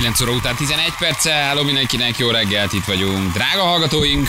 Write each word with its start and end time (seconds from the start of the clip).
9 0.00 0.20
óra 0.20 0.32
után 0.32 0.56
11 0.56 0.92
perce. 0.98 1.32
Hello 1.32 1.62
mindenkinek, 1.62 2.18
jó 2.18 2.30
reggelt, 2.30 2.72
itt 2.72 2.84
vagyunk. 2.84 3.32
Drága 3.32 3.62
hallgatóink, 3.62 4.28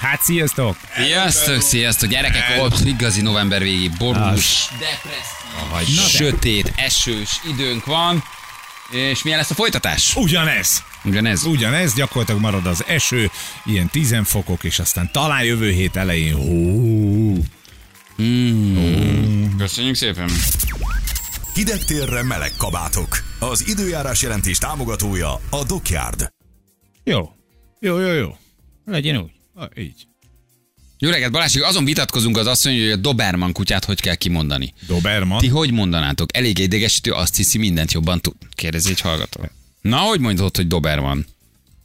Hát 0.00 0.22
sziasztok! 0.22 0.76
Sziasztok, 0.96 1.60
sziasztok, 1.60 2.08
gyerekek, 2.08 2.62
ott 2.62 2.80
igazi 2.84 3.20
november 3.20 3.62
végi 3.62 3.90
borús, 3.98 4.68
depresszív, 4.70 5.98
sötét, 6.06 6.72
esős 6.76 7.40
időnk 7.48 7.84
van. 7.84 8.24
És 8.90 9.22
milyen 9.22 9.38
lesz 9.38 9.50
a 9.50 9.54
folytatás? 9.54 10.16
Ugyanez. 10.16 10.82
Ugyanez. 11.04 11.44
Ugyanez, 11.44 11.94
gyakorlatilag 11.94 12.40
marad 12.40 12.66
az 12.66 12.84
eső, 12.86 13.30
ilyen 13.64 13.88
10 13.90 14.16
fokok, 14.24 14.64
és 14.64 14.78
aztán 14.78 15.10
talán 15.12 15.44
jövő 15.44 15.70
hét 15.70 15.96
elején 15.96 16.34
hó. 16.34 17.36
Köszönjük 19.58 19.94
szépen. 19.94 20.30
Hideg 21.54 21.84
térre 21.84 22.22
meleg 22.22 22.50
kabátok. 22.56 23.08
Az 23.38 23.68
időjárás 23.68 24.22
jelentés 24.22 24.58
támogatója 24.58 25.32
a 25.50 25.64
Dockyard. 25.66 26.32
Jó, 27.04 27.32
Jó, 27.80 27.98
jó, 27.98 28.12
jó. 28.12 28.36
legyen 28.86 29.16
úgy. 29.16 29.30
Ah, 29.54 29.68
így. 29.78 30.06
Jó 30.98 31.10
reggelt, 31.10 31.32
Balázsik, 31.32 31.62
azon 31.64 31.84
vitatkozunk 31.84 32.36
az 32.36 32.46
asszony, 32.46 32.78
hogy 32.80 32.90
a 32.90 32.96
Doberman 32.96 33.52
kutyát 33.52 33.84
hogy 33.84 34.00
kell 34.00 34.14
kimondani. 34.14 34.72
Doberman. 34.86 35.38
Ti 35.38 35.48
hogy 35.48 35.72
mondanátok? 35.72 36.36
Elég 36.36 36.58
idegesítő, 36.58 37.10
azt 37.12 37.36
hiszi, 37.36 37.58
mindent 37.58 37.92
jobban 37.92 38.20
tud. 38.20 38.34
Kérdezi 38.50 38.90
egy 38.90 39.00
hallgató. 39.00 39.40
Na, 39.80 39.96
hogy 39.98 40.20
mondod, 40.20 40.56
hogy 40.56 40.66
Doberman? 40.66 41.26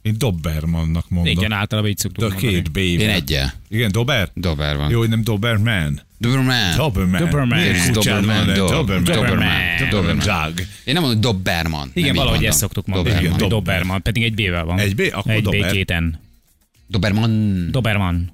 Én 0.02 0.14
Dobermannak 0.18 1.08
mondom. 1.08 1.32
Igen, 1.32 1.52
általában 1.52 1.90
így 1.90 1.98
szoktuk 1.98 2.22
De 2.28 2.34
mondani. 2.34 2.52
két 2.52 2.70
B. 2.72 2.76
Én 2.76 3.08
egyel. 3.08 3.54
Igen, 3.68 3.92
Dober? 3.92 4.30
Doberman. 4.34 4.90
Jó, 4.90 4.98
hogy 4.98 5.08
nem 5.08 5.22
Doberman. 5.24 6.02
Doberman. 6.20 6.76
Doberman. 6.76 7.20
Doberman. 7.20 7.58
Kutyád 7.92 8.24
Doberman. 8.24 8.54
Doberman. 9.04 9.88
Doberman. 9.90 10.54
Én 10.84 10.94
nem 10.94 11.02
mondom 11.02 11.20
Doberman. 11.20 11.90
Igen, 11.94 12.14
valahogy 12.14 12.44
ezt 12.44 12.58
szoktuk 12.58 12.86
mondani. 12.86 13.28
Doberman. 13.36 14.02
Pedig 14.02 14.22
egy 14.22 14.34
B-vel 14.34 14.64
van. 14.64 14.78
Egy 14.78 14.94
B? 14.94 15.02
Akkor 15.12 15.32
egy. 15.32 15.42
B, 15.42 15.70
két 15.70 15.92
N. 15.98 16.18
Doberman. 16.86 17.68
Doberman. 17.70 18.32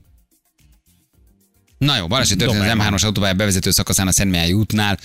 Na 1.78 1.96
jó, 1.96 2.06
baleset 2.06 2.38
történt 2.38 2.60
az 2.60 2.66
Doberman. 2.68 2.94
M3-as 2.94 3.04
autópálya 3.04 3.34
bevezető 3.34 3.70
szakaszán 3.70 4.06
a 4.06 4.12
Szentmihály 4.12 4.52
útnál 4.52 4.98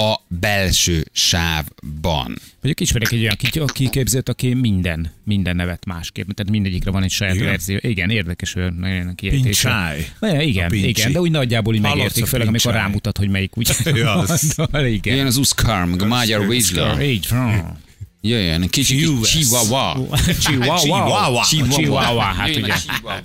a 0.00 0.20
belső 0.28 1.06
sávban. 1.12 2.38
Mondjuk 2.52 2.80
ismerek 2.80 3.12
egy 3.12 3.20
olyan 3.20 3.36
ki- 3.36 3.62
kiképzőt, 3.72 4.28
aki 4.28 4.54
minden, 4.54 5.12
minden 5.24 5.56
nevet 5.56 5.84
másképp. 5.84 6.30
Tehát 6.30 6.52
mindegyikre 6.52 6.90
van 6.90 7.02
egy 7.02 7.10
saját 7.10 7.34
Igen? 7.34 7.46
verzió. 7.46 7.78
Igen, 7.80 8.10
érdekes 8.10 8.54
ő 8.56 8.70
nagyon 8.70 9.14
kiejtése. 9.14 9.96
Igen, 10.40 10.72
igen, 10.72 11.12
de 11.12 11.20
úgy 11.20 11.30
nagyjából 11.30 11.74
így 11.74 11.80
megértik, 11.80 12.24
főleg 12.24 12.46
amikor 12.48 12.72
rámutat, 12.72 13.18
hogy 13.18 13.28
melyik 13.28 13.56
úgy. 13.56 13.70
Igen. 14.94 15.16
Jön 15.16 15.26
az 15.26 15.36
Uszkarm, 15.36 15.92
a 16.00 16.04
magyar 16.04 16.46
Weasel. 16.46 17.02
Így 17.02 17.26
van. 17.30 17.78
Jöjjön, 18.20 18.68
kicsi 18.68 18.96
chihuahua. 19.22 20.06
Chihuahua. 20.42 20.78
Chihuahua. 20.78 21.42
Chihuahua. 21.44 22.22
Hát 22.22 22.56
ugye. 22.56 22.74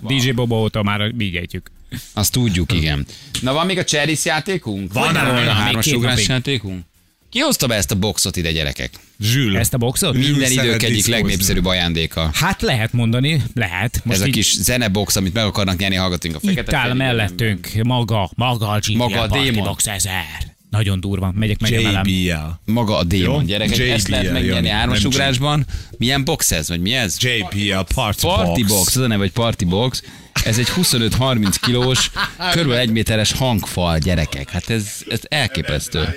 DJ 0.08 0.32
Bobo 0.32 0.56
óta 0.56 0.84
már 0.84 1.12
így 1.20 1.36
ejtjük. 1.36 1.72
Azt 2.14 2.32
tudjuk, 2.32 2.72
igen. 2.72 3.06
Na 3.42 3.54
van 3.54 3.66
még 3.66 3.78
a 3.78 3.84
Cheris 3.84 4.26
játékunk? 4.26 4.94
Van, 4.94 5.14
van, 5.14 5.26
van 5.26 5.48
a 5.48 5.52
hármas 5.52 5.88
ugrás 5.88 6.28
játékunk? 6.28 6.84
Ki 7.30 7.40
hozta 7.40 7.68
be 7.68 7.76
ezt 7.76 7.92
a 7.92 7.96
boxot 7.96 8.36
ide, 8.36 8.52
gyerekek? 8.52 8.92
Zsül. 9.20 9.58
Ezt 9.58 9.74
a 9.74 9.78
boxot? 9.78 10.14
Minden 10.14 10.50
szeret 10.50 10.66
idők 10.66 10.84
egyik 10.84 11.06
legnépszerűbb 11.06 11.66
ajándéka. 11.66 12.30
Hát 12.34 12.62
lehet 12.62 12.94
mondani, 12.94 13.42
lehet. 13.54 14.02
Most 14.04 14.18
Ez 14.18 14.24
a 14.24 14.28
így 14.28 14.34
kis 14.34 14.54
zenebox, 14.54 15.16
amit 15.16 15.34
meg 15.34 15.46
akarnak 15.46 15.78
nyerni, 15.78 15.96
hallgatunk 15.96 16.36
a 16.36 16.40
itt 16.42 16.50
fekete 16.50 16.78
áll 16.78 16.82
feliratban. 16.82 17.16
mellettünk 17.16 17.70
maga, 17.84 18.30
maga 18.36 18.68
a 18.70 18.80
GPL 18.80 18.98
Maga 18.98 19.22
a 19.22 19.28
Party 19.28 19.44
démon. 19.44 19.64
Box 19.64 19.88
1000. 19.88 20.53
Nagyon 20.74 21.00
durva. 21.00 21.32
Megyek 21.36 21.60
meg 21.60 21.74
emelem. 21.74 22.06
JBL. 22.06 22.72
Maga 22.72 22.98
a 22.98 23.04
démon, 23.04 23.46
gyerekek. 23.46 23.80
Ezt 23.80 24.08
lehet 24.08 24.26
JBL, 24.26 24.34
megnyerni 24.34 24.56
Jani, 24.56 24.70
hármas 24.70 25.02
nem 25.02 25.12
ugrásban. 25.12 25.66
Milyen 25.98 26.24
box 26.24 26.52
ez, 26.52 26.68
vagy 26.68 26.82
mi 26.82 26.94
ez? 26.94 27.18
JBL 27.20 27.94
Party, 27.94 28.22
Party 28.22 28.60
Box. 28.60 28.72
box, 28.72 28.96
az 28.96 29.02
a 29.02 29.08
neve, 29.08 29.22
hogy 29.22 29.32
party 29.32 29.66
box. 29.66 30.04
Ez 30.44 30.58
egy 30.58 30.68
25-30 30.76 31.56
kilós, 31.62 32.12
kb. 32.56 32.72
egy 32.72 32.90
méteres 32.90 33.32
hangfal, 33.32 33.98
gyerekek. 33.98 34.50
Hát 34.50 34.70
ez, 34.70 35.04
ez 35.10 35.20
elképesztő. 35.24 36.08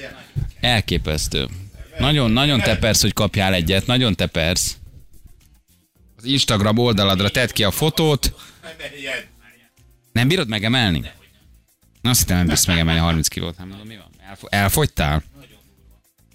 Elképesztő. 0.61 1.49
Nagyon, 1.99 2.31
nagyon 2.31 2.61
tepersz, 2.61 3.00
hogy 3.00 3.12
kapjál 3.12 3.55
egyet. 3.55 3.87
Nagyon 3.87 4.15
tepersz. 4.15 4.77
Az 6.17 6.25
Instagram 6.25 6.78
oldaladra 6.78 7.28
tedd 7.28 7.49
ki 7.53 7.65
a 7.65 7.71
fotót. 7.71 8.34
Nem 10.12 10.28
bírod 10.28 10.49
megemelni? 10.49 11.03
Azt 12.03 12.19
hittem, 12.21 12.37
nem 12.37 12.47
bírsz 12.47 12.67
megemelni 12.67 13.00
30 13.00 13.28
kilót. 13.28 13.56
Hát 13.56 13.67
mondom, 13.67 13.87
mi 13.87 13.97
van? 13.97 14.15
Elfo- 14.37 14.53
elfogytál? 14.53 15.23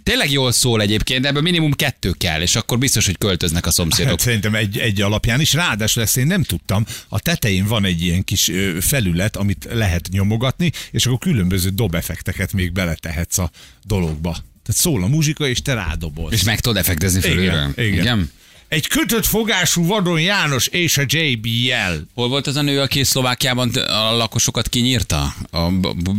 Tényleg 0.04 0.32
jól 0.32 0.52
szól 0.52 0.82
egyébként, 0.82 1.22
de 1.22 1.28
ebből 1.28 1.42
minimum 1.42 1.72
kettő 1.72 2.12
kell, 2.18 2.42
és 2.42 2.56
akkor 2.56 2.78
biztos, 2.78 3.06
hogy 3.06 3.18
költöznek 3.18 3.66
a 3.66 3.72
szomszédok. 3.72 4.10
Hát 4.12 4.20
szerintem 4.20 4.56
egy, 4.56 4.78
egy 4.78 5.02
alapján 5.02 5.40
is. 5.40 5.54
Ráadásul 5.54 6.04
ezt 6.04 6.18
én 6.18 6.28
nem 6.28 6.44
tudtam. 6.44 6.86
A 7.10 7.20
tetején 7.20 7.66
van 7.66 7.86
egy 7.86 8.02
ilyen 8.02 8.24
kis 8.24 8.52
felület, 8.80 9.36
amit 9.36 9.68
lehet 9.72 10.08
nyomogatni, 10.12 10.72
és 10.92 11.06
akkor 11.06 11.18
különböző 11.18 11.70
dobeffekteket 11.70 12.54
még 12.54 12.72
beletehetsz 12.72 13.38
a 13.38 13.52
dologba. 13.84 14.32
Tehát 14.32 14.82
szól 14.82 15.04
a 15.04 15.08
muzsika, 15.08 15.48
és 15.48 15.62
te 15.62 15.74
rádobod. 15.74 16.34
És 16.34 16.44
meg 16.44 16.60
tudod 16.60 16.78
effektezni 16.78 17.20
fölülről. 17.22 17.72
igen, 17.78 17.94
igen. 17.94 18.32
Egy 18.68 18.88
kötött 18.88 19.26
fogású 19.26 19.86
vadon 19.86 20.22
János 20.22 20.68
és 20.68 20.98
a 20.98 21.04
JBL. 21.08 22.02
Hol 22.14 22.28
volt 22.28 22.48
az 22.48 22.56
a 22.56 22.62
nő, 22.62 22.82
aki 22.82 23.04
Szlovákiában 23.04 23.70
a 23.76 24.16
lakosokat 24.16 24.70
kinyírta? 24.70 25.36
A, 25.52 25.70
b- 25.72 25.96
b- 26.04 26.10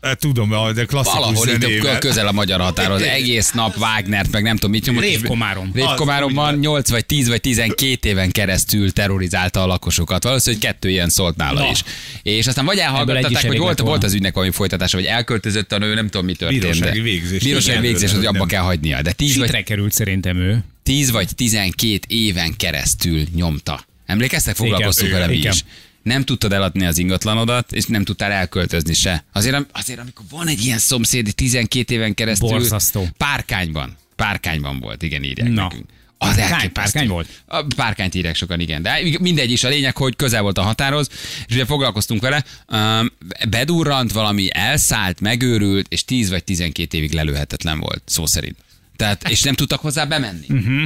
Hát, 0.00 0.18
tudom, 0.18 0.48
de 0.74 0.84
klasszikus 0.84 1.18
valahol 1.18 1.48
itt 1.48 1.60
zenével. 1.60 1.98
közel 1.98 2.26
a 2.26 2.32
magyar 2.32 2.60
határhoz. 2.60 3.02
Egész 3.02 3.50
nap 3.50 3.76
Wagnert, 3.76 4.30
meg 4.30 4.42
nem 4.42 4.54
tudom 4.54 4.70
mit 4.70 4.86
nyomott. 4.86 5.02
Révkomárom. 5.02 5.70
Révkomáromban 5.74 6.48
Az 6.48 6.54
úgy 6.54 6.60
8 6.60 6.90
vagy 6.90 7.06
10 7.06 7.28
vagy 7.28 7.40
12 7.40 8.08
éven 8.08 8.30
keresztül 8.30 8.92
terrorizálta 8.92 9.62
a 9.62 9.66
lakosokat. 9.66 10.22
Valószínűleg 10.22 10.64
kettő 10.64 10.88
ilyen 10.90 11.08
szólt 11.08 11.36
nála 11.36 11.60
Na. 11.60 11.70
is. 11.70 11.82
És 12.22 12.46
aztán 12.46 12.64
vagy 12.64 12.76
vagy 12.76 13.34
elég 13.44 13.58
volt, 13.58 13.78
volt 13.78 14.04
az 14.04 14.14
ügynek 14.14 14.34
valami 14.34 14.52
folytatása, 14.52 14.96
vagy 14.96 15.06
elköltözött 15.06 15.72
a 15.72 15.78
nő, 15.78 15.94
nem 15.94 16.08
tudom 16.08 16.26
mi 16.26 16.34
történt. 16.34 16.60
Bírósági 16.62 16.96
de- 16.96 17.02
végzés. 17.02 17.42
Bírósági 17.42 17.70
Igen, 17.78 17.82
végzés, 17.90 18.12
hogy 18.12 18.26
abba 18.26 18.38
nem. 18.38 18.46
kell 18.48 18.62
hagynia. 18.62 19.02
De 19.02 19.12
10 19.12 19.36
vagy 19.36 19.62
került 19.62 19.92
szerintem 19.92 20.36
ő. 20.36 20.64
10 20.82 21.10
vagy 21.10 21.28
12 21.34 21.98
éven 22.06 22.56
keresztül 22.56 23.22
nyomta. 23.34 23.84
Emlékeztek, 24.06 24.56
foglalkoztunk 24.56 25.10
vele 25.12 25.26
mi 25.26 25.36
igen. 25.36 25.52
is. 25.52 25.64
Nem 26.02 26.24
tudtad 26.24 26.52
eladni 26.52 26.86
az 26.86 26.98
ingatlanodat, 26.98 27.72
és 27.72 27.84
nem 27.84 28.04
tudtál 28.04 28.32
elköltözni 28.32 28.94
se. 28.94 29.24
Azért, 29.32 29.66
azért 29.72 29.98
amikor 29.98 30.24
van 30.30 30.48
egy 30.48 30.64
ilyen 30.64 30.78
szomszéd 30.78 31.34
12 31.34 31.94
éven 31.94 32.14
keresztül. 32.14 32.48
Borzasztó. 32.48 33.08
Párkányban. 33.16 33.96
Párkányban 34.16 34.80
volt, 34.80 35.02
igen, 35.02 35.22
írják 35.22 35.48
Na. 35.48 35.62
nekünk. 35.62 35.84
Az 36.22 36.36
Párkány? 36.36 36.72
Párkány 36.72 37.08
volt? 37.08 37.28
A 37.46 37.62
párkányt 37.76 38.14
írják 38.14 38.34
sokan, 38.34 38.60
igen. 38.60 38.82
De 38.82 39.00
mindegy 39.20 39.50
is, 39.50 39.64
a 39.64 39.68
lényeg, 39.68 39.96
hogy 39.96 40.16
közel 40.16 40.42
volt 40.42 40.58
a 40.58 40.62
határhoz, 40.62 41.08
és 41.46 41.54
ugye 41.54 41.64
foglalkoztunk 41.64 42.20
vele, 42.20 42.44
um, 42.68 43.12
bedurrant 43.48 44.12
valami, 44.12 44.48
elszállt, 44.52 45.20
megőrült, 45.20 45.86
és 45.88 46.04
10 46.04 46.30
vagy 46.30 46.44
12 46.44 46.96
évig 46.96 47.12
lelőhetetlen 47.12 47.80
volt, 47.80 48.02
szó 48.06 48.26
szerint. 48.26 48.56
Tehát, 48.96 49.28
és 49.28 49.42
nem 49.42 49.54
tudtak 49.54 49.80
hozzá 49.80 50.04
bemenni. 50.04 50.46
Uh-huh. 50.48 50.82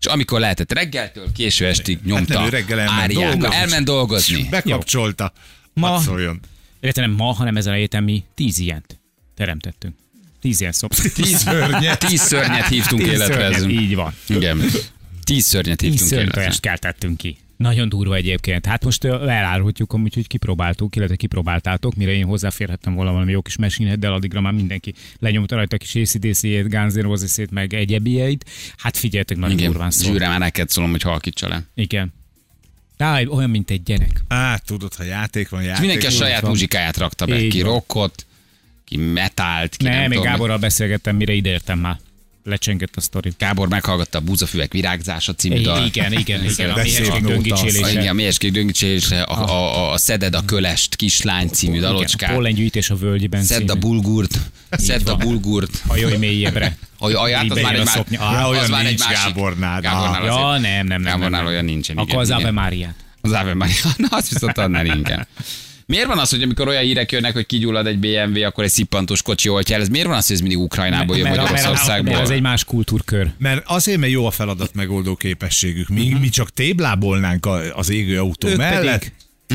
És 0.00 0.06
amikor 0.06 0.40
lehetett 0.40 0.72
reggeltől 0.72 1.32
késő 1.32 1.66
estig 1.66 1.98
nyomta 2.04 2.34
nem, 2.34 2.44
ő 2.44 2.48
reggel 2.48 2.78
elment 2.80 3.00
áriákat. 3.00 3.30
dolgozni. 3.38 3.56
elment 3.56 3.84
dolgozni. 3.84 4.46
Bekapcsolta. 4.50 5.32
Ma- 5.72 5.86
Hadd 5.88 6.02
szóljon. 6.02 6.40
Illetve 6.80 7.00
nem 7.02 7.10
ma, 7.10 7.32
hanem 7.32 7.56
ezen 7.56 7.72
a 7.72 7.76
héten 7.76 8.02
mi 8.04 8.24
tíz 8.34 8.58
ilyent 8.58 8.98
teremtettünk. 9.36 9.94
Tíz 10.40 10.60
ilyen 10.60 10.72
szob. 10.72 10.94
Tíz 11.14 11.36
szörnyet, 11.38 11.98
tíz 11.98 12.20
szörnyet 12.20 12.66
hívtunk 12.66 13.02
Tíz 13.02 13.10
életre. 13.12 13.52
szörnyet. 13.54 13.80
Így 13.80 13.94
van. 13.94 14.14
Igen. 14.28 14.62
Tíz 15.24 15.44
szörnyet 15.44 15.76
Tíz 15.78 15.90
hívtunk 15.90 16.10
életre. 16.10 16.24
szörnytojást 16.32 16.60
keltettünk 16.60 17.16
ki. 17.16 17.36
Nagyon 17.60 17.88
durva 17.88 18.14
egyébként. 18.14 18.66
Hát 18.66 18.84
most 18.84 19.04
ö, 19.04 19.28
elárulhatjuk, 19.28 19.92
amúgy, 19.92 20.14
hogy 20.14 20.26
kipróbáltuk, 20.26 20.96
illetve 20.96 21.16
kipróbáltátok, 21.16 21.94
mire 21.94 22.12
én 22.12 22.24
hozzáférhettem 22.24 22.94
volna 22.94 23.12
valami 23.12 23.32
jó 23.32 23.42
kis 23.42 23.56
mesineddel, 23.56 24.12
addigra 24.12 24.40
már 24.40 24.52
mindenki 24.52 24.94
lenyomta 25.18 25.56
rajta 25.56 25.76
a 25.76 25.78
kis 25.78 25.94
ACDC-ét, 25.94 26.68
Guns 26.68 26.94
N' 26.94 27.00
Roses-ét, 27.00 27.50
meg 27.50 27.74
egyebbieit. 27.74 28.50
Hát 28.76 28.96
figyeljetek, 28.96 29.36
nagyon 29.36 29.58
Igen. 29.58 29.70
durván 29.70 29.90
szól. 29.90 30.12
Zsűre 30.12 30.28
már 30.28 30.38
neked 30.38 30.68
szólom, 30.68 30.90
hogy 30.90 31.02
halkítsa 31.02 31.48
le. 31.48 31.62
Igen. 31.74 32.12
Á, 32.98 33.22
olyan, 33.22 33.50
mint 33.50 33.70
egy 33.70 33.82
gyerek. 33.82 34.22
Á, 34.28 34.56
tudod, 34.56 34.94
ha 34.94 35.04
játék 35.04 35.48
van, 35.48 35.62
játék. 35.62 35.74
És 35.74 35.80
mindenki 35.80 36.06
a 36.06 36.10
saját 36.10 36.40
van. 36.40 36.50
muzsikáját 36.50 36.96
rakta 36.96 37.26
be. 37.26 37.40
Így 37.40 37.52
Ki 37.52 37.60
rockot, 37.60 38.26
ki 38.84 38.96
metált, 38.96 39.76
ki 39.76 39.84
nem, 39.84 39.92
Nem, 39.92 40.08
még 40.08 40.18
tudom. 40.18 40.32
Gáborral 40.32 40.58
beszélgettem, 40.58 41.16
mire 41.16 41.32
ideértem 41.32 41.78
már. 41.78 41.98
Lecsengett 42.44 42.96
a 42.96 43.00
sztori. 43.00 43.32
Gábor 43.38 43.68
meghallgatta 43.68 44.18
a 44.18 44.20
Búzafüvek 44.20 44.72
virágzása 44.72 45.34
című 45.34 45.60
dal. 45.62 45.86
Igen, 45.86 46.12
igen, 46.12 46.44
igen. 46.44 46.70
A 46.70 46.74
méheskék. 46.82 47.24
A, 47.24 47.28
döngicsélése. 47.28 47.90
igen, 47.90 48.08
a 48.08 48.12
mélyeskék 48.12 48.52
döngicsélése, 48.52 49.22
a, 49.22 49.48
a, 49.48 49.76
a, 49.78 49.92
a 49.92 49.98
Szeded 49.98 50.34
a 50.34 50.44
kölest 50.44 50.96
kislány 50.96 51.48
című 51.48 51.76
Igen, 51.76 51.88
a 51.88 51.92
dalocskát. 51.92 52.32
pollengyűjtés 52.34 52.90
a 52.90 52.96
völgyben 52.96 53.42
Szedd 53.42 53.62
a 53.62 53.72
című. 53.72 53.80
bulgurt, 53.80 54.38
szedd 54.70 55.08
a 55.08 55.16
bulgurt. 55.16 55.82
Hajolj 55.86 56.16
mélyebbre. 56.16 56.76
Hogy 56.98 57.12
aját, 57.12 57.50
az 57.50 57.60
már 57.60 57.74
egy, 57.74 57.88
a 58.18 58.30
már, 58.30 58.44
olyan 58.46 58.62
az 58.62 58.68
már 58.68 58.80
egy 58.80 58.86
nincs 58.86 59.00
másik. 59.00 59.16
Gábornál. 59.34 59.80
Gábornál 59.80 60.24
Ja, 60.24 60.58
nem, 60.58 60.60
nem, 60.60 60.86
nem. 60.86 61.02
Gábornál 61.02 61.42
nem. 61.42 61.50
olyan 61.50 61.64
nincsen. 61.64 61.96
Akkor 61.96 62.18
az. 62.18 62.30
Ave 62.30 62.50
Máriát. 62.50 62.94
Az 63.20 63.32
Ave 63.32 63.54
Maria. 63.54 63.74
Na, 63.96 64.06
azt 64.10 64.28
viszont 64.28 64.58
annál 64.58 64.86
inkább. 64.86 65.26
Miért 65.90 66.06
van 66.06 66.18
az, 66.18 66.30
hogy 66.30 66.42
amikor 66.42 66.68
olyan 66.68 66.82
hírek 66.82 67.12
jönnek, 67.12 67.32
hogy 67.32 67.46
kigyullad 67.46 67.86
egy 67.86 67.98
BMW, 67.98 68.42
akkor 68.44 68.64
egy 68.64 68.70
szippantós 68.70 69.22
kocsi 69.22 69.48
oltja 69.48 69.74
el? 69.74 69.80
Ez 69.80 69.88
miért 69.88 70.06
van 70.06 70.16
az, 70.16 70.26
hogy 70.26 70.34
ez 70.36 70.40
mindig 70.40 70.58
Ukrajnából 70.58 71.16
jön, 71.16 71.28
Magyarországból? 71.28 72.12
mert 72.12 72.24
ez 72.24 72.30
egy 72.30 72.40
más 72.40 72.64
kultúrkör. 72.64 73.30
Mert 73.38 73.62
azért, 73.66 73.98
mert 73.98 74.12
jó 74.12 74.26
a 74.26 74.30
feladat 74.30 74.74
megoldó 74.74 75.16
képességük. 75.16 75.88
Mi, 75.88 76.16
mi 76.20 76.28
csak 76.28 76.50
téblábolnánk 76.52 77.46
a- 77.46 77.76
az 77.76 77.90
égő 77.90 78.18
autó 78.18 78.48
Ők 78.48 78.56
mellett. 78.56 78.98
pedig 78.98 79.12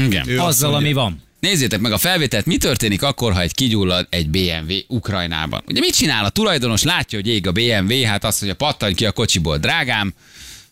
Igen. 0.07 0.27
Ő 0.29 0.39
Azzal, 0.39 0.69
mondja- 0.71 0.87
ami 0.89 0.93
van. 0.93 1.21
Nézzétek 1.39 1.79
meg 1.79 1.91
a 1.91 1.97
felvételt, 1.97 2.45
mi 2.45 2.57
történik 2.57 3.03
akkor, 3.03 3.33
ha 3.33 3.41
egy 3.41 3.53
kigyullad 3.53 4.07
egy 4.09 4.29
BMW 4.29 4.73
Ukrajnában. 4.87 5.63
Ugye 5.67 5.79
mit 5.79 5.95
csinál 5.95 6.25
a 6.25 6.29
tulajdonos? 6.29 6.83
Látja, 6.83 7.17
hogy 7.19 7.27
ég 7.27 7.47
a 7.47 7.51
BMW, 7.51 8.03
hát 8.05 8.23
azt 8.23 8.41
mondja, 8.41 8.65
pattanj 8.65 8.93
ki 8.93 9.05
a 9.05 9.11
kocsiból, 9.11 9.57
drágám, 9.57 10.13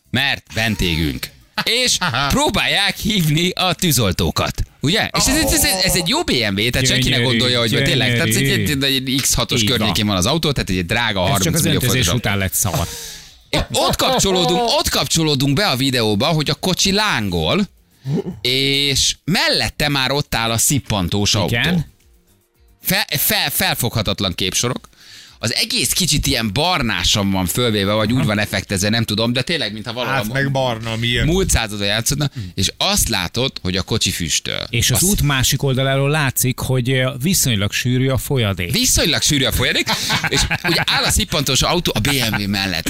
mert 0.10 0.44
bent 0.56 0.82
égünk. 0.82 1.28
És 1.64 1.98
próbálják 2.30 2.98
hívni 2.98 3.50
a 3.50 3.74
tűzoltókat. 3.74 4.64
Ugye? 4.80 5.10
És 5.18 5.26
ez, 5.26 5.36
ez, 5.36 5.54
ez, 5.54 5.84
ez 5.84 5.96
egy 5.96 6.08
jó 6.08 6.24
BMW, 6.24 6.70
tehát 6.70 6.88
senki 6.88 7.10
ne 7.10 7.16
Gyönyörű, 7.16 7.24
gondolja, 7.24 7.60
hogy 7.60 7.72
vagy 7.74 7.84
tényleg, 7.84 8.12
tehát 8.12 8.28
egy, 8.28 8.36
egy, 8.36 8.66
gyönyörű. 8.66 8.86
egy 8.86 9.22
X6-os 9.24 9.62
Így 9.62 9.66
környékén 9.66 10.06
van 10.08 10.16
az 10.16 10.26
autó, 10.26 10.52
tehát 10.52 10.70
egy 10.70 10.86
drága 10.86 11.22
Ez 11.22 11.30
30 11.30 11.44
csak 11.44 11.54
az 11.54 11.62
millió 11.62 11.80
öntözés 11.80 12.06
forintos 12.06 12.28
után 12.28 12.38
lett 12.38 12.54
szar. 12.54 12.88
ott 13.72 13.96
kapcsolódunk, 13.96 14.62
ott 14.62 14.90
kapcsolódunk 14.90 15.56
be 15.56 15.68
a 15.68 15.76
videóba, 15.76 16.26
hogy 16.26 16.50
a 16.50 16.54
kocsi 16.54 16.92
lángol, 16.92 17.68
és 18.42 19.16
mellette 19.24 19.90
már 19.90 20.12
ott 20.12 20.36
áll 20.36 20.52
a 20.52 20.58
szippantós 20.58 21.36
autó. 21.36 21.48
Igen. 21.48 21.92
Fel, 22.82 23.06
fel, 23.18 23.50
felfoghatatlan 23.50 24.34
képsorok. 24.36 24.90
Az 25.44 25.54
egész 25.56 25.92
kicsit 25.92 26.28
ilyen 26.28 26.54
barnásan 26.54 27.32
van 27.32 27.46
fölvéve, 27.46 27.94
vagy 27.94 28.12
úgy 28.14 28.26
van 28.26 28.40
effektezve, 28.40 28.90
nem 28.90 29.04
tudom, 29.04 29.34
de 29.34 29.42
tényleg, 29.42 29.74
mintha 29.74 29.94
valahol 29.94 30.16
Hát 30.16 30.34
meg 30.34 30.52
barna, 30.52 30.96
milyen. 30.96 31.26
múlt 31.26 31.50
századon 31.50 31.88
játszódna, 31.88 32.30
és 32.56 32.72
azt 32.78 33.10
látod, 33.10 33.52
hogy 33.62 33.78
a 33.78 33.82
kocsi 33.82 34.12
füstöl. 34.12 34.64
És 34.70 34.92
az 34.92 34.96
Azt- 34.96 35.12
út 35.12 35.22
másik 35.22 35.64
oldaláról 35.64 36.10
látszik, 36.10 36.60
hogy 36.60 36.92
ö, 36.92 37.12
viszonylag 37.22 37.72
sűrű 37.72 38.08
a 38.10 38.18
folyadék. 38.18 38.72
Viszonylag 38.72 39.22
sűrű 39.22 39.44
a 39.44 39.52
folyadék, 39.52 39.88
és 40.30 40.42
ugye 40.64 40.82
áll 40.86 41.04
a 41.04 41.12
szippantós 41.12 41.62
autó 41.62 41.92
a 41.96 42.00
BMW 42.00 42.48
mellett. 42.50 42.90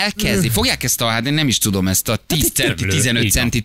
Elkezdi, 0.00 0.48
fogják 0.48 0.82
ezt 0.82 1.00
a, 1.00 1.06
hát 1.08 1.26
én 1.26 1.34
nem 1.34 1.48
is 1.48 1.58
tudom, 1.58 1.88
ezt 1.88 2.08
a 2.08 2.16
10 2.26 2.44
egy 2.44 2.54
centi, 2.54 2.74
tömlő, 2.74 2.92
15 2.96 3.22
így 3.24 3.34
van. 3.34 3.50
centi, 3.50 3.64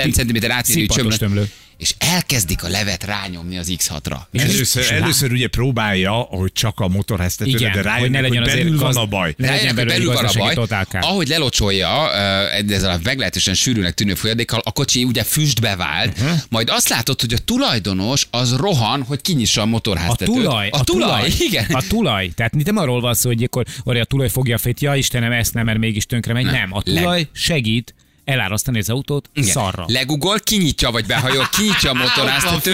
át, 0.00 0.12
centiméter 0.12 0.50
átmérő 0.50 0.80
szippantos 0.80 1.16
csömlő, 1.16 1.34
tömlő. 1.34 1.50
és 1.76 1.94
elkezdik 1.98 2.64
a 2.64 2.68
levet 2.68 3.04
rányomni 3.04 3.58
az 3.58 3.72
X6-ra. 3.78 4.16
Először, 4.32 4.82
És 4.82 4.88
először 4.90 5.32
ugye 5.32 5.46
próbálja, 5.48 6.12
hogy 6.12 6.52
csak 6.52 6.80
a 6.80 6.88
motorháztetőre, 6.88 7.58
Igen, 7.58 7.72
de 7.72 7.82
rájön, 7.82 8.00
hogy 8.00 8.10
ne 8.10 8.20
legyen 8.20 8.42
hogy 8.42 8.52
belül 8.52 8.78
van 8.78 8.96
a 8.96 9.06
baj. 9.06 9.34
Ne 9.36 9.50
legyen 9.50 9.74
belőle 9.74 9.94
belül 9.94 10.12
van 10.12 10.24
a 10.24 10.32
baj. 10.38 10.54
Ahogy 11.00 11.28
lelocsolja 11.28 12.12
ezzel 12.50 12.90
a 12.90 12.98
meglehetősen 13.02 13.54
sűrűnek 13.54 13.94
tűnő 13.94 14.14
folyadékkal, 14.14 14.60
a 14.64 14.72
kocsi 14.72 15.04
ugye 15.04 15.22
füstbe 15.22 15.76
vált, 15.76 16.20
Mhm. 16.20 16.30
majd 16.48 16.68
azt 16.70 16.88
látod, 16.88 17.20
hogy 17.20 17.32
a 17.32 17.38
tulajdonos 17.38 18.26
az 18.30 18.52
rohan, 18.56 19.02
hogy 19.02 19.20
kinyissa 19.20 19.60
a 19.60 19.64
A 19.64 19.66
motorháztetőt. 19.66 20.34
tulaj, 20.34 20.68
a 20.70 20.84
tulaj, 20.84 21.30
igen. 21.48 21.64
A 21.72 21.82
tulaj. 21.88 22.30
Tehát 22.34 22.54
nem 22.54 22.76
arról 22.76 23.00
van 23.00 23.14
szó, 23.14 23.28
hogy 23.28 23.42
akkor 23.42 23.64
a 23.84 24.04
tulaj 24.04 24.28
fogja 24.28 24.54
a 24.54 24.58
fét, 24.58 24.80
ja 24.80 24.94
Istenem, 25.14 25.38
ezt 25.38 25.54
nem, 25.54 25.64
mert 25.64 25.78
mégis 25.78 26.06
tönkre 26.06 26.32
megy. 26.32 26.44
Nem. 26.44 26.72
A 26.72 26.82
Leg- 26.84 26.96
tulaj 26.96 27.28
segít 27.32 27.94
elárasztani 28.24 28.78
az 28.78 28.90
autót 28.90 29.30
Igen. 29.34 29.48
szarra. 29.48 29.84
Legugol, 29.88 30.38
kinyitja, 30.40 30.90
vagy 30.90 31.06
behajol, 31.06 31.48
kinyitja 31.56 31.90
a 31.90 31.94
motorháztető. 31.94 32.70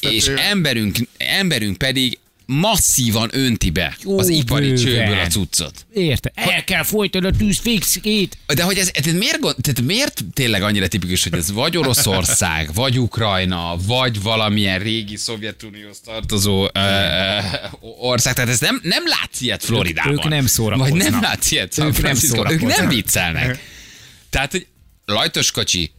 és 0.00 0.26
emberünk, 0.26 0.96
emberünk 1.16 1.78
pedig 1.78 2.18
masszívan 2.46 3.30
önti 3.32 3.70
be 3.70 3.96
az 4.04 4.28
Ó, 4.30 4.32
ipari 4.32 4.68
bőven. 4.68 4.84
csőből 4.84 5.18
a 5.18 5.26
cuccot. 5.26 5.86
Érte? 5.92 6.32
El 6.34 6.64
kell 6.64 6.82
folytani 6.82 7.26
a 7.26 7.30
tűz 7.30 7.58
fixét. 7.58 8.38
De 8.54 8.62
hogy 8.62 8.78
ez, 8.78 8.90
ez 8.92 9.04
miért, 9.12 9.40
gond- 9.40 9.56
tehát 9.62 9.80
miért 9.80 10.24
tényleg 10.32 10.62
annyira 10.62 10.88
tipikus, 10.88 11.22
hogy 11.22 11.32
ez 11.32 11.52
vagy 11.52 11.76
Oroszország, 11.76 12.72
vagy 12.74 12.98
Ukrajna, 12.98 13.76
vagy 13.86 14.22
valamilyen 14.22 14.78
régi 14.78 15.16
Szovjetunióhoz 15.16 16.00
tartozó 16.04 16.64
ö, 16.64 16.68
ö, 16.74 17.38
ország, 17.98 18.34
tehát 18.34 18.50
ez 18.50 18.60
nem, 18.60 18.80
nem 18.82 19.02
látsz 19.06 19.40
ilyet 19.40 19.64
Floridában. 19.64 20.12
ők 20.12 20.28
nem 20.28 20.46
szórakoznak. 20.46 21.00
Vagy 21.02 21.10
nem 21.10 21.20
látsz 21.20 21.50
ilyet 21.50 21.74
San 21.74 21.86
Ők 21.86 22.02
nem. 22.02 22.16
Ők 22.50 22.60
nem 22.60 22.88
viccelnek. 22.88 23.58
Tehát, 24.30 24.50
hogy 24.50 24.66
lajtos 25.04 25.50
kocsi, 25.50 25.92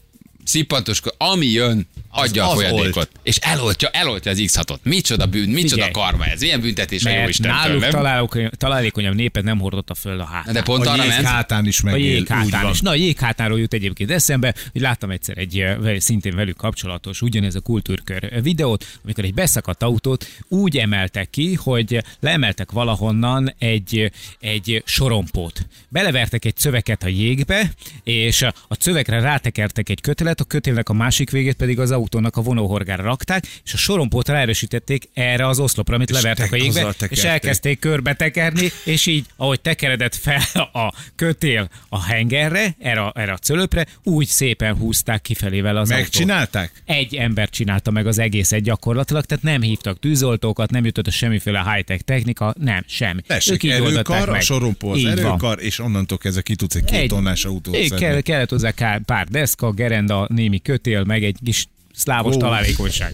szippantos 0.43 1.01
ami 1.17 1.45
jön, 1.47 1.87
adja 2.15 2.43
az 2.45 2.51
a 2.51 2.55
folyadékot. 2.55 2.95
olt. 2.95 3.09
És 3.23 3.37
eloltja, 3.37 3.89
eloltja 3.89 4.31
az 4.31 4.39
X6-ot. 4.41 4.77
Micsoda 4.83 5.25
bűn, 5.25 5.49
micsoda 5.49 5.69
Figyelj. 5.73 5.91
karma 5.91 6.25
ez. 6.25 6.41
Milyen 6.41 6.61
büntetés 6.61 7.05
a 7.05 7.09
jó 7.09 7.15
Mert 7.15 7.29
Istentől, 7.29 7.57
náluk 7.61 7.81
nem? 7.81 7.89
találok- 7.89 8.49
találékonyabb 8.57 9.15
népet 9.15 9.43
nem 9.43 9.59
hordott 9.59 9.89
a 9.89 9.93
föld 9.95 10.19
a 10.19 10.25
hátán. 10.25 10.53
De 10.53 10.61
pont 10.61 10.85
A 10.85 10.91
arra 10.91 11.05
ment. 11.05 11.13
jéghátán 11.19 11.65
is 11.65 11.79
A 11.81 11.83
megél, 11.85 11.99
úgy 11.99 12.05
jéghátán 12.11 12.69
is. 12.71 12.79
Na, 12.81 12.89
a 12.89 12.95
jéghátánról 12.95 13.59
jut 13.59 13.73
egyébként 13.73 14.11
eszembe, 14.11 14.55
hogy 14.71 14.81
láttam 14.81 15.09
egyszer 15.11 15.37
egy 15.37 15.59
ö, 15.59 15.95
szintén 15.99 16.35
velük 16.35 16.57
kapcsolatos, 16.57 17.21
ugyanez 17.21 17.55
a 17.55 17.59
kultúrkör 17.59 18.41
videót, 18.41 18.85
amikor 19.03 19.23
egy 19.23 19.33
beszakadt 19.33 19.83
autót 19.83 20.27
úgy 20.47 20.77
emeltek 20.77 21.29
ki, 21.29 21.53
hogy 21.53 22.03
leemeltek 22.19 22.71
valahonnan 22.71 23.53
egy, 23.59 24.11
egy 24.39 24.83
sorompót. 24.85 25.67
Belevertek 25.89 26.45
egy 26.45 26.57
szöveket 26.57 27.03
a 27.03 27.07
jégbe, 27.07 27.71
és 28.03 28.41
a 28.41 28.53
szövegre 28.79 29.19
rátekertek 29.19 29.89
egy 29.89 30.01
kötelet, 30.01 30.39
a 30.39 30.43
kötélnek 30.43 30.89
a 30.89 30.93
másik 30.93 31.29
végét 31.29 31.53
pedig 31.55 31.79
az 31.79 31.91
autónak 32.05 32.37
a 32.37 32.41
vonóhorgára 32.41 33.03
rakták, 33.03 33.45
és 33.65 33.73
a 33.73 33.77
sorompót 33.77 34.27
ráerősítették 34.27 35.09
erre 35.13 35.47
az 35.47 35.59
oszlopra, 35.59 35.95
amit 35.95 36.09
És 36.09 36.15
levertek 36.15 36.51
a 36.51 36.55
jégbe, 36.55 36.93
és 37.09 37.23
elkezdték 37.23 37.79
körbe 37.79 38.13
tekerni, 38.13 38.71
és 38.83 39.05
így, 39.05 39.25
ahogy 39.35 39.61
tekeredett 39.61 40.15
fel 40.15 40.41
a 40.73 40.93
kötél 41.15 41.69
a 41.89 42.03
hengerre, 42.03 42.75
erre, 42.79 43.01
a- 43.01 43.11
erre 43.15 43.31
a 43.31 43.37
cölöpre, 43.37 43.85
úgy 44.03 44.27
szépen 44.27 44.75
húzták 44.75 45.21
kifelével 45.21 45.77
az 45.77 45.89
autót. 45.89 46.03
Megcsinálták? 46.03 46.71
Egy 46.85 47.15
ember 47.15 47.49
csinálta 47.49 47.91
meg 47.91 48.07
az 48.07 48.17
egészet 48.19 48.61
gyakorlatilag, 48.61 49.25
tehát 49.25 49.43
nem 49.43 49.61
hívtak 49.61 49.99
tűzoltókat, 49.99 50.69
nem 50.71 50.85
jutott 50.85 51.07
a 51.07 51.11
semmiféle 51.11 51.71
high-tech 51.73 52.01
technika, 52.03 52.53
nem, 52.59 52.83
semmi. 52.87 53.21
Tessék, 53.21 53.63
oldották 53.63 53.91
erőkar, 53.91 54.29
a 54.29 54.31
meg. 54.31 54.41
sorompó 54.41 54.89
az 54.91 54.97
Így 54.97 55.03
van. 55.05 55.17
erőkar, 55.17 55.61
és 55.63 55.79
onnantól 55.79 56.17
kezdve 56.17 56.41
ki 56.41 56.55
tudsz 56.55 56.75
egy 56.75 56.83
két 56.83 57.09
tonnás 57.09 57.45
autót 57.45 57.95
kell, 57.95 58.21
kellett 58.21 58.49
hozzá 58.49 58.71
pár 59.05 59.27
deszka, 59.27 59.71
gerenda, 59.71 60.27
némi 60.29 60.59
kötél, 60.61 61.03
meg 61.03 61.23
egy 61.23 61.37
kis 61.43 61.67
szlávos 61.95 62.35
Ó. 62.35 62.37
találékonyság. 62.37 63.13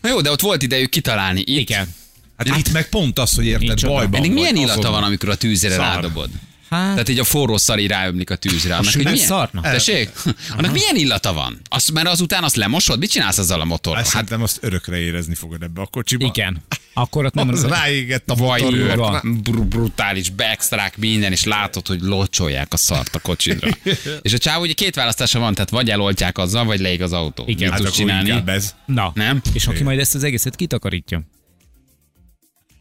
Na 0.00 0.08
jó, 0.08 0.20
de 0.20 0.30
ott 0.30 0.40
volt 0.40 0.62
idejük 0.62 0.90
kitalálni. 0.90 1.40
Itt, 1.40 1.46
Igen. 1.58 1.94
Hát 2.36 2.58
itt 2.58 2.72
meg 2.72 2.88
pont 2.88 3.18
az, 3.18 3.34
hogy 3.34 3.46
érted, 3.46 3.80
bajban 3.80 4.20
Ennek 4.20 4.32
milyen 4.32 4.56
illata 4.56 4.90
van, 4.90 5.02
amikor 5.02 5.28
a 5.28 5.34
tűzre 5.34 5.70
Szar. 5.70 5.78
rádobod? 5.78 6.28
Hát, 6.70 6.90
Tehát 6.90 7.08
így 7.08 7.18
a 7.18 7.24
forró 7.24 7.56
szari 7.56 7.86
ráömlik 7.86 8.30
a 8.30 8.36
tűzre. 8.36 8.72
Annak, 8.72 8.84
hogy 8.84 8.92
sület 8.92 9.12
milyen? 9.12 9.26
szarna? 9.28 9.60
Tessék? 9.60 10.10
Annak 10.56 10.72
milyen 10.72 10.96
illata 10.96 11.32
van? 11.32 11.60
Azt, 11.68 11.92
mert 11.92 12.06
azután 12.08 12.44
azt 12.44 12.56
lemosod? 12.56 12.98
Mit 12.98 13.10
csinálsz 13.10 13.38
azzal 13.38 13.60
a 13.60 13.64
motorral? 13.64 13.96
Hát 14.02 14.04
Hát 14.04 14.12
szerintem 14.14 14.42
azt 14.42 14.58
örökre 14.60 14.96
érezni 14.98 15.34
fogod 15.34 15.62
ebbe 15.62 15.80
a 15.80 15.86
kocsiba. 15.86 16.24
igen. 16.26 16.62
Akkor 16.94 17.24
ott 17.24 17.34
nem 17.34 17.48
Az 17.48 17.64
ráégett 17.66 18.30
a 18.30 18.34
vagy 18.34 18.62
motor. 18.62 18.96
van. 18.96 19.40
br- 19.42 19.64
brutális 19.68 20.30
backstrack 20.30 20.96
minden, 20.96 21.32
és 21.32 21.44
látod, 21.44 21.86
hogy 21.86 22.00
locsolják 22.00 22.72
a 22.72 22.76
szart 22.76 23.14
a 23.14 23.18
kocsidra. 23.18 23.68
és 24.22 24.32
a 24.32 24.38
csáv 24.38 24.60
ugye 24.60 24.72
két 24.72 24.94
választása 24.94 25.38
van, 25.38 25.54
tehát 25.54 25.70
vagy 25.70 25.90
eloltják 25.90 26.38
azzal, 26.38 26.64
vagy 26.64 26.80
leég 26.80 27.02
az 27.02 27.12
autó. 27.12 27.44
Igen. 27.46 27.58
Mit 27.62 27.70
Hát 27.70 27.80
akkor 27.80 27.92
csinálni? 27.92 28.42
Na, 28.86 29.10
Nem? 29.14 29.40
és 29.52 29.66
aki 29.66 29.82
majd 29.82 29.98
ezt 29.98 30.14
az 30.14 30.24
egészet 30.24 30.56
kitakarítja. 30.56 31.22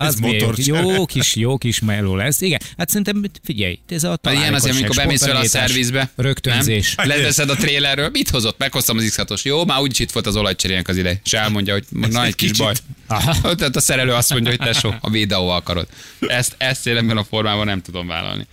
Az 0.06 0.16
motorcsere. 0.16 0.82
jó 0.82 1.06
kis, 1.06 1.36
jó 1.36 1.58
kis 1.58 1.80
meló 1.80 2.16
lesz. 2.16 2.42
Igen, 2.42 2.60
hát 2.78 2.90
szerintem 2.90 3.24
figyelj, 3.44 3.80
ez 3.90 4.04
a 4.04 4.20
Vagy 4.22 4.34
ilyen 4.34 4.54
azért, 4.54 4.76
amikor 4.76 4.96
bemész 4.96 5.26
vele 5.26 5.40
a 5.40 5.46
szervizbe. 5.46 6.12
Rögtönzés. 6.16 6.96
Nem? 6.96 7.08
Leveszed 7.08 7.50
a 7.50 7.56
trélerről, 7.56 8.10
mit 8.10 8.30
hozott? 8.30 8.58
Meghoztam 8.58 8.98
az 8.98 9.24
x 9.34 9.44
Jó, 9.44 9.66
már 9.66 9.80
úgyis 9.80 10.00
itt 10.00 10.12
volt 10.12 10.28
az 10.28 10.36
olajcserének 10.36 10.88
az 10.88 10.98
ide. 10.98 11.20
És 11.24 11.34
elmondja, 11.34 11.74
hogy 11.74 11.86
na 11.90 12.22
egy 12.22 12.28
egy 12.28 12.36
kis 12.36 12.48
kicsit. 12.48 12.64
baj. 12.64 12.74
Aha. 13.08 13.56
Tehát 13.56 13.76
a 13.76 13.82
szerelő 13.82 14.12
azt 14.14 14.30
mondja, 14.30 14.50
hogy 14.50 14.60
tesó, 14.60 14.94
a 15.02 15.10
videó 15.10 15.50
akarod. 15.50 15.88
Ezt, 16.20 16.56
ezt 16.58 16.88
én 16.88 16.98
ebben 16.98 17.18
a 17.18 17.24
formában 17.24 17.66
nem 17.66 17.82
tudom 17.82 18.08
vállalni. 18.08 18.48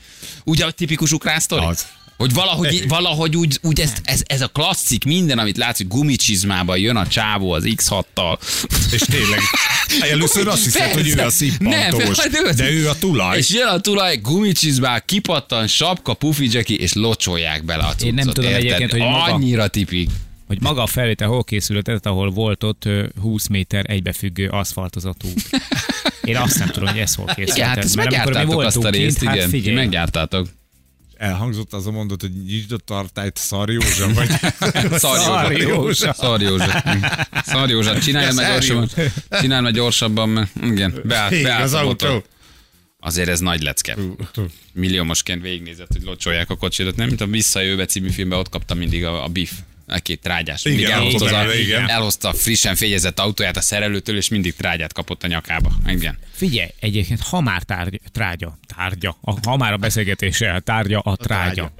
Ugye 0.44 0.64
a 0.64 0.70
tipikus 0.70 1.12
ukrán 1.12 1.40
sztori? 1.40 1.64
Az. 1.64 1.86
Hogy 2.20 2.32
valahogy, 2.32 2.88
valahogy 2.88 3.36
úgy, 3.36 3.58
úgy 3.62 3.80
ez, 3.80 3.92
ez, 4.04 4.22
ez, 4.26 4.40
a 4.40 4.46
klasszik, 4.46 5.04
minden, 5.04 5.38
amit 5.38 5.56
látsz, 5.56 5.76
hogy 5.76 5.88
gumicsizmában 5.88 6.78
jön 6.78 6.96
a 6.96 7.06
csávó 7.06 7.52
az 7.52 7.62
X6-tal. 7.66 8.38
És 8.92 9.00
tényleg. 9.00 9.40
Először 10.12 10.48
azt 10.48 10.64
hiszed, 10.64 10.92
hogy 10.92 11.08
ő 11.08 11.20
a 11.20 11.30
szippantós, 11.30 12.18
ő 12.32 12.44
az- 12.48 12.56
de 12.56 12.70
ő 12.70 12.88
a 12.88 12.94
tulaj. 12.98 13.38
És 13.38 13.50
jön 13.50 13.66
a 13.68 13.80
tulaj, 13.80 14.16
gumicsizmán, 14.16 15.02
kipattan, 15.04 15.66
sapka, 15.66 16.14
pufi 16.14 16.48
jacky, 16.52 16.74
és 16.80 16.92
locsolják 16.92 17.64
bele 17.64 17.82
a 17.82 17.88
cuccot. 17.88 18.06
Én 18.06 18.14
nem 18.14 18.26
tudom 18.26 18.50
érted? 18.50 18.64
egyébként, 18.64 18.90
hogy 18.90 19.00
maga- 19.00 19.32
Annyira 19.32 19.68
tipik. 19.68 20.10
Hogy 20.46 20.60
maga 20.60 20.82
a 20.82 20.86
felvétel 20.86 21.28
hol 21.28 21.44
készült, 21.44 21.84
tehát 21.84 22.06
ahol 22.06 22.30
volt 22.30 22.64
ott 22.64 22.84
ö, 22.84 23.04
20 23.20 23.46
méter 23.46 23.84
egybefüggő 23.90 24.48
aszfaltozott 24.48 25.24
út. 25.24 25.42
Én 26.24 26.36
azt 26.36 26.58
nem 26.58 26.68
tudom, 26.68 26.88
hogy 26.88 26.98
ez 26.98 27.14
hol 27.14 27.26
készült. 27.26 27.56
Igen, 27.56 27.68
hát 27.68 27.78
ezt 27.78 27.96
megjártátok 27.96 28.60
azt 28.62 28.76
a 28.76 28.90
részt, 28.90 29.18
kint, 29.18 29.28
hát 29.30 29.36
igen. 29.38 29.48
figyelj, 29.48 29.76
Megjártátok. 29.76 30.48
Elhangzott 31.20 31.72
az 31.72 31.86
a 31.86 31.90
mondat, 31.90 32.20
hogy 32.20 32.30
nyisd 32.46 32.72
a 32.72 32.76
tartályt, 32.76 33.36
Szar 33.36 33.70
Józsa, 33.70 34.12
vagy 34.12 34.28
Szar 34.98 35.52
Józsa. 35.52 36.12
Szar 36.12 36.40
Józsa. 36.40 36.84
Szar 37.44 37.70
Józsa. 37.70 37.98
Csináljad 37.98 38.34
meg 38.34 38.46
gyorsabban. 38.46 38.88
Csináld 39.30 39.62
meg 39.62 39.72
gyorsabban, 39.72 40.28
mert 40.28 40.50
igen, 40.62 41.00
beállt, 41.04 41.42
beállt 41.42 41.62
az 41.62 41.74
autó. 41.74 42.24
Azért 43.00 43.28
ez 43.28 43.40
nagy 43.40 43.62
lecke. 43.62 43.96
Milliómosként 44.72 45.42
végignézett, 45.42 45.92
hogy 45.92 46.02
locsolják 46.02 46.50
a 46.50 46.56
kocsidat. 46.56 46.96
Nem, 46.96 47.06
mint 47.06 47.20
a 47.20 47.26
Visszajövőbe 47.26 47.84
című 47.84 48.08
filmben 48.08 48.38
ott 48.38 48.48
kaptam 48.48 48.78
mindig 48.78 49.04
a, 49.04 49.24
a 49.24 49.28
biff 49.28 49.50
két 49.98 50.20
trágyás. 50.20 50.62
Mindig 50.62 50.82
Igen, 50.82 50.98
elhozta, 50.98 51.24
az 51.24 51.32
a, 51.32 51.54
igen. 51.54 51.88
elhozta 51.88 52.28
a 52.28 52.32
frissen 52.32 52.74
fégyezett 52.74 53.18
autóját 53.18 53.56
a 53.56 53.60
szerelőtől, 53.60 54.16
és 54.16 54.28
mindig 54.28 54.54
trágyát 54.54 54.92
kapott 54.92 55.22
a 55.22 55.26
nyakába. 55.26 55.72
Igen. 55.86 56.18
Figyelj, 56.32 56.68
egyébként 56.80 57.20
ha 57.20 57.40
már 57.40 57.62
tárgy, 57.62 58.00
trágya, 58.12 58.58
tárgya, 58.76 59.18
a, 59.20 59.48
ha 59.48 59.56
már 59.56 59.72
a 59.72 59.76
beszélgetése, 59.76 60.52
a 60.52 60.60
tárgya, 60.60 60.98
a 60.98 61.16
trágya. 61.16 61.52
trágya. 61.52 61.72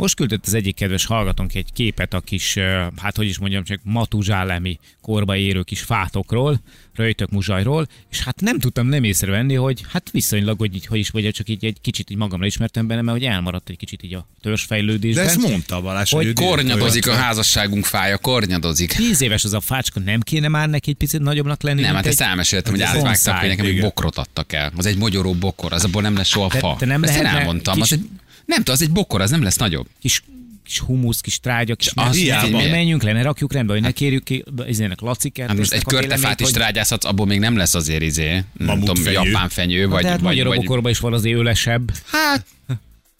Most 0.00 0.14
küldött 0.14 0.46
az 0.46 0.54
egyik 0.54 0.74
kedves 0.74 1.04
hallgatónk 1.04 1.54
egy 1.54 1.72
képet 1.72 2.14
a 2.14 2.20
kis, 2.20 2.56
hát 2.96 3.16
hogy 3.16 3.26
is 3.26 3.38
mondjam, 3.38 3.64
csak 3.64 3.80
matuzsálemi 3.82 4.78
korba 5.00 5.36
érő 5.36 5.62
kis 5.62 5.80
fátokról, 5.80 6.60
röjtök 6.94 7.30
muzsajról, 7.30 7.86
és 8.10 8.20
hát 8.22 8.40
nem 8.40 8.58
tudtam 8.58 8.86
nem 8.86 9.04
észrevenni, 9.04 9.54
hogy 9.54 9.84
hát 9.88 10.10
viszonylag, 10.10 10.58
hogy 10.58 10.74
így, 10.74 10.86
hogy 10.86 10.98
is 10.98 11.10
mondjam, 11.10 11.32
csak 11.34 11.48
így 11.48 11.64
egy 11.64 11.76
kicsit 11.80 12.10
így 12.10 12.16
magamra 12.16 12.46
ismertem 12.46 12.86
benne, 12.86 13.00
mert 13.02 13.18
hogy 13.18 13.26
elmaradt 13.26 13.68
egy 13.68 13.76
kicsit 13.76 14.02
így 14.02 14.14
a 14.14 14.18
De 14.18 14.24
törzsfejlődésben. 14.42 15.24
ezt 15.26 15.48
mondta 15.48 15.80
Balázs, 15.80 16.10
Hogy 16.10 16.26
ő 16.26 16.32
Kornyadozik 16.32 17.06
a 17.08 17.14
házasságunk 17.14 17.84
fája, 17.84 18.18
kornyadozik. 18.18 18.92
Tíz 18.92 19.20
éves 19.20 19.44
az 19.44 19.52
a 19.52 19.60
fácska, 19.60 20.00
nem 20.00 20.20
kéne 20.20 20.48
már 20.48 20.68
neki 20.68 20.90
egy 20.90 20.96
picit 20.96 21.20
nagyobbnak 21.20 21.62
lenni? 21.62 21.80
Nem, 21.80 21.94
hát 21.94 22.06
ezt 22.06 22.20
elmeséltem, 22.20 22.72
hogy 22.72 22.82
átvágtak, 22.82 23.36
hogy 23.38 23.48
nekem 23.48 23.66
egy 23.66 23.80
bokrot 23.80 24.16
adtak 24.18 24.52
el. 24.52 24.72
Az 24.76 24.86
egy 24.86 24.96
mogyoró 24.98 25.32
bokor, 25.34 25.72
az 25.72 25.84
abból 25.84 26.02
nem 26.02 26.16
lesz 26.16 26.28
soha 26.28 26.48
De- 26.48 26.58
fa. 26.58 26.76
de 26.78 26.86
nem 26.86 27.02
ezt 27.02 27.18
én 27.18 27.26
elmondtam. 27.26 27.80
Az 27.80 27.88
kis- 27.88 27.98
egy, 27.98 28.08
nem 28.50 28.58
tudom, 28.58 28.74
az 28.74 28.82
egy 28.82 28.90
bokor, 28.90 29.20
az 29.20 29.30
nem 29.30 29.42
lesz 29.42 29.56
nagyobb. 29.56 29.86
kis 30.00 30.22
kis 30.64 30.78
humusz, 30.78 31.20
kis 31.20 31.40
trágya, 31.40 31.74
kis 31.74 31.90
az 31.94 32.16
hiába. 32.16 32.58
menjünk 32.58 33.02
le, 33.02 33.12
ne 33.12 33.22
rakjuk 33.22 33.52
rendbe, 33.52 33.72
hogy 33.72 33.82
ne 33.82 33.90
kérjük 33.90 34.24
ki 34.24 34.44
izének 34.66 35.00
Laci 35.00 35.32
Hát 35.46 35.56
most 35.56 35.72
egy 35.72 35.84
körtefát 35.84 36.40
is 36.40 36.50
trágyázhatsz, 36.50 37.04
abból 37.04 37.26
még 37.26 37.38
nem 37.38 37.56
lesz 37.56 37.74
azért 37.74 38.02
izé, 38.02 38.44
nem 38.58 38.80
tudom, 38.80 39.12
japán 39.12 39.48
fenyő, 39.48 39.80
vagy, 39.80 39.90
vagy, 39.90 40.04
hát 40.04 40.12
vagy, 40.12 40.22
magyar 40.22 40.46
vagy 40.46 40.56
bokorban 40.56 40.90
is 40.90 40.98
van 40.98 41.12
az 41.12 41.24
élesebb. 41.24 41.92
hát 42.10 42.46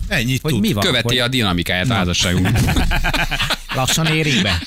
Ennyit 0.09 0.41
Hogy 0.43 0.53
tud. 0.53 0.61
mi 0.61 0.73
van? 0.73 0.85
követi 0.85 1.07
hogy 1.07 1.19
a 1.19 1.29
dinamikáját 1.29 1.91
a 1.91 1.95
házasságunk. 1.95 2.49
Lassan 3.75 4.07
érik 4.07 4.43
be. 4.43 4.63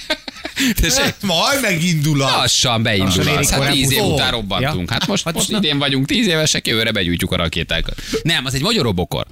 Tessék, 0.82 1.16
Majd 1.22 1.62
megindul 1.62 2.22
a... 2.22 2.26
Lassan 2.26 2.84
beindul 2.84 3.28
az. 3.28 3.50
Hát 3.50 3.72
tíz 3.72 3.92
év 3.92 4.04
után 4.04 4.32
robbantunk. 4.32 4.90
Ja. 4.90 4.94
Hát 4.94 5.08
most, 5.08 5.24
Hát 5.24 5.34
most 5.34 5.50
na. 5.50 5.58
idén 5.58 5.78
vagyunk 5.78 6.06
tíz 6.06 6.28
évesek, 6.28 6.68
jövőre 6.68 6.92
begyújtjuk 6.92 7.32
a 7.32 7.36
rakétákat. 7.36 8.02
Nem, 8.24 8.46
az 8.46 8.54
egy 8.54 8.62
magyaró 8.62 8.94
bokor. 8.94 9.26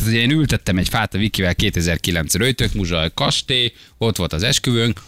Tehát 0.00 0.14
ugye 0.14 0.22
én 0.22 0.30
ültettem 0.30 0.78
egy 0.78 0.88
fát 0.88 1.14
a 1.14 1.18
Vikivel 1.18 1.54
2009 1.54 2.34
Röjtök 2.34 2.72
Muzsaj 2.74 3.10
kastély, 3.14 3.72
ott 3.98 4.16
volt 4.16 4.32
az 4.32 4.42
esküvőnk, 4.42 5.00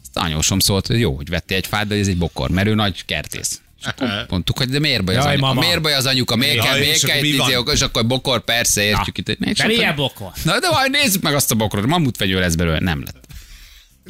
azt 0.00 0.10
anyósom 0.26 0.58
szólt, 0.58 0.86
hogy 0.86 1.00
jó, 1.00 1.14
hogy 1.16 1.28
vettél 1.28 1.56
egy 1.56 1.66
fát, 1.66 1.86
de 1.86 1.94
ez 1.94 2.08
egy 2.08 2.18
bokor, 2.18 2.50
mert 2.50 2.68
ő 2.68 2.74
nagy 2.74 3.04
kertész. 3.04 3.60
És 3.80 3.86
akkor 3.86 4.08
mondtuk, 4.28 4.58
hogy 4.58 4.68
de 4.68 4.78
miért 4.78 5.04
baj 5.04 5.16
az 5.16 5.24
Jaj, 5.24 5.32
anyuka? 5.32 5.46
mama. 5.46 5.60
Miért 5.60 5.82
baj 5.82 5.94
az 5.94 6.06
anyuka? 6.06 6.36
Miért 6.36 6.54
Jaj, 6.54 6.66
kell, 6.66 6.76
és 6.76 6.82
miért 6.84 7.00
kell 7.00 7.08
akkor 7.10 7.16
egy 7.16 7.22
mi 7.22 7.28
tíz 7.30 7.38
van? 7.38 7.50
év, 7.66 7.74
és 7.74 7.80
akkor 7.80 8.06
bokor, 8.06 8.44
persze, 8.44 8.82
értjük 8.82 9.18
itt. 9.18 9.28
És 9.28 9.36
De 9.56 9.62
akkor- 9.64 9.76
milyen 9.76 9.94
bokor? 9.96 10.30
Na 10.44 10.58
de 10.58 10.70
majd 10.70 10.90
nézzük 10.90 11.22
meg 11.22 11.34
azt 11.34 11.50
a 11.50 11.54
bokrot, 11.54 11.86
mamutfenyő 11.86 12.38
lesz 12.40 12.54
belőle, 12.54 12.78
nem 12.78 13.02
lett. 13.04 13.26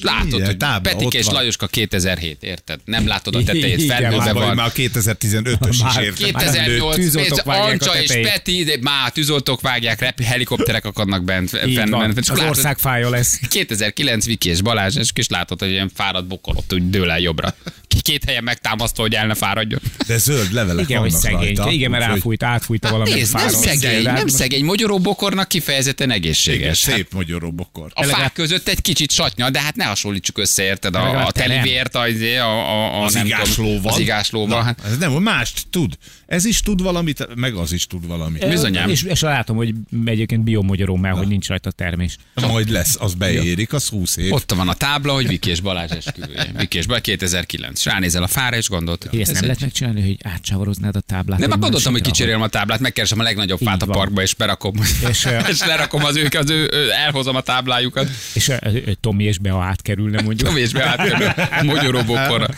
Látod, 0.02 0.30
Milyen 0.30 0.46
hogy 0.46 0.56
tábla, 0.56 0.90
Petike 0.90 1.06
ott 1.06 1.14
és 1.14 1.24
van. 1.24 1.34
Lajoska 1.34 1.66
2007, 1.66 2.42
érted? 2.42 2.80
Nem 2.84 3.06
látod 3.06 3.34
a 3.34 3.42
tetejét, 3.42 3.78
Igen, 3.78 4.14
Már, 4.14 4.32
van. 4.32 4.54
már 4.54 4.66
a 4.66 4.72
2015-ös 4.72 5.68
is 5.70 6.02
értem. 6.02 6.14
2008, 6.14 6.94
Tűzoltók 6.94 7.38
és 7.38 7.42
vágják 7.44 7.82
a 7.82 7.90
Ancsa 7.90 8.02
és. 8.02 8.28
Peti, 8.28 8.64
de 8.64 8.76
már 8.80 9.10
tűzoltók 9.10 9.60
vágják, 9.60 10.00
rep, 10.00 10.22
helikopterek 10.22 10.84
akadnak 10.84 11.24
bent. 11.24 11.60
Így 11.66 11.74
fenn, 11.74 11.90
van. 11.90 12.12
bent. 12.14 12.28
Az 12.28 12.40
ország 12.40 12.78
fája 12.78 13.10
lesz. 13.10 13.40
2009 13.48 14.24
Viki 14.24 14.48
és 14.48 14.62
Balázs, 14.62 14.96
és 14.96 15.10
és 15.14 15.28
látod, 15.28 15.60
hogy 15.60 15.70
ilyen 15.70 15.90
fáradt 15.94 16.26
bokor 16.26 16.56
ott 16.56 16.72
úgy 16.72 16.90
dől 16.90 17.10
el 17.10 17.20
jobbra. 17.20 17.54
Két 18.02 18.24
helyen 18.24 18.44
megtámasztva, 18.44 19.02
hogy 19.02 19.14
el 19.14 19.26
ne 19.26 19.34
fáradjon. 19.34 19.80
De 20.06 20.18
zöld 20.18 20.52
levelek 20.52 20.84
Igen, 20.84 21.00
hogy 21.00 21.10
vannak 21.10 21.24
szegény. 21.24 21.56
rajta. 21.56 21.70
Igen, 21.72 21.90
mert 21.90 22.04
elfújt, 22.04 22.42
átfújta 22.42 22.90
valami 22.90 23.10
Nézd, 23.10 23.34
nem 23.34 23.48
szegény, 23.48 24.06
hát 24.06 24.16
nem 24.16 24.26
szegény. 24.26 24.64
Magyaró 24.64 24.98
bokornak 24.98 25.48
kifejezetten 25.48 26.06
Igen, 26.10 26.20
egészséges. 26.20 26.84
Hát 26.84 26.94
szép 26.94 27.12
magyaró 27.12 27.52
bokor. 27.52 27.90
a 27.94 28.02
fák 28.02 28.32
között 28.32 28.68
egy 28.68 28.80
kicsit 28.80 29.10
satnya, 29.10 29.50
de 29.50 29.60
hát 29.60 29.76
ne 29.76 29.84
hasonlítsuk 29.84 30.38
össze, 30.38 30.62
érted? 30.62 30.94
A, 30.94 31.26
a 31.26 31.30
telivért, 31.32 31.94
a, 31.94 32.00
a, 32.00 32.44
a, 32.44 33.00
a, 33.00 33.04
Az 33.04 33.14
igáslóval. 33.14 33.92
Az 33.92 33.98
igáslóval. 33.98 34.62
Hát, 34.62 34.80
Ez 34.84 34.98
nem, 34.98 35.12
mást 35.12 35.66
tud. 35.70 35.94
Ez 36.26 36.44
is 36.44 36.60
tud 36.60 36.82
valamit, 36.82 37.34
meg 37.34 37.54
az 37.54 37.72
is 37.72 37.86
tud 37.86 38.06
valamit. 38.06 38.48
Bizonyám. 38.48 38.88
És, 38.88 39.02
és 39.02 39.20
látom, 39.20 39.56
hogy 39.56 39.74
egyébként 40.04 40.42
biomagyaró, 40.42 40.96
mert 40.96 41.16
hogy 41.16 41.28
nincs 41.28 41.48
rajta 41.48 41.70
termés. 41.70 42.16
Majd 42.34 42.70
lesz, 42.70 42.96
az 43.00 43.14
beérik, 43.14 43.72
az 43.72 43.88
20 43.88 44.16
év. 44.16 44.32
ott 44.32 44.52
van 44.52 44.68
a 44.68 44.74
tábla, 44.74 45.12
hogy 45.12 45.26
Viki 45.26 45.50
és 45.50 45.60
Balázs 45.60 45.90
esküvője. 45.90 46.50
Viki 46.56 46.78
és 46.78 46.86
Balázs 46.86 47.02
2009. 47.02 47.77
És 47.78 47.84
ránézel 47.84 48.22
a 48.22 48.26
fára, 48.26 48.56
és 48.56 48.68
gondolt, 48.68 49.06
Hogy 49.10 49.20
ezt 49.20 49.30
ez 49.30 49.36
nem 49.36 49.44
lehet 49.44 49.60
megcsinálni, 49.60 50.00
hogy 50.00 50.16
átsávoroznád 50.22 50.96
a 50.96 51.00
táblát. 51.00 51.38
Nem, 51.38 51.48
egy 51.48 51.54
akkor 51.54 51.60
gondoltam, 51.60 51.92
hogy 51.92 52.02
kicserélem 52.02 52.42
a 52.42 52.48
táblát, 52.48 52.80
megkeresem 52.80 53.18
a 53.18 53.22
legnagyobb 53.22 53.58
fát 53.58 53.82
a 53.82 53.86
parkba, 53.86 54.22
és 54.22 54.34
berakom, 54.34 54.74
és, 55.08 55.28
És, 55.50 55.64
lerakom 55.66 56.04
az 56.04 56.16
ők, 56.16 56.34
az 56.34 56.50
ő, 56.50 56.70
elhozom 56.92 57.36
a 57.36 57.40
táblájukat. 57.40 58.08
És 58.34 58.52
Tomi 59.00 59.24
és 59.24 59.38
Bea 59.38 59.62
átkerülne 59.62 60.22
mondjuk. 60.22 60.48
Tom 60.48 60.58
és 60.58 60.72
beátkerül 60.72 61.32
magyaró 61.72 62.02
bokorra. 62.02 62.48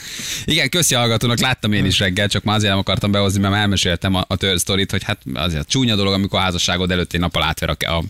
Igen, 0.44 0.68
köszi 0.68 0.94
a 0.94 0.98
hallgatónak, 0.98 1.40
láttam 1.40 1.72
én 1.72 1.84
is 1.84 1.98
reggel, 1.98 2.28
csak 2.28 2.42
már 2.42 2.56
azért 2.56 2.70
nem 2.70 2.80
akartam 2.80 3.10
behozni, 3.10 3.40
mert 3.40 3.52
már 3.52 3.62
elmeséltem 3.62 4.14
a, 4.14 4.24
a 4.28 4.36
tör 4.36 4.58
sztorit, 4.58 4.90
hogy 4.90 5.02
hát 5.04 5.22
azért 5.34 5.68
csúnya 5.68 5.96
dolog, 5.96 6.12
amikor 6.12 6.38
a 6.38 6.42
házasságod 6.42 6.90
előtt 6.90 7.12
egy 7.12 7.20
nappal 7.20 7.42
átver 7.42 7.68
a, 7.68 7.92
a 7.92 8.02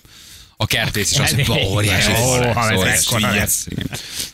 a 0.63 0.67
kertész, 0.67 1.13
és 1.13 1.19
azt 1.19 1.37
mondja, 1.37 1.69
óriási. 1.69 2.11
Igen. 3.17 3.49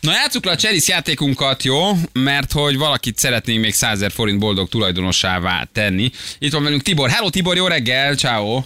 Na 0.00 0.12
játsszuk 0.12 0.44
le 0.44 0.50
a 0.50 0.56
Chalice 0.56 0.92
játékunkat, 0.92 1.62
jó? 1.62 1.90
Mert 2.12 2.52
hogy 2.52 2.76
valakit 2.76 3.18
szeretnénk 3.18 3.60
még 3.60 3.74
100 3.74 3.98
000 3.98 4.10
forint 4.10 4.38
boldog 4.38 4.68
tulajdonossává 4.68 5.68
tenni. 5.72 6.10
Itt 6.38 6.52
van 6.52 6.62
velünk 6.62 6.82
Tibor. 6.82 7.10
Hello 7.10 7.30
Tibor, 7.30 7.56
jó 7.56 7.66
reggel, 7.66 8.14
ciao. 8.14 8.62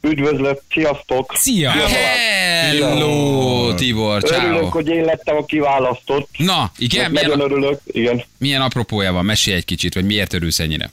Üdvözlök, 0.00 0.62
sziasztok! 0.70 1.32
Szia! 1.36 1.70
Hello 1.70 3.74
Tibor, 3.74 4.22
Örülök, 4.24 4.58
ciao. 4.58 4.68
hogy 4.68 4.88
én 4.88 5.04
lettem 5.04 5.36
a 5.36 5.44
kiválasztott. 5.44 6.28
Na, 6.36 6.72
igen, 6.78 7.10
milyen, 7.10 7.28
Nagyon 7.28 7.50
örülök, 7.50 7.80
igen. 7.86 8.24
milyen 8.38 8.60
apropója 8.60 9.12
van? 9.12 9.24
Mesélj 9.24 9.56
egy 9.56 9.64
kicsit, 9.64 9.94
vagy 9.94 10.04
miért 10.04 10.32
örülsz 10.32 10.58
ennyire? 10.58 10.90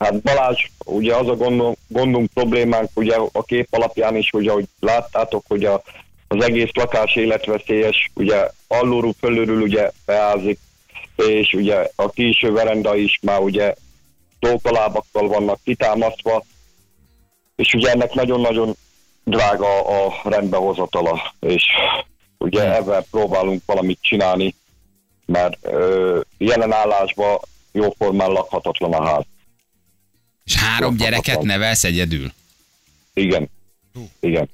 Hát 0.00 0.22
Balázs, 0.22 0.66
ugye 0.84 1.14
az 1.14 1.28
a 1.28 1.36
gondom, 1.36 1.74
gondunk, 1.88 2.30
problémánk, 2.34 2.88
ugye 2.94 3.16
a 3.32 3.42
kép 3.42 3.66
alapján 3.70 4.16
is, 4.16 4.32
ugye, 4.32 4.50
ahogy 4.50 4.64
láttátok, 4.80 5.44
hogy 5.48 5.64
a, 5.64 5.82
az 6.28 6.44
egész 6.44 6.70
lakás 6.72 7.16
életveszélyes, 7.16 8.10
ugye 8.14 8.48
alulról, 8.68 9.14
fölülről 9.18 9.62
ugye 9.62 9.90
beázik, 10.06 10.58
és 11.16 11.52
ugye 11.52 11.88
a 11.96 12.10
külső 12.10 12.52
verenda 12.52 12.96
is 12.96 13.18
már 13.22 13.40
ugye 13.40 13.74
tókalábakkal 14.38 15.28
vannak 15.28 15.58
kitámasztva, 15.64 16.44
és 17.56 17.72
ugye 17.72 17.90
ennek 17.90 18.12
nagyon-nagyon 18.12 18.74
drága 19.24 19.80
a 19.80 20.20
rendbehozatala, 20.24 21.34
és 21.40 21.64
ugye 22.38 22.74
ebben 22.74 23.04
próbálunk 23.10 23.62
valamit 23.66 23.98
csinálni, 24.00 24.54
mert 25.26 25.58
ö, 25.62 26.20
jelen 26.38 26.72
állásban 26.72 27.38
jóformán 27.72 28.30
lakhatatlan 28.30 28.92
a 28.92 29.04
ház. 29.04 29.24
És 30.50 30.56
három 30.56 30.96
gyereket 30.96 31.42
nevelsz 31.42 31.84
egyedül? 31.84 32.32
Igen. 33.14 33.48
Igen. 34.20 34.48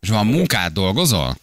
És 0.00 0.08
van 0.08 0.26
munkád, 0.26 0.72
dolgozol? 0.72 1.36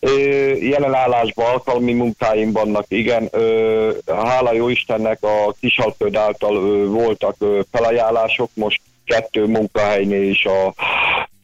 Ö, 0.00 0.10
jelen 0.56 0.94
állásban 0.94 1.46
alkalmi 1.46 1.92
munkáim 1.92 2.52
vannak, 2.52 2.84
igen. 2.88 3.28
Ö, 3.32 3.90
hála 4.06 4.52
jó 4.52 4.68
Istennek 4.68 5.22
a 5.22 5.54
Kisalföld 5.60 6.16
által 6.16 6.56
ö, 6.56 6.86
voltak 6.86 7.34
ö, 7.38 7.60
felajánlások, 7.72 8.50
most 8.54 8.80
kettő 9.04 9.46
munkahelynél 9.46 10.30
is 10.30 10.44
a 10.44 10.74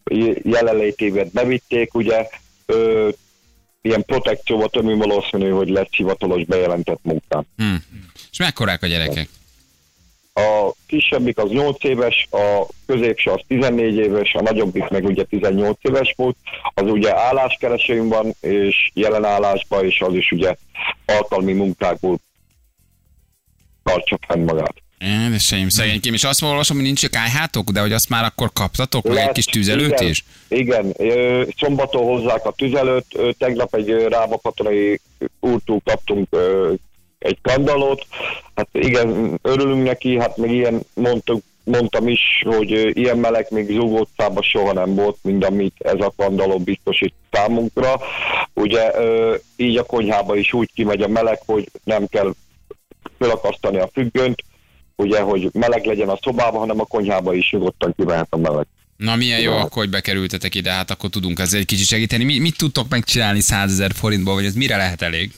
je- 0.05 0.39
jelenlétévet 0.45 1.33
bevitték, 1.33 1.95
ugye. 1.95 2.27
Ö, 2.67 3.09
ilyen 3.83 4.05
protekcióval 4.05 4.69
tömű 4.69 4.97
valószínű, 4.97 5.51
hogy 5.51 5.69
lesz 5.69 5.91
hivatalos 5.91 6.45
bejelentett 6.45 7.01
munkám. 7.03 7.43
Hm. 7.57 7.75
És 8.31 8.39
mekkorák 8.39 8.83
a 8.83 8.87
gyerekek? 8.87 9.29
A 10.39 10.73
kisebbik 10.87 11.39
az 11.39 11.51
8 11.51 11.85
éves, 11.85 12.29
a 12.31 12.67
középső 12.87 13.31
az 13.31 13.41
14 13.47 13.97
éves, 13.97 14.35
a 14.35 14.43
nagyobbik 14.43 14.89
meg 14.89 15.05
ugye 15.05 15.25
18 15.25 15.79
éves 15.83 16.15
volt. 16.17 16.37
Az 16.75 16.91
ugye 16.91 17.17
álláskeresőm 17.17 18.09
van, 18.09 18.35
és 18.41 18.91
jelen 18.95 19.25
állásban, 19.25 19.85
és 19.85 20.01
az 20.01 20.15
is 20.15 20.31
ugye 20.31 20.57
alkalmi 21.07 21.53
munkákból 21.53 22.19
tartsa 23.83 24.19
fenn 24.27 24.45
magát. 24.45 24.75
Édeseim, 24.99 25.69
szegénykém, 25.69 26.15
és 26.15 26.25
azt 26.25 26.43
olvasom, 26.43 26.77
hogy 26.77 26.87
nincs 26.87 27.09
kájhátok, 27.09 27.71
de 27.71 27.81
hogy 27.81 27.93
azt 27.93 28.09
már 28.09 28.25
akkor 28.25 28.51
kaptatok, 28.53 29.05
meg 29.05 29.17
egy 29.17 29.25
Lesz, 29.25 29.35
kis 29.35 29.45
tüzelőt 29.45 30.01
igen, 30.01 30.09
is? 30.09 30.25
Igen, 30.49 30.97
szombaton 31.57 32.05
hozzák 32.05 32.47
a 32.47 32.53
tüzelőt, 32.53 33.07
tegnap 33.39 33.75
egy 33.75 33.91
Rába 33.91 34.39
katonai 34.43 35.01
úrtól 35.41 35.81
kaptunk 35.85 36.29
egy 37.27 37.39
kandalót, 37.43 38.07
hát 38.55 38.69
igen, 38.73 39.39
örülünk 39.43 39.85
neki, 39.85 40.19
hát 40.19 40.37
még 40.37 40.51
ilyen 40.51 40.81
mondtuk, 40.95 41.43
mondtam 41.65 42.09
is, 42.09 42.21
hogy 42.45 42.97
ilyen 42.97 43.19
meleg 43.19 43.47
még 43.51 43.71
Zug 43.71 44.01
utcában 44.01 44.43
soha 44.43 44.73
nem 44.73 44.95
volt, 44.95 45.17
mint 45.23 45.45
amit 45.45 45.75
ez 45.79 46.01
a 46.01 46.13
kandaló 46.17 46.59
biztosít 46.59 47.15
számunkra. 47.31 48.01
Ugye 48.55 48.91
így 49.57 49.77
a 49.77 49.83
konyhába 49.83 50.37
is 50.37 50.53
úgy 50.53 50.71
kimegy 50.75 51.03
a 51.03 51.09
meleg, 51.09 51.39
hogy 51.47 51.71
nem 51.85 52.07
kell 52.07 52.35
fölakasztani 53.19 53.79
a 53.79 53.91
függönt, 53.93 54.45
ugye, 54.97 55.21
hogy 55.21 55.51
meleg 55.53 55.85
legyen 55.85 56.09
a 56.09 56.19
szobában, 56.23 56.61
hanem 56.61 56.81
a 56.81 56.85
konyhába 56.85 57.35
is 57.35 57.51
nyugodtan 57.51 57.95
kimehet 57.97 58.27
a 58.31 58.37
meleg. 58.37 58.67
Na 58.97 59.17
milyen 59.17 59.41
jó, 59.41 59.53
akkor 59.53 59.83
hogy 59.83 59.91
bekerültetek 59.91 60.55
ide, 60.55 60.71
hát 60.71 60.91
akkor 60.91 61.11
tudunk 61.11 61.39
ezzel 61.39 61.61
egy 61.61 61.67
kicsit 61.67 61.87
segíteni. 61.87 62.25
Mi, 62.25 62.39
mit 62.39 62.57
tudtok 62.57 62.89
megcsinálni 62.89 63.41
100 63.41 63.71
ezer 63.71 63.93
forintból, 63.95 64.35
vagy 64.35 64.45
ez 64.45 64.55
mire 64.55 64.77
lehet 64.77 65.03
elég? 65.03 65.33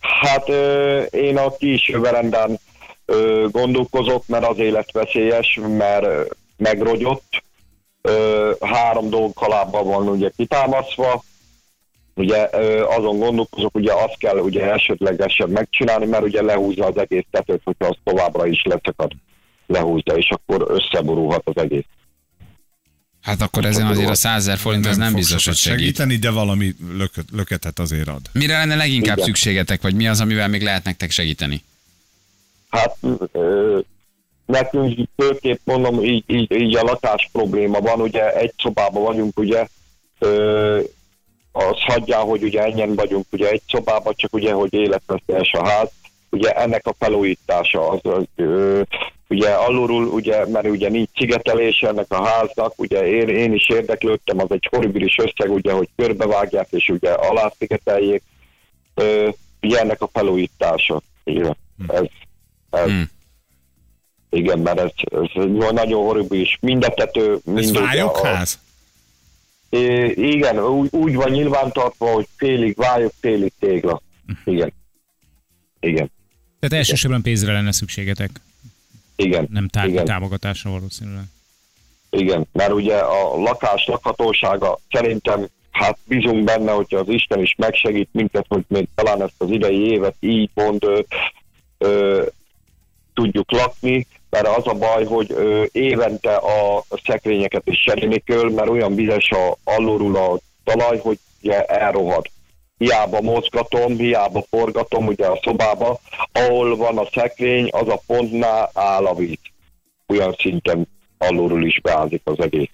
Hát 0.00 0.48
ö, 0.48 1.02
én 1.02 1.36
a 1.38 1.56
kis 1.56 1.88
verendán 1.88 2.58
ö, 3.04 3.46
gondolkozok, 3.50 4.26
mert 4.26 4.46
az 4.46 4.58
élet 4.58 4.92
veszélyes, 4.92 5.60
mert 5.78 6.34
megrogyott. 6.56 7.42
Ö, 8.02 8.52
három 8.60 9.10
dolg 9.10 9.32
kalábban 9.34 9.86
van 9.86 10.08
ugye 10.08 10.30
kitámaszva. 10.36 11.22
Ugye 12.14 12.48
ö, 12.52 12.84
azon 12.84 13.18
gondolkozok, 13.18 13.74
ugye 13.74 13.92
azt 13.92 14.18
kell 14.18 14.38
ugye 14.38 14.72
esetlegesen 14.72 15.48
megcsinálni, 15.48 16.06
mert 16.06 16.22
ugye 16.22 16.42
lehúzza 16.42 16.86
az 16.86 16.98
egész 16.98 17.24
tetőt, 17.30 17.60
hogyha 17.64 17.86
az 17.86 17.96
továbbra 18.04 18.46
is 18.46 18.62
leszakad, 18.64 19.12
lehúzza, 19.66 20.16
és 20.16 20.30
akkor 20.30 20.66
összeborulhat 20.68 21.42
az 21.44 21.62
egész. 21.62 21.86
Hát 23.26 23.40
akkor 23.42 23.64
ezen 23.64 23.86
azért 23.86 24.08
a 24.08 24.14
100 24.14 24.36
ezer 24.36 24.58
forint, 24.58 24.86
ez 24.86 24.96
nem 24.96 25.08
fog 25.08 25.16
biztos, 25.16 25.46
hogy 25.46 25.54
segít. 25.54 25.80
segíteni, 25.80 26.16
de 26.16 26.30
valami 26.30 26.74
lököt, 26.96 27.24
löketet 27.32 27.78
azért 27.78 28.08
ad. 28.08 28.20
Mire 28.32 28.56
lenne 28.56 28.74
leginkább 28.74 29.16
Igen. 29.16 29.26
szükségetek, 29.28 29.82
vagy 29.82 29.94
mi 29.94 30.08
az, 30.08 30.20
amivel 30.20 30.48
még 30.48 30.62
lehet 30.62 30.84
nektek 30.84 31.10
segíteni? 31.10 31.62
Hát 32.70 32.96
ö, 33.32 33.78
nekünk 34.46 35.08
főképp 35.16 35.58
mondom, 35.64 36.04
így, 36.04 36.24
így, 36.26 36.52
így 36.52 36.76
a 36.76 36.82
lakás 36.82 37.28
probléma 37.32 37.80
van, 37.80 38.00
ugye 38.00 38.32
egy 38.32 38.52
szobában 38.62 39.02
vagyunk, 39.02 39.38
ugye 39.38 39.66
ö, 40.18 40.80
az 41.52 41.76
hagyjál, 41.78 42.22
hogy 42.22 42.42
ugye 42.42 42.62
ennyien 42.62 42.94
vagyunk 42.94 43.26
ugye 43.30 43.48
egy 43.50 43.62
szobában, 43.68 44.14
csak 44.16 44.34
ugye, 44.34 44.52
hogy 44.52 44.74
életveszélyes 44.74 45.52
a 45.52 45.68
ház, 45.68 45.88
ugye 46.30 46.50
ennek 46.50 46.86
a 46.86 46.94
felújítása 46.98 47.88
az, 47.88 48.00
az 48.02 48.24
ö, 48.36 48.82
ugye 49.28 49.48
alulul, 49.48 50.06
ugye, 50.06 50.46
mert 50.46 50.66
ugye 50.66 50.88
nincs 50.88 51.08
szigetelés 51.14 51.80
ennek 51.82 52.06
a 52.08 52.26
háznak, 52.26 52.72
ugye 52.80 53.06
én, 53.06 53.28
én 53.28 53.52
is 53.52 53.68
érdeklődtem, 53.68 54.38
az 54.40 54.50
egy 54.50 54.68
horribilis 54.70 55.16
összeg, 55.18 55.52
ugye, 55.52 55.72
hogy 55.72 55.88
körbevágják, 55.96 56.66
és 56.70 56.88
ugye 56.88 57.10
alászigeteljék, 57.10 58.22
ö, 58.94 59.28
ugye 59.62 59.80
ennek 59.80 60.02
a 60.02 60.08
felújítása. 60.12 61.02
Igen, 61.24 61.56
ez, 61.88 62.04
ez, 62.70 62.88
Hmm. 62.88 63.10
igen, 64.30 64.58
mert 64.58 64.78
ez, 64.78 64.90
ez 65.34 65.44
nagyon 65.72 66.04
horribilis. 66.04 66.58
Mind 66.60 66.84
a 66.84 66.88
tető, 66.88 67.32
Ez 67.32 67.40
mind 67.44 67.76
a, 67.76 67.80
vályokház? 67.80 68.58
É, 69.68 70.10
igen, 70.10 70.58
úgy, 70.58 70.88
úgy 70.92 71.14
van 71.14 71.30
nyilvántartva, 71.30 72.06
hogy 72.12 72.26
félig 72.36 72.76
vályok, 72.76 73.12
félig 73.20 73.52
tégla. 73.60 74.02
Igen. 74.44 74.72
Igen. 75.80 76.10
Tehát 76.58 76.76
elsősorban 76.76 77.22
pénzre 77.22 77.52
lenne 77.52 77.72
szükségetek, 77.72 78.30
Igen. 79.16 79.48
nem 79.50 79.68
tárgyi 79.68 79.90
igen. 79.92 80.04
támogatásra 80.04 80.70
valószínűleg. 80.70 81.24
Igen, 82.10 82.46
mert 82.52 82.72
ugye 82.72 82.96
a 82.96 83.36
lakás 83.36 83.86
lakhatósága 83.86 84.78
szerintem 84.90 85.46
hát 85.70 85.98
bízunk 86.04 86.44
benne, 86.44 86.72
hogyha 86.72 86.98
az 86.98 87.08
Isten 87.08 87.42
is 87.42 87.54
megsegít 87.58 88.08
minket, 88.12 88.44
hogy 88.48 88.64
még 88.68 88.88
talán 88.94 89.22
ezt 89.22 89.34
az 89.38 89.50
idei 89.50 89.90
évet 89.90 90.14
így 90.20 90.50
mond 90.54 90.84
ö, 90.84 91.00
ö, 91.78 92.24
tudjuk 93.14 93.50
lakni, 93.50 94.06
mert 94.30 94.46
az 94.46 94.66
a 94.66 94.74
baj, 94.74 95.04
hogy 95.04 95.32
ö, 95.32 95.64
évente 95.72 96.34
a 96.34 96.84
szekrényeket 97.04 97.66
is 97.66 97.82
cserélni 97.84 98.18
kell, 98.18 98.50
mert 98.50 98.68
olyan 98.68 98.94
vizes 98.94 99.30
a 99.30 99.56
alulról 99.64 100.16
a 100.16 100.38
talaj, 100.64 100.98
hogy 100.98 101.18
ugye 101.42 101.64
elrohad. 101.64 102.26
Hiába 102.78 103.20
mozgatom, 103.20 103.96
hiába 103.96 104.44
forgatom 104.50 105.06
ugye 105.06 105.26
a 105.26 105.40
szobába, 105.42 106.00
ahol 106.32 106.76
van 106.76 106.98
a 106.98 107.08
szekrény, 107.12 107.68
az 107.72 107.88
a 107.88 108.02
pontnál 108.06 108.70
áll 108.74 109.04
a 109.04 109.14
víz. 109.14 109.38
Olyan 110.06 110.36
szinten 110.38 110.88
alulról 111.18 111.66
is 111.66 111.80
beázik 111.80 112.20
az 112.24 112.40
egész. 112.40 112.70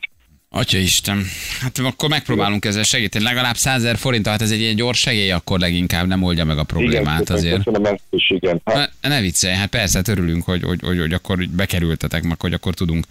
Atya 0.54 0.78
Isten, 0.78 1.22
hát 1.60 1.78
akkor 1.78 2.08
megpróbálunk 2.08 2.64
ezzel 2.64 2.82
segíteni. 2.82 3.24
Legalább 3.24 3.56
100 3.56 3.84
ezer 3.84 3.96
forint, 3.96 4.26
hát 4.26 4.42
ez 4.42 4.50
egy 4.50 4.60
ilyen 4.60 4.76
gyors 4.76 4.98
segély, 4.98 5.30
akkor 5.30 5.58
leginkább 5.58 6.06
nem 6.06 6.22
oldja 6.22 6.44
meg 6.44 6.58
a 6.58 6.62
problémát 6.62 7.20
igen, 7.20 7.36
azért. 7.36 7.64
Köszönöm 7.64 7.96
is, 8.10 8.30
igen. 8.30 8.60
Hát, 8.64 8.90
Ne, 9.00 9.08
ne 9.08 9.20
viccelj, 9.20 9.54
hát 9.54 9.68
persze, 9.68 9.96
hát 9.96 10.08
örülünk, 10.08 10.44
hogy, 10.44 10.62
hogy, 10.62 10.80
hogy, 10.82 10.98
hogy 10.98 11.12
akkor 11.12 11.48
bekerültetek, 11.48 12.22
meg 12.22 12.40
hogy 12.40 12.52
akkor 12.52 12.74
tudunk 12.74 13.06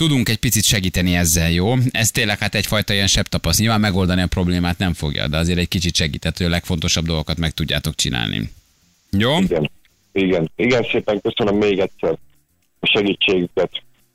tudunk 0.00 0.28
egy 0.28 0.38
picit 0.38 0.64
segíteni 0.64 1.14
ezzel, 1.14 1.50
jó? 1.50 1.74
Ez 1.90 2.10
tényleg 2.10 2.38
hát 2.38 2.54
egyfajta 2.54 2.92
ilyen 2.92 3.06
sebb 3.06 3.26
tapasz. 3.26 3.58
Nyilván 3.58 3.80
megoldani 3.80 4.20
a 4.20 4.26
problémát 4.26 4.78
nem 4.78 4.92
fogja, 4.92 5.26
de 5.28 5.36
azért 5.36 5.58
egy 5.58 5.68
kicsit 5.68 5.94
segített, 5.94 6.36
hogy 6.36 6.46
a 6.46 6.50
legfontosabb 6.50 7.06
dolgokat 7.06 7.38
meg 7.38 7.50
tudjátok 7.50 7.94
csinálni. 7.94 8.50
Jó? 9.10 9.38
igen, 9.38 9.70
igen, 10.12 10.50
igen, 10.56 10.86
szépen 10.90 11.20
köszönöm 11.20 11.56
még 11.56 11.78
egyszer 11.78 12.18
a 12.80 12.86
segítségüket. 12.86 13.70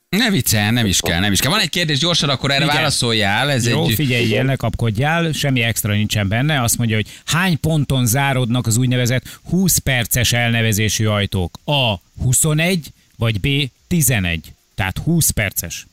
Ne 0.08 0.30
viccelj, 0.30 0.70
nem 0.70 0.86
is 0.86 1.00
kell, 1.00 1.20
nem 1.20 1.32
is 1.32 1.40
kell. 1.40 1.50
Van 1.50 1.60
egy 1.60 1.68
kérdés, 1.68 1.98
gyorsan 1.98 2.28
akkor 2.28 2.50
erre 2.50 2.64
Igen. 2.64 2.76
válaszoljál. 2.76 3.50
Ez 3.50 3.68
Jó, 3.68 3.84
egy... 3.84 3.94
figyeljél, 3.94 4.42
ne 4.42 4.56
kapkodjál, 4.56 5.32
semmi 5.32 5.62
extra 5.62 5.92
nincsen 5.92 6.28
benne. 6.28 6.62
Azt 6.62 6.78
mondja, 6.78 6.96
hogy 6.96 7.06
hány 7.24 7.60
ponton 7.60 8.06
záródnak 8.06 8.66
az 8.66 8.76
úgynevezett 8.76 9.24
20 9.50 9.78
perces 9.78 10.32
elnevezésű 10.32 11.06
ajtók? 11.06 11.58
A. 11.64 11.94
21, 12.22 12.86
vagy 13.16 13.40
B. 13.40 13.46
11. 13.88 14.54
Tehát 14.76 14.98
20 14.98 15.30
perces. 15.30 15.86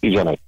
11. 0.00 0.38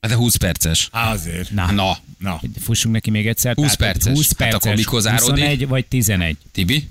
Hát 0.00 0.10
de 0.10 0.16
20 0.16 0.36
perces. 0.36 0.88
Azért. 0.92 1.50
Na, 1.50 1.70
Na, 1.70 1.98
Na, 2.18 2.40
fussunk 2.62 2.94
neki 2.94 3.10
még 3.10 3.26
egyszer. 3.26 3.54
20 3.54 3.76
Tehát, 3.76 3.92
perces. 3.92 4.12
20 4.16 4.26
Hát 4.28 4.36
perces, 4.36 4.54
akkor 4.54 4.74
mikor 4.74 5.00
záródik? 5.00 5.28
21 5.28 5.66
vagy 5.68 5.86
11. 5.86 6.36
Tibi? 6.52 6.88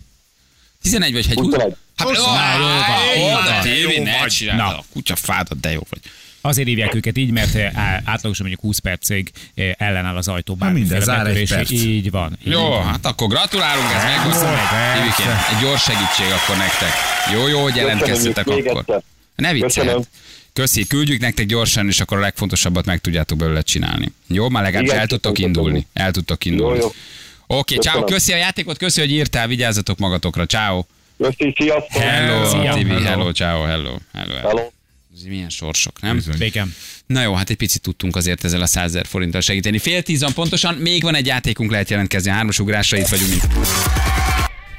11 0.82 1.14
vagy 1.14 1.26
egy 1.30 1.38
20? 1.38 1.46
21. 1.46 1.76
Hát, 1.96 2.08
Húsz- 2.08 2.20
ó, 2.20 2.26
Na, 2.26 2.56
jó 2.56 2.64
van, 2.64 3.00
ó, 3.18 3.30
jó 3.30 3.42
de 3.44 3.50
van. 3.54 3.62
Tibi, 3.62 3.96
Jó 3.96 4.04
ne 4.04 4.20
vagy. 4.20 4.30
csináld 4.32 4.58
Na. 4.60 4.78
a 4.78 4.84
kutyafádat, 4.92 5.60
de 5.60 5.72
jó 5.72 5.82
vagy. 5.90 6.02
Azért 6.46 6.68
hívják 6.68 6.96
őket 6.96 7.18
így, 7.18 7.32
mert 7.32 7.56
eh, 7.56 7.72
átlagosan 8.04 8.46
mondjuk 8.46 8.60
20 8.60 8.78
percig 8.78 9.32
eh, 9.56 9.72
ellenáll 9.78 10.16
az 10.16 10.28
ajtó 10.28 10.56
bármiféle 10.56 10.98
minden 10.98 11.16
zár 11.16 11.28
egy 11.28 11.50
perc. 11.50 11.72
Így 11.72 12.12
van. 12.12 12.38
Így 12.46 12.52
Jó, 12.52 12.68
van. 12.68 12.84
hát 12.84 13.06
akkor 13.06 13.28
gratulálunk, 13.28 13.92
ez 13.94 14.02
persze. 14.24 14.48
Tibikém, 14.94 15.34
egy 15.56 15.64
gyors 15.64 15.84
segítség 15.84 16.26
akkor 16.26 16.58
nektek. 16.58 16.90
Jó, 17.34 17.48
jó, 17.48 17.62
hogy 17.62 17.76
jelentkeztetek 17.76 18.48
akkor. 18.48 19.02
Ne 19.36 19.54
viccelj. 19.54 20.04
Köszi, 20.54 20.88
küldjük 20.88 21.22
nektek 21.22 21.46
gyorsan, 21.46 21.88
és 21.88 22.00
akkor 22.00 22.18
a 22.18 22.22
legfontosabbat 22.22 22.86
meg 22.86 23.00
tudjátok 23.00 23.38
belőle 23.38 23.62
csinálni. 23.62 24.12
Jó, 24.28 24.50
már 24.50 24.64
legalábbis 24.64 24.90
Igen, 24.90 25.02
el 25.02 25.08
tudtok 25.08 25.40
indulni. 25.40 25.88
El 25.94 26.12
tudtok 26.12 26.46
indulni. 26.46 26.80
Jó, 26.80 26.84
jó. 27.48 27.58
Oké, 27.58 27.76
ciao, 27.76 28.04
köszi 28.04 28.34
a 28.34 28.38
játékot, 28.38 28.78
köszi, 28.78 29.00
hogy 29.00 29.12
írtál, 29.12 29.48
vigyázzatok 29.48 29.98
magatokra, 29.98 30.46
ciao. 30.46 30.84
Köszi, 31.18 31.54
sziasztok! 31.58 32.02
Hello, 32.02 32.50
Szia. 32.50 32.74
Tibi, 32.74 32.90
Hello. 32.90 33.06
hello, 33.06 33.32
ciao, 33.32 33.64
hello, 33.64 33.98
hello. 34.14 34.34
hello. 34.34 34.48
Hello. 34.48 34.72
Milyen 35.28 35.50
sorsok, 35.50 36.02
nem? 36.02 36.16
Bizony. 36.16 36.38
Békem. 36.38 36.76
Na 37.06 37.22
jó, 37.22 37.34
hát 37.34 37.50
egy 37.50 37.56
picit 37.56 37.82
tudtunk 37.82 38.16
azért 38.16 38.44
ezzel 38.44 38.62
a 38.62 38.66
100 38.66 38.84
ezer 38.84 39.06
forinttal 39.06 39.42
segíteni. 39.42 39.78
Fél 39.78 40.04
tízan 40.04 40.34
pontosan, 40.34 40.76
még 40.76 41.02
van 41.02 41.16
egy 41.16 41.26
játékunk, 41.26 41.72
lehet 41.72 41.90
jelentkezni 41.90 42.30
a 42.30 42.34
hármas 42.34 42.60
ugrásra, 42.60 42.98
itt 42.98 43.08
vagyunk. 43.08 43.42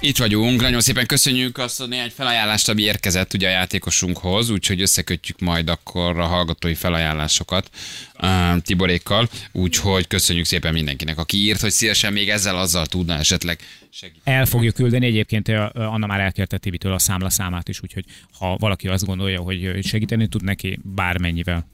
Itt 0.05 0.19
vagyunk, 0.19 0.61
nagyon 0.61 0.81
szépen 0.81 1.07
köszönjük 1.07 1.59
azt 1.59 1.81
a 1.81 1.87
néhány 1.87 2.11
felajánlást, 2.15 2.69
ami 2.69 2.83
érkezett 2.83 3.35
ugye 3.35 3.47
a 3.47 3.51
játékosunkhoz, 3.51 4.51
úgyhogy 4.51 4.81
összekötjük 4.81 5.39
majd 5.39 5.69
akkor 5.69 6.19
a 6.19 6.27
hallgatói 6.27 6.75
felajánlásokat 6.75 7.71
uh, 8.21 8.61
Tiborékkal, 8.61 9.29
úgyhogy 9.53 10.07
köszönjük 10.07 10.45
szépen 10.45 10.73
mindenkinek, 10.73 11.19
aki 11.19 11.37
írt, 11.37 11.61
hogy 11.61 11.71
szívesen 11.71 12.13
még 12.13 12.29
ezzel 12.29 12.59
azzal 12.59 12.87
tudna 12.87 13.15
esetleg 13.15 13.59
segíteni. 13.91 14.37
El 14.37 14.47
fogjuk 14.47 14.75
küldeni, 14.75 15.07
egyébként 15.07 15.49
Anna 15.73 16.07
már 16.07 16.21
elkérte 16.21 16.59
Tibitől 16.59 16.93
a 16.93 16.99
számla 16.99 17.31
számát 17.31 17.69
is, 17.69 17.83
úgyhogy 17.83 18.05
ha 18.39 18.57
valaki 18.57 18.89
azt 18.89 19.07
gondolja, 19.07 19.41
hogy 19.41 19.79
segíteni 19.83 20.29
tud 20.29 20.43
neki 20.43 20.79
bármennyivel. 20.83 21.74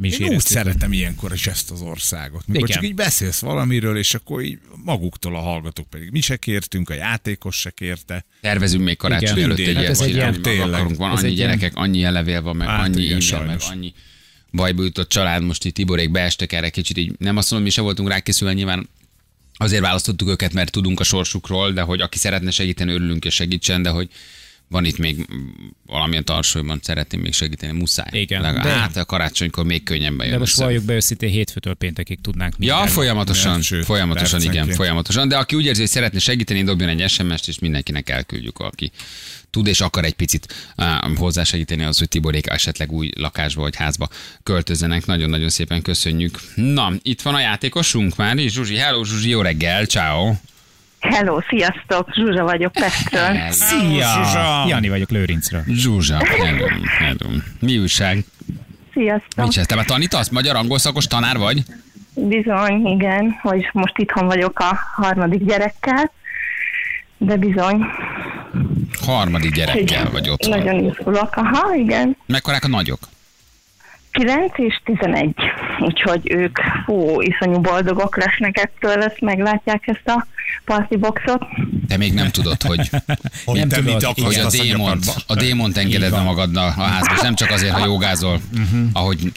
Mi 0.00 0.08
is 0.08 0.18
Én 0.18 0.34
úgy 0.34 0.40
szeretem 0.40 0.92
ilyenkor 0.92 1.32
is 1.32 1.46
ezt 1.46 1.70
az 1.70 1.80
országot. 1.80 2.46
Mikor 2.46 2.68
Igen. 2.68 2.76
csak 2.80 2.84
így 2.90 2.94
beszélsz 2.94 3.40
valamiről, 3.40 3.96
és 3.96 4.14
akkor 4.14 4.42
így 4.42 4.58
maguktól 4.84 5.36
a 5.36 5.40
hallgatók 5.40 5.90
pedig 5.90 6.10
mi 6.10 6.20
se 6.20 6.36
kértünk, 6.36 6.90
a 6.90 6.94
játékos 6.94 7.56
se 7.56 7.70
kérte. 7.70 8.24
Tervezünk 8.40 8.84
még 8.84 8.96
karácsony 8.96 9.36
Igen. 9.36 9.44
előtt 9.50 9.58
egy 9.66 9.74
Hát 9.74 9.84
ez 9.84 10.00
egy 10.00 10.14
ilyen- 10.14 10.34
akarunk, 10.44 10.96
van 10.96 11.10
Ez 11.12 11.18
annyi 11.18 11.26
egy 11.28 11.36
ilyen- 11.36 11.48
gyerekek, 11.48 11.76
annyi 11.76 12.02
elevél 12.02 12.42
van, 12.42 12.56
meg 12.56 12.68
Hát 12.68 12.84
annyi 12.84 13.02
igen, 13.02 13.20
e 13.32 13.38
meg 13.44 13.58
annyi 13.70 13.92
bajba 14.52 14.82
jutott 14.84 15.08
család, 15.08 15.42
most 15.42 15.64
itt 15.64 15.74
Tiborék 15.74 16.10
beestek 16.10 16.52
erre 16.52 16.70
kicsit 16.70 16.96
így, 16.98 17.12
nem 17.18 17.36
azt 17.36 17.50
mondom, 17.50 17.68
mi 17.68 17.74
se 17.74 17.80
voltunk 17.80 18.08
rákészülve, 18.08 18.54
nyilván 18.54 18.88
azért 19.56 19.82
választottuk 19.82 20.28
őket, 20.28 20.52
mert 20.52 20.70
tudunk 20.72 21.00
a 21.00 21.04
sorsukról, 21.04 21.72
de 21.72 21.80
hogy 21.80 22.00
aki 22.00 22.18
szeretne 22.18 22.50
segíteni, 22.50 22.92
örülünk 22.92 23.24
és 23.24 23.34
segítsen, 23.34 23.82
de 23.82 23.90
hogy 23.90 24.08
van 24.68 24.84
itt 24.84 24.98
még 24.98 25.26
valamilyen 25.86 26.24
tarsolyban 26.24 26.80
szeretném 26.82 27.20
még 27.20 27.32
segíteni, 27.32 27.78
muszáj. 27.78 28.08
Igen, 28.10 28.40
Legalább, 28.40 28.64
de- 28.66 28.72
hát 28.72 28.96
a 28.96 29.04
karácsonykor 29.04 29.64
még 29.64 29.82
könnyebben 29.82 30.26
jön 30.26 30.34
De 30.34 30.38
most 30.38 30.56
valljuk 30.56 30.84
be 30.84 30.94
őszintén, 30.94 31.30
hétfőtől 31.30 31.74
péntekig 31.74 32.20
tudnánk 32.20 32.54
Ja, 32.58 32.86
folyamatosan, 32.86 33.62
sőt, 33.62 33.84
folyamatosan, 33.84 34.40
igen, 34.40 34.44
percenként. 34.52 34.76
folyamatosan. 34.76 35.28
De 35.28 35.36
aki 35.36 35.56
úgy 35.56 35.64
érzi, 35.64 35.80
hogy 35.80 35.90
szeretne 35.90 36.18
segíteni, 36.18 36.62
dobjon 36.62 36.88
egy 36.88 37.08
SMS-t, 37.10 37.48
és 37.48 37.58
mindenkinek 37.58 38.08
elküldjük, 38.10 38.58
aki 38.58 38.90
tud 39.50 39.66
és 39.66 39.80
akar 39.80 40.04
egy 40.04 40.14
picit 40.14 40.72
uh, 40.76 41.16
hozzásegíteni 41.16 41.84
az, 41.84 41.98
hogy 41.98 42.08
Tiborék 42.08 42.46
esetleg 42.46 42.92
új 42.92 43.10
lakásba 43.16 43.60
vagy 43.60 43.76
házba 43.76 44.08
költözzenek. 44.42 45.06
Nagyon-nagyon 45.06 45.48
szépen 45.48 45.82
köszönjük. 45.82 46.40
Na, 46.54 46.92
itt 47.02 47.22
van 47.22 47.34
a 47.34 47.40
játékosunk 47.40 48.16
már, 48.16 48.36
és 48.36 48.52
Zsuzsi, 48.52 48.76
hello 48.76 49.04
Zsuzsi, 49.04 49.28
jó 49.28 49.40
reggel, 49.40 49.84
ciao. 49.84 50.34
Hello, 51.00 51.40
sziasztok, 51.48 52.14
Zsuzsa 52.14 52.44
vagyok 52.44 52.72
Pestről. 52.72 53.50
Szia! 53.50 54.06
Zsuzsa! 54.14 54.64
Jani 54.68 54.88
vagyok 54.88 55.10
Lőrincről. 55.10 55.62
Zsuzsa, 55.66 56.18
hello, 56.24 56.66
hello. 56.98 57.30
Mi 57.60 57.78
újság? 57.78 58.24
Sziasztok. 58.92 59.36
Mit 59.36 59.50
csinálsz? 59.50 59.68
Te 59.68 59.74
már 59.74 59.84
tanítasz? 59.84 60.28
Magyar 60.28 60.56
angol 60.56 60.78
szakos 60.78 61.06
tanár 61.06 61.36
vagy? 61.36 61.62
Bizony, 62.14 62.86
igen, 62.86 63.38
hogy 63.42 63.68
most 63.72 63.98
itthon 63.98 64.26
vagyok 64.26 64.58
a 64.58 64.78
harmadik 64.94 65.44
gyerekkel, 65.44 66.12
de 67.18 67.36
bizony. 67.36 67.84
Harmadik 69.06 69.54
gyerekkel 69.54 70.02
hogy 70.02 70.12
vagy 70.12 70.28
otthon. 70.28 70.58
Nagyon 70.58 70.84
izgulok, 70.84 71.36
aha, 71.36 71.74
igen. 71.74 72.16
Mekkorák 72.26 72.64
a 72.64 72.68
nagyok? 72.68 72.98
9 74.10 74.52
és 74.56 74.80
11, 74.84 75.34
úgyhogy 75.80 76.30
ők 76.30 76.58
hú, 76.86 77.20
iszonyú 77.20 77.60
boldogok 77.60 78.16
lesznek 78.16 78.58
ettől, 78.58 79.02
ezt 79.02 79.20
meglátják 79.20 79.86
ezt 79.86 80.08
a 80.08 80.26
partyboxot. 80.64 81.42
Te 81.88 81.96
még 81.96 82.14
nem 82.14 82.30
tudod, 82.30 82.62
hogy, 82.62 82.90
Hogy 83.44 83.58
Nem 83.58 83.68
tudod, 83.68 83.84
mit 83.84 84.02
akarsz 84.02 84.36
hogy 84.36 84.44
a 84.44 84.48
démont, 84.48 85.04
a 85.26 85.34
démont 85.34 85.76
engeded 85.76 86.10
be 86.10 86.22
magadnak 86.22 86.76
a 86.76 86.82
házba, 86.82 87.14
és 87.14 87.20
nem 87.20 87.34
csak 87.34 87.50
azért, 87.50 87.72
ha 87.72 87.86
jogázol, 87.86 88.40
ahogy 88.92 89.32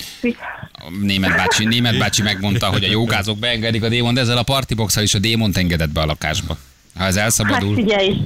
a 0.71 0.83
német 1.01 1.35
bácsi, 1.35 1.65
német 1.65 1.97
bácsi 1.97 2.21
megmondta, 2.21 2.65
hogy 2.65 2.83
a 2.83 2.89
jogázók 2.89 3.39
beengedik 3.39 3.83
a 3.83 3.89
démont, 3.89 4.17
ezzel 4.17 4.37
a 4.37 4.43
partyboxal 4.43 5.03
is 5.03 5.13
a 5.13 5.19
démont 5.19 5.57
engedett 5.57 5.89
be 5.89 6.01
a 6.01 6.05
lakásba. 6.05 6.57
Ha 6.95 7.05
ez 7.05 7.15
Hát 7.15 7.23
elszabadul, 7.23 7.75
figyelj, 7.75 8.17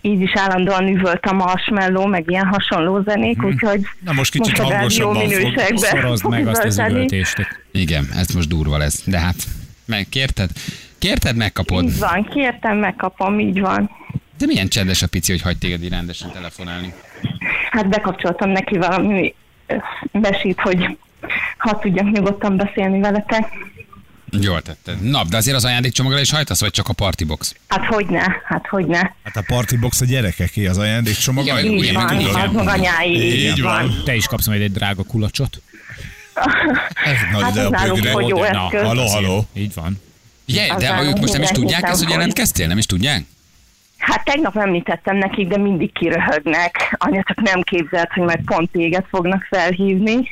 így 0.00 0.20
is 0.20 0.32
állandóan 0.34 0.88
üvölt 0.88 1.24
a 1.24 1.32
marshmallow, 1.32 2.06
meg 2.06 2.24
ilyen 2.26 2.46
hasonló 2.46 3.02
zenék, 3.02 3.44
úgyhogy 3.44 3.80
Na 4.04 4.12
most 4.12 4.30
kicsit 4.32 4.58
a 4.58 4.68
rádió 4.68 5.12
hangosabban 5.12 5.76
Szorozd 5.76 6.22
fog 6.22 6.30
meg 6.30 6.46
azt 6.46 6.64
az 6.64 6.78
üvöltést. 6.78 7.36
igen, 7.72 8.08
ez 8.16 8.28
most 8.28 8.48
durva 8.48 8.76
lesz. 8.78 9.02
De 9.06 9.18
hát, 9.18 9.36
meg 9.84 10.06
kérted? 10.08 10.50
Megkapod. 11.34 11.84
Így 11.84 11.98
van, 11.98 12.28
kértem, 12.30 12.76
megkapom, 12.76 13.40
így 13.40 13.60
van. 13.60 13.90
De 14.38 14.46
milyen 14.46 14.68
csendes 14.68 15.02
a 15.02 15.06
pici, 15.06 15.32
hogy 15.32 15.42
hagy 15.42 15.58
téged 15.58 15.82
így 15.82 15.90
rendesen 15.90 16.30
telefonálni. 16.32 16.92
Hát 17.70 17.88
bekapcsoltam 17.88 18.50
neki 18.50 18.78
valami 18.78 19.34
besít, 20.12 20.60
hogy 20.60 20.98
ha 21.58 21.78
tudjak 21.78 22.10
nyugodtan 22.10 22.56
beszélni 22.56 23.00
veletek. 23.00 23.44
Jól 24.40 24.62
tetted. 24.62 25.02
Na, 25.02 25.24
de 25.24 25.36
azért 25.36 25.56
az 25.56 25.64
ajándékcsomaggal 25.64 26.18
is 26.20 26.30
hajtasz, 26.30 26.60
vagy 26.60 26.70
csak 26.70 26.88
a 26.88 26.92
partybox? 26.92 27.54
Hát 27.68 27.84
hogyne, 27.84 28.36
hát 28.44 28.66
hogyne. 28.66 29.14
Hát 29.24 29.36
a 29.36 29.42
partybox 29.46 30.00
a 30.00 30.04
gyerekeké, 30.04 30.66
az 30.66 30.78
ajándékcsomag. 30.78 31.44
Igen, 31.44 31.64
Így 31.64 31.92
van, 31.92 32.06
tudod. 32.06 32.34
az 32.34 32.52
maga 32.52 32.70
anyái. 32.70 33.44
Így 33.46 33.62
van. 33.62 34.02
Te 34.04 34.14
is 34.14 34.26
kapsz 34.26 34.46
majd 34.46 34.60
egy 34.62 34.72
drága 34.72 35.02
kulacsot. 35.02 35.62
Na, 37.32 37.42
Hát 37.44 37.52
de 37.54 37.60
az 37.60 37.72
a 38.14 38.20
jó 38.20 38.38
Na, 38.38 38.46
eszköz. 38.46 38.82
Halló, 38.82 39.06
halló. 39.06 39.46
Így 39.52 39.74
van. 39.74 40.00
Igen, 40.44 40.78
de 40.78 41.02
ők 41.02 41.18
most 41.20 41.32
nem 41.32 41.42
is 41.42 41.48
tudják 41.48 41.82
ezt, 41.82 42.02
hogy- 42.02 42.12
jelentkeztél? 42.12 42.66
Nem 42.66 42.78
is 42.78 42.86
tudják? 42.86 43.22
Hát 43.98 44.24
tegnap 44.24 44.56
említettem 44.56 45.16
nekik, 45.16 45.48
de 45.48 45.56
mindig 45.58 45.92
kiröhögnek. 45.92 46.94
Anya 46.98 47.22
csak 47.26 47.40
nem 47.40 47.60
képzelt, 47.62 48.10
hogy 48.12 48.22
majd 48.22 48.40
pont 48.44 48.70
téged 48.70 49.04
fognak 49.10 49.46
felhívni. 49.50 50.28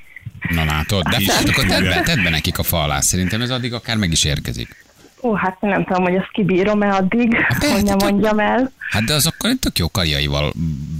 Na 0.49 0.65
látod, 0.65 1.03
de 1.03 1.33
hát 1.33 1.49
akkor 1.49 1.65
tedd 1.65 1.85
be, 1.85 2.01
tedd 2.01 2.23
be 2.23 2.31
nekik 2.31 2.59
a 2.59 2.63
fa 2.63 2.83
alá. 2.83 3.01
Szerintem 3.01 3.41
ez 3.41 3.51
addig 3.51 3.73
akár 3.73 3.97
meg 3.97 4.13
is 4.13 4.25
érkezik. 4.25 4.85
Ó, 5.23 5.35
hát 5.35 5.61
nem 5.61 5.85
tudom, 5.85 6.03
hogy 6.03 6.15
ezt 6.15 6.31
kibírom-e 6.33 6.89
addig, 6.89 7.37
persze, 7.49 7.73
hogy 7.73 7.85
ne 7.85 7.95
mondjam 7.95 8.39
el. 8.39 8.73
Hát 8.91 9.05
de 9.05 9.15
az 9.15 9.27
akkor 9.27 9.51
egy 9.51 9.59
tök 9.59 9.79
jó 9.79 9.89
karjaival 9.91 10.53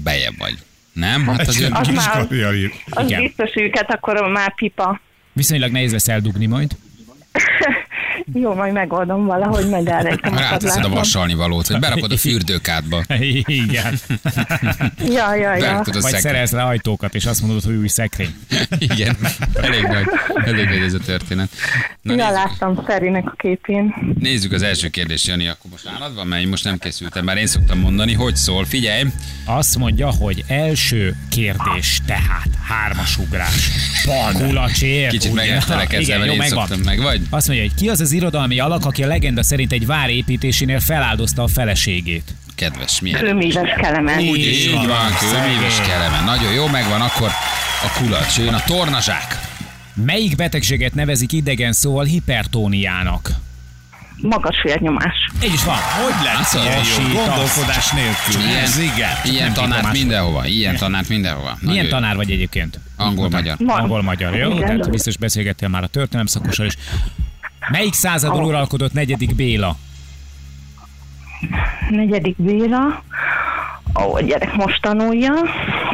bejebb 0.03 0.39
vagy. 0.39 0.59
Nem? 0.93 1.27
Hát 1.27 1.49
azért... 1.49 1.73
Az 1.73 1.87
Kis 1.87 1.97
már-. 1.97 2.27
Az 2.91 3.07
biztos 3.07 3.51
őket, 3.55 3.91
akkor 3.91 4.31
már 4.31 4.55
pipa. 4.55 5.01
Viszonylag 5.33 5.71
nehéz 5.71 5.93
lesz 5.93 6.09
eldugni 6.09 6.47
majd. 6.47 6.77
Jó, 8.35 8.55
majd 8.55 8.73
megoldom 8.73 9.25
valahogy, 9.27 9.69
majd 9.69 9.89
elrejtem 9.89 10.37
Ráteszed 10.39 10.85
a 10.85 10.89
vasalni 10.89 11.35
valót, 11.35 11.67
vagy 11.69 11.79
berakod 11.81 12.13
a 12.13 12.17
fürdőkádba. 12.17 13.03
Igen. 13.47 13.99
Ja, 14.99 15.35
ja, 15.35 15.55
ja. 15.55 15.61
Berakod 15.61 15.97
a 15.97 16.01
Vagy 16.01 16.03
szekrény. 16.03 16.21
szerelsz 16.21 16.53
rá 16.53 16.65
ajtókat, 16.67 17.15
és 17.15 17.25
azt 17.27 17.41
mondod, 17.41 17.63
hogy 17.65 17.75
új 17.75 17.89
szekrény. 17.89 18.35
Igen, 18.79 19.17
elég 19.63 19.83
nagy, 19.83 20.05
elég 20.45 20.69
nagy 20.69 20.83
ez 20.83 20.95
a 20.95 20.99
történet. 20.99 21.49
Na, 22.03 22.15
Ja, 22.15 22.31
láttam 22.31 22.85
Szerinek 22.87 23.27
a 23.27 23.35
képén. 23.37 23.95
nézzük 24.19 24.53
az 24.53 24.63
első 24.63 24.89
kérdést, 24.89 25.27
Jani, 25.27 25.49
akkor 25.49 25.71
most 25.71 25.85
nálad 25.85 26.15
van, 26.15 26.27
mert 26.27 26.43
én 26.43 26.49
most 26.49 26.65
nem 26.65 26.79
készültem, 26.79 27.25
bár 27.25 27.37
én 27.37 27.47
szoktam 27.47 27.79
mondani, 27.79 28.13
hogy 28.13 28.37
szól. 28.37 28.65
Figyelj, 28.65 29.03
Azt 29.45 29.79
mondja, 29.79 30.11
hogy 30.11 30.45
első 30.47 31.17
kérdés, 31.31 32.01
tehát 32.07 32.49
hármas 32.69 33.19
ugrás. 33.19 33.71
Kulacsért. 34.33 35.11
kicsit 35.11 35.33
ugye? 35.33 35.41
megleptelek 35.41 35.93
ezzel, 35.93 36.01
Igen, 36.03 36.19
mert 36.19 36.27
jó, 36.27 36.33
én 36.33 36.39
megvan. 36.39 36.67
szoktam 36.67 36.85
meg, 36.85 37.01
vagy? 37.01 37.21
Azt 37.31 37.47
mondja, 37.49 37.67
hogy 37.67 37.75
ki 37.75 37.89
az 37.89 38.01
az 38.01 38.12
irodalmi 38.13 38.59
alak, 38.61 38.85
aki 38.85 39.03
a 39.03 39.07
legenda 39.07 39.43
szerint 39.43 39.73
egy 39.73 39.87
vár 39.87 40.11
építésénél 40.11 40.81
feláldozta 40.81 41.43
a 41.43 41.47
feleségét? 41.47 42.35
Kedves, 42.55 43.01
milyen 43.01 43.21
Kőmíves 43.21 43.71
kelemen. 43.81 44.19
Úgy 44.19 44.39
is 44.47 44.67
Így 44.67 44.75
van. 44.75 44.87
van, 44.87 45.11
kőmíves 45.21 45.81
kelemen. 45.81 46.25
Nagyon 46.25 46.53
jó, 46.53 46.67
megvan 46.67 47.01
akkor 47.01 47.29
a 47.83 47.99
kulacs. 47.99 48.39
Jön 48.39 48.55
a 48.55 48.61
tornazsák. 48.67 49.39
Melyik 49.95 50.37
betegséget 50.37 50.95
nevezik 50.95 51.33
idegen 51.33 51.73
szóval 51.73 52.05
hipertóniának? 52.05 53.31
Magas 54.17 54.63
vérnyomás. 54.63 55.15
Így 55.45 55.53
is 55.55 55.65
van. 55.65 55.75
Hogy 55.77 56.15
lehet 56.25 56.39
Látszol? 56.39 56.63
ilyen 56.63 56.79
jó? 57.09 57.15
Gondolkodás 57.15 57.91
nélkül. 57.91 58.43
Ilyen, 58.51 58.63
Ez 58.63 58.79
igen. 58.79 59.11
ilyen 59.25 59.53
tudomás. 59.53 59.99
mindenhova. 59.99 60.47
Ilyen 60.47 60.77
tanárt 60.77 61.09
mindenhova. 61.09 61.57
Milyen 61.61 61.75
Nagyon 61.77 61.85
jó. 61.85 61.91
tanár 61.91 62.17
vagy 62.17 62.31
egyébként? 62.31 62.79
Angol-magyar. 62.97 63.57
Ma- 63.59 63.75
Angol-magyar, 63.75 64.37
jó? 64.37 64.51
Igen. 64.51 64.67
Tehát 64.67 64.91
biztos 64.91 65.17
beszélgettél 65.17 65.69
már 65.69 65.83
a 65.83 65.87
történelem 65.87 66.27
szakossal 66.27 66.67
is. 66.67 66.75
Melyik 67.71 67.95
században 67.95 68.45
uralkodott 68.45 68.93
negyedik 68.93 69.35
Béla? 69.35 69.77
Negyedik 71.91 72.37
Béla. 72.37 73.03
Ó, 74.05 74.15
a 74.15 74.21
gyerek 74.21 74.55
most 74.55 74.83
tanulja. 74.83 75.33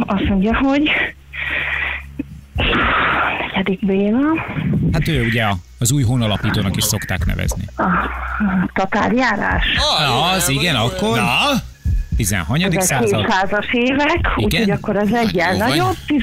Azt 0.06 0.24
mondja, 0.24 0.56
hogy 0.56 0.90
negyedik 3.54 3.86
Béla. 3.86 4.46
Hát 4.92 5.08
ő 5.08 5.24
ugye 5.24 5.46
az 5.78 5.92
új 5.92 6.02
honalapítónak 6.02 6.76
is 6.76 6.84
szokták 6.84 7.26
nevezni. 7.26 7.64
A 7.76 7.84
tatárjárás. 8.72 9.64
Na, 9.98 10.22
az 10.22 10.48
igen, 10.48 10.74
akkor 10.74 11.16
Na, 11.16 11.36
16. 12.16 12.62
Ezek 12.62 12.80
század. 12.80 13.26
700-as 13.28 13.72
évek, 13.72 14.32
úgyhogy 14.36 14.52
Igen? 14.52 14.76
akkor 14.76 14.96
az 14.96 15.12
egyen 15.12 15.48
vagy. 15.48 15.68
nagyobb, 15.68 15.96
10 16.06 16.22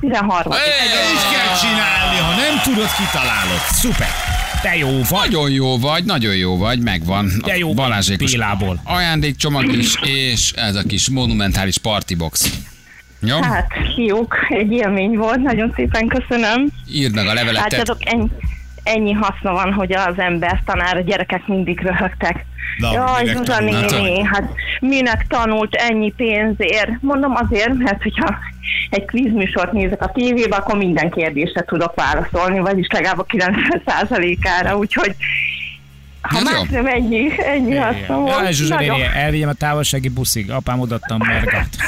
13. 0.00 0.52
így 0.52 1.14
is 1.14 1.22
kell 1.36 1.56
csinálni, 1.60 2.18
ha 2.18 2.34
nem 2.36 2.60
tudod, 2.62 2.88
kitalálod. 2.96 3.60
Szuper. 3.70 4.33
Te 4.64 4.76
jó 4.76 4.88
vagy. 4.88 5.30
Nagyon 5.30 5.50
jó 5.50 5.78
vagy, 5.78 6.04
nagyon 6.04 6.36
jó 6.36 6.56
vagy, 6.58 6.80
megvan. 6.82 7.30
A 7.42 7.54
jó 7.54 7.74
Balázsékos 7.74 8.32
Bélából. 8.32 8.80
ajándékcsomag 8.84 9.72
is, 9.72 9.94
és 10.30 10.52
ez 10.52 10.74
a 10.74 10.82
kis 10.82 11.08
monumentális 11.08 11.78
partybox. 11.78 12.60
Jó? 13.20 13.40
Hát, 13.40 13.66
fiúk, 13.94 14.34
egy 14.48 14.72
élmény 14.72 15.16
volt, 15.16 15.42
nagyon 15.42 15.72
szépen 15.76 16.06
köszönöm. 16.06 16.68
Írd 16.92 17.14
meg 17.14 17.26
a 17.26 17.34
levelet. 17.34 17.60
Látjátok, 17.62 17.98
ennyi, 18.00 18.28
ennyi 18.82 19.12
haszna 19.12 19.52
van, 19.52 19.72
hogy 19.72 19.92
az 19.92 20.18
ember 20.18 20.62
tanár, 20.64 20.96
a 20.96 21.00
gyerekek 21.00 21.46
mindig 21.46 21.80
röhögtek. 21.80 22.44
Na, 22.76 22.92
Jaj, 22.92 23.26
Zsuzsa 23.26 23.60
néni, 23.60 24.22
hát 24.22 24.52
minek 24.80 25.26
tanult 25.28 25.74
ennyi 25.74 26.12
pénzért? 26.16 26.90
Mondom 27.00 27.34
azért, 27.34 27.74
mert 27.74 28.02
hogyha 28.02 28.38
egy 28.90 29.04
kvízműsort 29.04 29.72
nézek 29.72 30.02
a 30.02 30.12
tévébe, 30.12 30.56
akkor 30.56 30.76
minden 30.76 31.10
kérdésre 31.10 31.62
tudok 31.62 31.94
válaszolni, 31.94 32.58
vagyis 32.58 32.86
legalább 32.92 33.18
a 33.18 33.24
90%-ára, 33.24 34.76
úgyhogy 34.76 35.14
ha 36.20 36.36
Ez 36.36 36.42
más 36.44 36.54
jó. 36.54 36.76
nem 36.76 36.86
ennyi, 36.86 37.28
ennyi 37.46 37.76
haszna 37.76 38.16
volt. 38.18 38.40
Jaj, 38.40 38.52
Zsuzsa 38.52 38.76
néni, 38.78 39.02
elvigyem 39.14 39.48
a 39.48 39.52
távolsági 39.52 40.08
buszig. 40.08 40.50
Apám 40.50 40.80
odattam 40.80 41.18
mergát. 41.26 41.68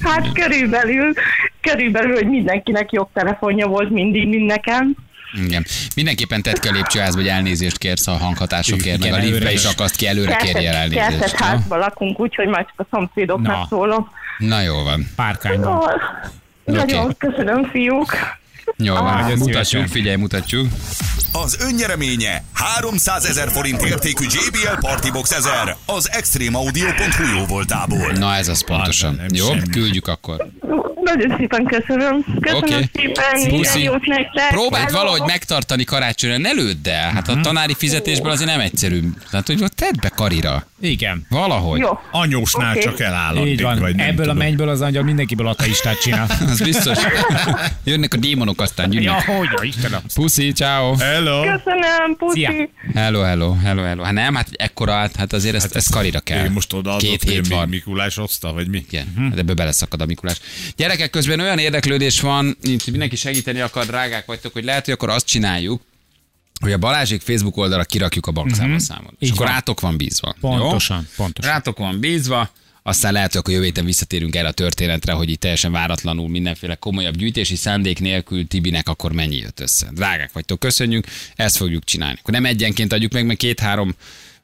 Hát 0.00 0.32
körülbelül, 0.32 1.12
körülbelül, 1.60 2.14
hogy 2.14 2.28
mindenkinek 2.28 2.92
jobb 2.92 3.08
telefonja 3.12 3.66
volt 3.66 3.90
mindig, 3.90 4.28
mint 4.28 4.46
nekem. 4.46 4.94
Igen. 5.44 5.66
Mindenképpen 5.94 6.42
tedd 6.42 6.60
ki 6.60 6.68
a 6.68 6.72
lépcsőházba, 6.72 7.20
hogy 7.20 7.28
elnézést 7.28 7.78
kérsz 7.78 8.06
a 8.06 8.12
hanghatásokért, 8.16 8.98
meg 8.98 9.12
a 9.12 9.16
liftbe 9.16 9.52
is 9.52 9.64
akaszt 9.64 9.96
ki, 9.96 10.06
előre 10.06 10.36
kérjél 10.36 10.72
elnézést. 10.72 11.08
kertes 11.08 11.32
jó? 11.40 11.46
házban 11.46 11.78
lakunk, 11.78 12.20
úgyhogy 12.20 12.46
majd 12.46 12.66
csak 12.66 12.86
a 12.90 12.96
szomszédoknak 12.96 13.56
Na. 13.56 13.66
szólok. 13.68 14.08
Na 14.38 14.60
jó 14.60 14.82
van. 14.82 15.10
Párkányban. 15.16 15.90
Nagyon 16.64 17.14
köszönöm, 17.18 17.64
fiúk. 17.64 18.12
Jó. 18.76 18.94
Ah. 18.94 19.36
Mutatjuk, 19.36 19.86
figyelj, 19.86 20.16
mutatjuk. 20.16 20.68
Az 21.32 21.56
önnyereménye 21.60 22.42
300 22.52 23.24
ezer 23.24 23.50
forint 23.50 23.82
értékű 23.82 24.24
JBL 24.24 24.78
Partybox 24.80 25.32
1000 25.32 25.76
az 25.86 26.10
extremeaudio.hu 26.12 27.38
jó 27.38 27.44
voltából. 27.44 28.12
Na 28.12 28.34
ez 28.34 28.48
az 28.48 28.64
pontosan. 28.64 29.14
nem 29.14 29.26
Jó, 29.32 29.46
semmi. 29.46 29.68
küldjük 29.70 30.08
akkor. 30.08 30.46
Nagyon 31.02 31.34
szépen 31.38 31.64
köszönöm. 31.64 32.24
Köszönöm 32.40 32.62
Oké. 32.82 32.90
szépen, 32.94 33.48
Puszi. 33.48 33.82
jót 33.82 34.06
nektek. 34.06 34.48
Próbáld 34.48 34.84
Hello. 34.84 34.98
valahogy 34.98 35.22
megtartani 35.26 35.84
karácsonyra, 35.84 36.38
ne 36.38 36.50
lőd 36.52 36.86
el. 36.86 37.10
Hát 37.12 37.26
Mhm. 37.26 37.38
a 37.38 37.40
tanári 37.40 37.74
fizetésből 37.74 38.30
azért 38.30 38.50
nem 38.50 38.60
egyszerű. 38.60 39.00
Tehát, 39.30 39.46
hogy 39.46 39.64
tedd 39.74 40.00
be 40.00 40.08
karira. 40.08 40.66
Igen. 40.80 41.26
Valahogy. 41.28 41.78
Jó. 41.80 41.98
Anyósnál 42.10 42.70
Oké. 42.70 42.80
csak 42.80 43.00
eláll 43.00 43.36
addig, 43.36 43.52
Így 43.52 43.62
van. 43.62 43.78
vagy 43.78 43.94
nem 43.94 44.06
Ebből 44.06 44.24
tudom. 44.24 44.40
a 44.40 44.44
mennyből 44.44 44.68
az 44.68 44.80
angyal 44.80 45.02
mindenkiből 45.02 45.46
ateistát 45.46 46.00
csinál. 46.00 46.26
Az 46.50 46.60
biztos. 46.60 46.98
Jönnek 47.84 48.14
a 48.14 48.16
démonok, 48.16 48.60
aztán 48.60 48.92
ja, 48.92 49.00
gyűnnek. 49.00 49.24
hogy 49.26 49.48
a 49.56 49.64
Istenem. 49.64 50.00
Puszi, 50.14 50.52
ciao. 50.52 50.94
Hello! 50.96 51.40
Köszönöm, 51.40 52.16
puszi. 52.18 52.38
Szia. 52.38 52.50
Hello, 52.94 53.20
hello, 53.22 53.54
hello, 53.54 53.82
hello. 53.82 54.02
Hát 54.02 54.12
nem, 54.12 54.34
hát 54.34 54.48
ekkora, 54.52 54.92
hát, 54.92 55.16
hát 55.16 55.32
azért 55.32 55.54
ezt, 55.54 55.76
ezt 55.76 55.90
karira 55.90 56.20
kell. 56.20 56.44
Én 56.44 56.50
most 56.50 56.72
odaadott, 56.72 57.00
Két 57.00 57.22
hét 57.22 57.48
mi- 57.48 57.54
van. 57.54 57.68
Mikulás 57.68 58.14
hozta, 58.14 58.52
vagy 58.52 58.68
mi? 58.68 58.84
Igen, 58.88 59.14
hát 59.30 59.38
ebből 59.38 59.54
beleszakad 59.54 60.00
a 60.00 60.06
Mikulás. 60.06 60.40
Gyerekek, 60.76 61.10
közben 61.10 61.40
olyan 61.40 61.58
érdeklődés 61.58 62.20
van, 62.20 62.56
mint 62.62 62.86
mindenki 62.90 63.16
segíteni 63.16 63.60
akar, 63.60 63.86
drágák 63.86 64.26
vagytok, 64.26 64.52
hogy 64.52 64.64
lehet, 64.64 64.84
hogy 64.84 64.94
akkor 64.94 65.08
azt 65.10 65.26
csináljuk, 65.26 65.82
hogy 66.60 66.72
a 66.72 66.78
Balázsék 66.78 67.20
Facebook 67.20 67.56
oldalra 67.56 67.84
kirakjuk 67.84 68.26
a 68.26 68.32
bankszámlaszámot. 68.32 69.14
És 69.18 69.28
Így 69.28 69.34
akkor 69.34 69.46
van. 69.46 69.54
rátok 69.54 69.80
van 69.80 69.96
bízva. 69.96 70.34
Pontosan, 70.40 70.96
jó? 70.96 71.04
pontosan. 71.16 71.50
Rátok 71.50 71.78
van 71.78 72.00
bízva, 72.00 72.50
aztán 72.82 73.12
lehet, 73.12 73.30
hogy 73.30 73.40
akkor 73.40 73.52
jövő 73.52 73.64
héten 73.64 73.84
visszatérünk 73.84 74.36
el 74.36 74.46
a 74.46 74.52
történetre, 74.52 75.12
hogy 75.12 75.30
itt 75.30 75.40
teljesen 75.40 75.72
váratlanul 75.72 76.28
mindenféle 76.28 76.74
komolyabb 76.74 77.16
gyűjtési 77.16 77.56
szándék 77.56 78.00
nélkül 78.00 78.46
Tibinek 78.46 78.88
akkor 78.88 79.12
mennyi 79.12 79.36
jött 79.36 79.60
össze. 79.60 79.88
Drágák 79.92 80.32
vagytok, 80.32 80.58
köszönjük, 80.58 81.06
ezt 81.36 81.56
fogjuk 81.56 81.84
csinálni. 81.84 82.18
Akkor 82.20 82.34
nem 82.34 82.44
egyenként 82.44 82.92
adjuk 82.92 83.12
meg, 83.12 83.26
mert 83.26 83.38
két-három 83.38 83.94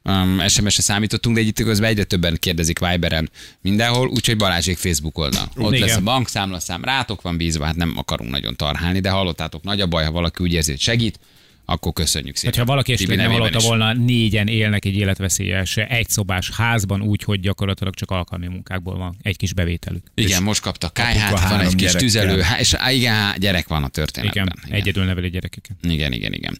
um, 0.03 0.47
SMS-re 0.47 0.81
számítottunk, 0.81 1.35
de 1.35 1.41
egy 1.41 1.47
itt 1.47 1.63
közben 1.63 1.89
egyre 1.89 2.03
többen 2.03 2.37
kérdezik 2.39 2.79
Viberen 2.79 3.29
mindenhol, 3.61 4.07
úgyhogy 4.07 4.37
Balázsék 4.37 4.77
Facebook 4.77 5.17
oldal. 5.17 5.51
Ott 5.55 5.73
igen. 5.73 5.87
lesz 5.87 5.97
a 5.97 6.01
bankszámlaszám, 6.01 6.83
rátok 6.83 7.21
van 7.21 7.37
bízva, 7.37 7.65
hát 7.65 7.75
nem 7.75 7.93
akarunk 7.95 8.31
nagyon 8.31 8.55
tarhálni, 8.55 8.99
de 8.99 9.09
hallottátok, 9.09 9.63
nagy 9.63 9.81
a 9.81 9.87
baj, 9.87 10.05
ha 10.05 10.11
valaki 10.11 10.43
úgy 10.43 10.53
érzi, 10.53 10.71
hogy 10.71 10.79
segít, 10.79 11.19
akkor 11.65 11.93
köszönjük 11.93 12.35
szépen. 12.35 12.51
Hogyha 12.51 12.71
valaki 12.71 12.91
esetleg 12.93 13.17
nem 13.17 13.31
hallotta 13.31 13.59
volna, 13.59 13.93
négyen 13.93 14.47
élnek 14.47 14.85
egy 14.85 14.95
életveszélyes 14.95 15.77
egyszobás 15.77 16.49
házban 16.49 17.01
úgy, 17.01 17.23
hogy 17.23 17.39
gyakorlatilag 17.39 17.93
csak 17.93 18.11
alkalmi 18.11 18.47
munkákból 18.47 18.97
van 18.97 19.15
egy 19.21 19.37
kis 19.37 19.53
bevételük. 19.53 20.03
Igen, 20.15 20.43
most 20.43 20.61
kapta 20.61 20.89
kájhát, 20.89 21.49
van 21.49 21.59
egy 21.59 21.75
kis 21.75 21.91
tüzelő, 21.91 22.41
és 22.59 22.75
igen, 22.91 23.35
gyerek 23.39 23.67
van 23.67 23.83
a 23.83 23.87
történetben. 23.87 24.53
Igen, 24.63 24.79
egyedül 24.79 25.03
neveli 25.03 25.29
gyerekeket. 25.29 25.75
Igen, 25.81 26.11
igen, 26.11 26.33
igen. 26.33 26.57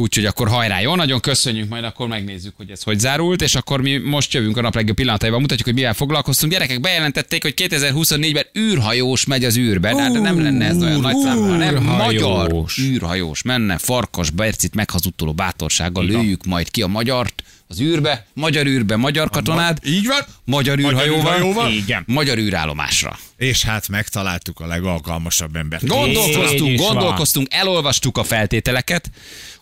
Úgyhogy 0.00 0.24
akkor 0.24 0.48
hajrá, 0.48 0.80
jó? 0.80 0.94
Nagyon 0.94 1.20
köszönjük, 1.20 1.68
majd 1.68 1.84
akkor 1.84 2.08
megnézzük, 2.08 2.52
hogy 2.56 2.70
ez 2.70 2.82
hogy 2.82 2.98
zárult, 2.98 3.42
és 3.42 3.54
akkor 3.54 3.80
mi 3.80 3.96
most 3.96 4.32
jövünk 4.32 4.56
a 4.56 4.60
nap 4.60 4.74
legjobb 4.74 4.96
pillanataiban, 4.96 5.40
mutatjuk, 5.40 5.66
hogy 5.66 5.76
mivel 5.76 5.94
foglalkoztunk. 5.94 6.52
Gyerekek 6.52 6.80
bejelentették, 6.80 7.42
hogy 7.42 7.54
2024-ben 7.56 8.46
űrhajós 8.58 9.26
megy 9.26 9.44
az 9.44 9.56
űrbe, 9.56 9.94
de 9.94 10.02
hát 10.02 10.12
nem 10.12 10.42
lenne 10.42 10.64
ez 10.64 10.82
olyan 10.82 11.00
nagy 11.00 11.16
szám, 11.16 11.38
hanem 11.38 11.82
magyar 11.82 12.64
űrhajós. 12.80 13.42
menne, 13.42 13.78
farkas 13.78 14.30
Bercit 14.30 14.74
meghazudtoló 14.74 15.32
bátorsággal 15.32 16.04
lőjük 16.04 16.44
majd 16.44 16.70
ki 16.70 16.82
a 16.82 16.86
magyart 16.86 17.42
az 17.70 17.80
űrbe, 17.80 18.26
magyar 18.34 18.66
űrbe, 18.66 18.96
magyar 18.96 19.30
katonád, 19.30 19.78
Így 19.86 20.06
van. 20.06 20.20
magyar 20.44 20.78
űrhajóval, 20.78 21.34
űrhajóval. 21.34 21.70
Igen. 21.72 22.02
magyar 22.06 22.38
űrállomásra. 22.38 23.18
És 23.36 23.64
hát 23.64 23.88
megtaláltuk 23.88 24.60
a 24.60 24.66
legalkalmasabb 24.66 25.56
embert. 25.56 25.86
Gondolkoztunk, 25.86 26.78
van. 26.78 26.88
gondolkoztunk, 26.88 27.46
elolvastuk 27.50 28.18
a 28.18 28.24
feltételeket, 28.24 29.10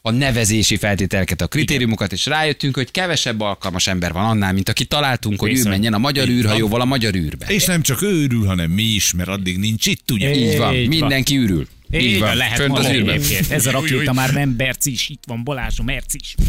a 0.03 0.11
nevezési 0.11 0.77
feltételeket, 0.77 1.41
a 1.41 1.47
kritériumokat, 1.47 2.13
és 2.13 2.27
rájöttünk, 2.27 2.75
hogy 2.77 2.91
kevesebb 2.91 3.41
alkalmas 3.41 3.87
ember 3.87 4.13
van 4.13 4.25
annál, 4.25 4.53
mint 4.53 4.69
aki 4.69 4.85
találtunk, 4.85 5.41
hogy 5.41 5.49
ő 5.51 5.53
Bizony. 5.53 5.71
menjen 5.71 5.95
a 5.95 5.99
magyar 5.99 6.29
űrhajóval 6.29 6.81
a 6.81 6.85
magyar 6.85 7.15
űrbe. 7.15 7.47
És 7.47 7.65
nem 7.65 7.83
csak 7.83 8.03
ő 8.03 8.23
örül, 8.25 8.47
hanem 8.47 8.71
mi 8.71 8.83
is, 8.83 9.13
mert 9.13 9.29
addig 9.29 9.59
nincs 9.59 9.87
itt, 9.87 10.11
ugye? 10.11 10.35
Így 10.35 10.59
van, 10.59 10.75
Így 10.75 10.89
van. 10.89 10.99
mindenki 10.99 11.37
ürül. 11.37 11.67
Így 11.91 12.19
van, 12.19 12.37
lehet 12.37 12.57
fönt 12.57 12.79
az 12.79 12.89
űrben. 12.89 13.21
Ez 13.51 13.67
a 13.67 13.71
rakéta 13.71 14.13
már 14.13 14.33
nem 14.33 14.57
Bercis, 14.57 15.09
itt 15.09 15.23
van 15.27 15.45
Balázs 15.45 15.79
a 15.79 15.83
Mercis. 15.83 16.35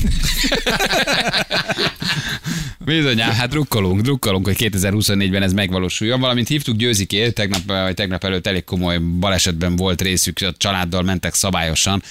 Bizonyám, 2.85 3.31
hát 3.31 3.49
drukkolunk, 3.49 4.01
drukkolunk, 4.01 4.45
hogy 4.45 4.55
2024-ben 4.59 5.43
ez 5.43 5.53
megvalósuljon. 5.53 6.19
Valamint 6.19 6.47
hívtuk 6.47 6.75
Győzikét, 6.75 7.33
tegnap, 7.33 7.65
vagy 7.65 7.93
tegnap 7.93 8.23
előtt 8.23 8.47
elég 8.47 8.63
komoly 8.63 8.97
balesetben 8.97 9.75
volt 9.75 10.01
részük, 10.01 10.39
a 10.41 10.53
családdal 10.57 11.01
mentek 11.01 11.33
szabályosan, 11.33 12.03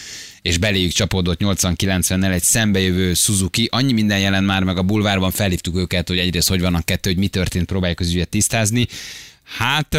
és 0.43 0.59
beléjük 0.59 0.93
csapódott 0.93 1.41
80-90-nel 1.43 2.33
egy 2.33 2.43
szembejövő 2.43 3.15
Suzuki. 3.15 3.69
Annyi 3.71 3.93
minden 3.93 4.19
jelent 4.19 4.47
már 4.47 4.63
meg 4.63 4.79
a 4.79 4.83
bulvárban, 4.83 5.31
felhívtuk 5.31 5.77
őket, 5.77 6.09
hogy 6.09 6.19
egyrészt 6.19 6.49
hogy 6.49 6.61
vannak 6.61 6.85
kettő, 6.85 7.11
hogy 7.11 7.19
mi 7.19 7.29
történt, 7.29 7.67
próbáljuk 7.67 8.01
az 8.01 8.13
ügyet 8.13 8.29
tisztázni. 8.29 8.87
Hát, 9.59 9.99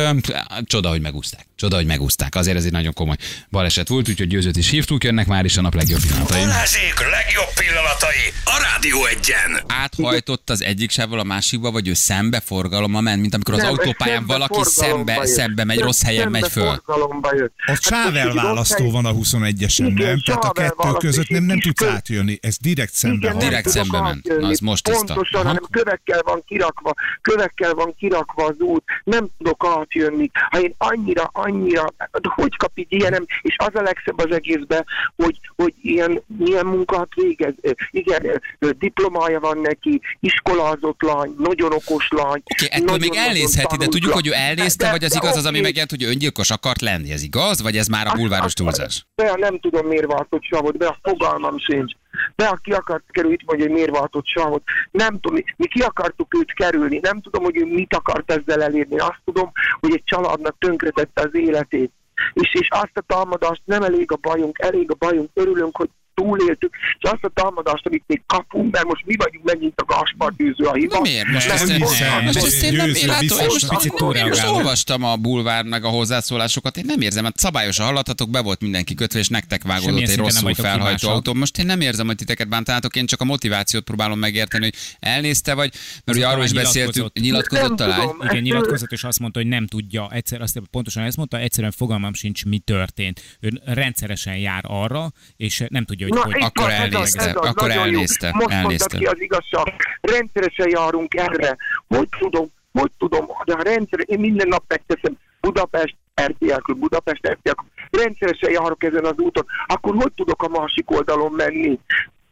csoda, 0.64 0.90
hogy 0.90 1.02
megúzták. 1.02 1.47
Csoda, 1.58 1.76
hogy 1.76 1.86
megúzták. 1.86 2.36
Azért 2.36 2.58
ez 2.58 2.66
egy 2.66 2.72
nagyon 2.72 2.94
komoly 2.94 3.16
baleset 3.50 3.88
volt, 3.88 4.10
úgyhogy 4.10 4.28
győzőt 4.28 4.58
is 4.58 4.70
hívtuk, 4.70 5.04
jönnek 5.04 5.28
már 5.28 5.46
is 5.46 5.58
a 5.58 5.62
nap 5.62 5.74
legjobb 5.76 6.00
pillanatai. 6.02 6.40
Balázsék 6.42 6.94
legjobb 7.00 7.50
pillanatai 7.56 8.34
a 8.44 8.68
Rádió 8.72 9.06
egyen. 9.06 9.64
áthajtott 9.68 10.50
az 10.50 10.64
egyik 10.64 10.92
sávval 10.92 11.20
a 11.20 11.24
másikba, 11.24 11.72
vagy 11.72 11.88
ő 11.88 11.94
szembe 11.94 12.40
forgalommal 12.40 13.02
ment, 13.02 13.22
mint 13.22 13.34
amikor 13.34 13.54
az 13.54 13.60
Nem, 13.60 13.70
autópályán 13.70 14.26
valaki 14.26 14.54
forgalomba 14.54 15.06
szembe, 15.06 15.14
jött. 15.14 15.26
szembe 15.26 15.64
megy, 15.64 15.80
rossz 15.80 16.04
helyen 16.04 16.22
Szembe 16.24 16.40
megy 16.40 16.50
föl. 16.52 16.64
forgalomba. 16.66 17.30
Ott 17.30 17.52
Hát 17.58 17.82
sávelválasztó 17.82 18.84
rossz 18.84 18.94
van 18.94 19.06
a 19.06 19.12
21-esen, 19.14 19.86
Igen, 19.90 20.08
nem? 20.08 20.20
Tehát 20.26 20.44
a 20.44 20.52
kettő 20.52 20.92
között 20.98 21.28
nem, 21.28 21.44
nem 21.44 21.60
tudsz 21.60 21.84
átjönni. 21.84 22.38
Ez 22.42 22.58
direkt 22.58 22.94
szembe 22.94 23.16
Igen, 23.18 23.32
van. 23.38 23.40
Direkt 23.48 23.70
szembe 23.70 24.02
ment. 24.02 24.40
Na, 24.40 24.48
az 24.48 24.60
most 24.60 24.84
tiszta. 24.84 25.14
Pontosan, 25.14 25.46
hanem 25.46 25.64
kövekkel 25.72 26.22
van 26.26 26.44
kirakva, 26.48 26.94
kövekkel 27.22 27.74
van 27.74 27.96
kirakva 28.00 28.46
az 28.46 28.56
út, 28.60 28.84
nem 29.04 29.28
tudok 29.38 29.66
átjönni. 29.80 30.30
Ha 30.50 30.60
én 30.60 30.76
annyira, 30.78 31.30
annyira, 31.48 31.94
hogy 32.22 32.58
kap 32.58 32.72
így 32.76 32.86
ilyenem, 32.90 33.26
és 33.42 33.56
az 33.58 33.70
a 33.74 33.82
legszebb 33.82 34.20
az 34.20 34.36
egészben, 34.36 34.86
hogy, 35.16 35.40
hogy 35.56 35.74
ilyen, 35.82 36.24
milyen 36.38 36.66
munkát 36.66 37.08
végez. 37.16 37.54
Igen, 37.92 38.42
diplomája 38.60 39.40
van 39.40 39.58
neki, 39.58 40.02
iskolázott 40.20 41.02
lány, 41.02 41.36
nagyon 41.38 41.74
okos 41.74 42.08
lány. 42.10 42.42
Oké, 42.54 42.68
ettől 42.70 42.98
még 42.98 43.16
elnézheti, 43.16 43.78
de 43.78 43.86
tudjuk, 43.86 44.14
hogy 44.14 44.28
ő 44.28 44.34
elnézte, 44.34 44.86
De- 44.86 44.92
vagy 44.92 45.04
az 45.04 45.12
de 45.12 45.18
igaz 45.22 45.38
az, 45.38 45.46
ami 45.46 45.60
megjelent, 45.60 45.90
hogy 45.90 46.04
ő 46.04 46.08
öngyilkos 46.08 46.50
akart 46.50 46.82
lenni, 46.82 47.12
ez 47.12 47.24
igaz? 47.24 47.62
Vagy 47.62 47.78
ez 47.78 47.88
már 47.88 48.08
a 48.08 48.14
bulváros 48.14 48.54
túlzás? 48.54 49.06
Be, 49.16 49.36
nem 49.36 49.60
tudom, 49.60 49.88
miért 49.88 50.06
váltott 50.06 50.44
savot, 50.44 50.78
be 50.78 50.88
a 50.88 50.98
fogalmam 51.02 51.60
sincs. 51.60 51.94
Be, 52.36 52.48
aki 52.48 52.72
akart 52.72 53.04
kerülni, 53.08 53.38
itt 53.40 53.48
mondja, 53.48 53.66
hogy 53.66 53.76
miért 53.76 53.98
váltott 53.98 54.26
savot. 54.26 54.64
Nem 54.92 55.20
tudom, 55.20 55.40
mi 55.56 55.68
ki 55.68 55.82
akartuk 55.82 56.36
őt 56.40 56.54
kerülni, 56.54 57.00
nem 57.02 57.22
tudom, 57.22 57.44
hogy 57.44 57.58
ő 57.58 57.66
mit 57.66 57.94
akart 57.96 58.32
ezzel 58.32 58.64
elérni. 58.64 58.98
Azt 58.98 59.22
tudom, 59.26 59.52
hogy 59.80 59.94
egy 59.94 60.04
családnak 60.04 60.56
tönkretette 60.60 61.22
az 61.22 61.36
életét. 61.36 61.92
És, 62.34 62.54
és 62.54 62.68
azt 62.70 62.98
a 62.98 63.02
támadást 63.02 63.62
nem 63.66 63.84
elég 63.84 64.12
a 64.12 64.16
bajunk, 64.16 64.60
elég 64.60 64.92
a 64.92 64.96
bajunk, 64.96 65.30
örülünk, 65.34 65.78
hogy 65.78 65.90
túléltük, 66.22 66.74
és 67.00 67.10
azt 67.10 67.24
a 67.24 67.32
támadást, 67.34 67.86
amit 67.86 68.04
még 68.08 68.22
kapunk, 68.26 68.72
mert 68.74 68.86
most 68.86 69.06
mi 69.06 69.16
vagyunk 69.18 69.46
megint 69.46 69.82
a 69.82 69.84
Gaspar 69.86 70.34
tűző 70.38 70.64
a 70.66 70.74
hiba. 70.74 70.96
Na 70.96 71.02
miért? 71.02 71.28
Most 71.28 71.48
Nem 71.48 71.56
ezt 71.56 71.70
én, 71.70 71.76
hiszem. 71.76 72.24
most 72.24 72.38
ezt 72.38 72.64
én 72.64 72.74
nem 72.74 72.94
én 72.94 73.08
látom, 73.08 73.40
én 73.40 73.46
most, 73.46 73.68
picit 73.68 73.92
most 73.92 73.96
túlreagálod. 73.96 74.56
olvastam 74.56 75.04
a 75.04 75.16
bulvár 75.16 75.64
meg 75.64 75.84
a 75.84 75.90
hozzászólásokat, 75.90 76.78
én 76.78 76.84
nem 76.88 77.02
érzem, 77.02 77.24
mert 77.24 77.38
szabályosan 77.38 77.86
hallathatok, 77.86 78.30
be 78.30 78.42
volt 78.42 78.62
mindenki 78.62 78.94
kötve, 78.94 79.20
és 79.20 79.28
nektek 79.28 79.64
vágódott 79.64 80.08
egy 80.08 80.18
rosszul 80.18 80.54
felhajtó 80.54 81.10
autó. 81.10 81.34
Most 81.34 81.58
én 81.58 81.66
nem 81.66 81.82
érzem, 81.82 82.06
hogy 82.06 82.16
titeket 82.16 82.50
bántátok, 82.50 82.96
én 82.96 83.06
csak 83.06 83.22
a 83.22 83.26
motivációt 83.26 83.84
próbálom 83.84 84.20
megérteni, 84.20 84.64
hogy 84.64 84.76
elnézte, 85.00 85.54
vagy, 85.54 85.74
mert 86.06 86.18
ugye 86.18 86.28
arról 86.28 86.44
is 86.44 86.54
beszéltünk, 86.54 87.20
nyilatkozott 87.20 87.80
a 87.80 87.88
Nem 87.88 87.98
lány. 87.98 88.10
Igen, 88.30 88.42
nyilatkozott, 88.42 88.92
és 88.92 89.04
azt 89.04 89.20
mondta, 89.20 89.40
hogy 89.40 89.48
nem 89.48 89.68
tudja, 89.68 90.10
egyszer, 90.12 90.42
azt 90.42 90.62
pontosan 90.72 91.04
ezt 91.04 91.18
mondta, 91.18 91.40
egyszerűen 91.40 91.72
fogalmam 91.72 92.14
sincs, 92.14 92.46
mi 92.46 92.58
történt. 92.58 93.38
Ő 93.40 93.50
rendszeresen 93.66 94.38
jár 94.38 94.64
arra, 94.68 95.12
és 95.36 95.64
nem 95.70 95.86
tudja, 95.86 96.07
hogy 96.10 96.20
Na, 96.20 96.24
hogy. 96.24 96.42
akkor 96.42 96.64
van, 96.66 96.72
ez 96.72 96.80
az, 96.80 96.94
elnézte, 96.94 97.22
ez 97.22 97.36
akkor 97.36 97.72
elnézte, 97.72 98.32
Most 98.34 98.52
elnézte. 98.52 98.98
ki 98.98 99.06
az 99.06 99.22
igazság. 99.22 99.74
Rendszeresen 100.02 100.70
járunk 100.70 101.14
erre. 101.14 101.58
Hogy 101.88 102.10
tudom, 102.20 102.48
hogy 102.72 102.92
tudom, 102.98 103.26
de 103.46 103.54
a 103.54 103.64
rendszer, 103.64 104.00
én 104.06 104.20
minden 104.20 104.48
nap 104.48 104.64
megteszem 104.68 105.18
Budapest, 105.42 105.96
RTL, 106.22 106.72
Budapest, 106.74 107.28
RTL, 107.28 107.52
rendszeresen 107.92 108.52
járok 108.52 108.84
ezen 108.84 109.06
az 109.06 109.18
úton, 109.18 109.46
akkor 109.68 109.96
hogy 109.96 110.12
tudok 110.16 110.44
a 110.44 110.60
másik 110.60 110.92
oldalon 110.92 111.32
menni? 111.32 111.80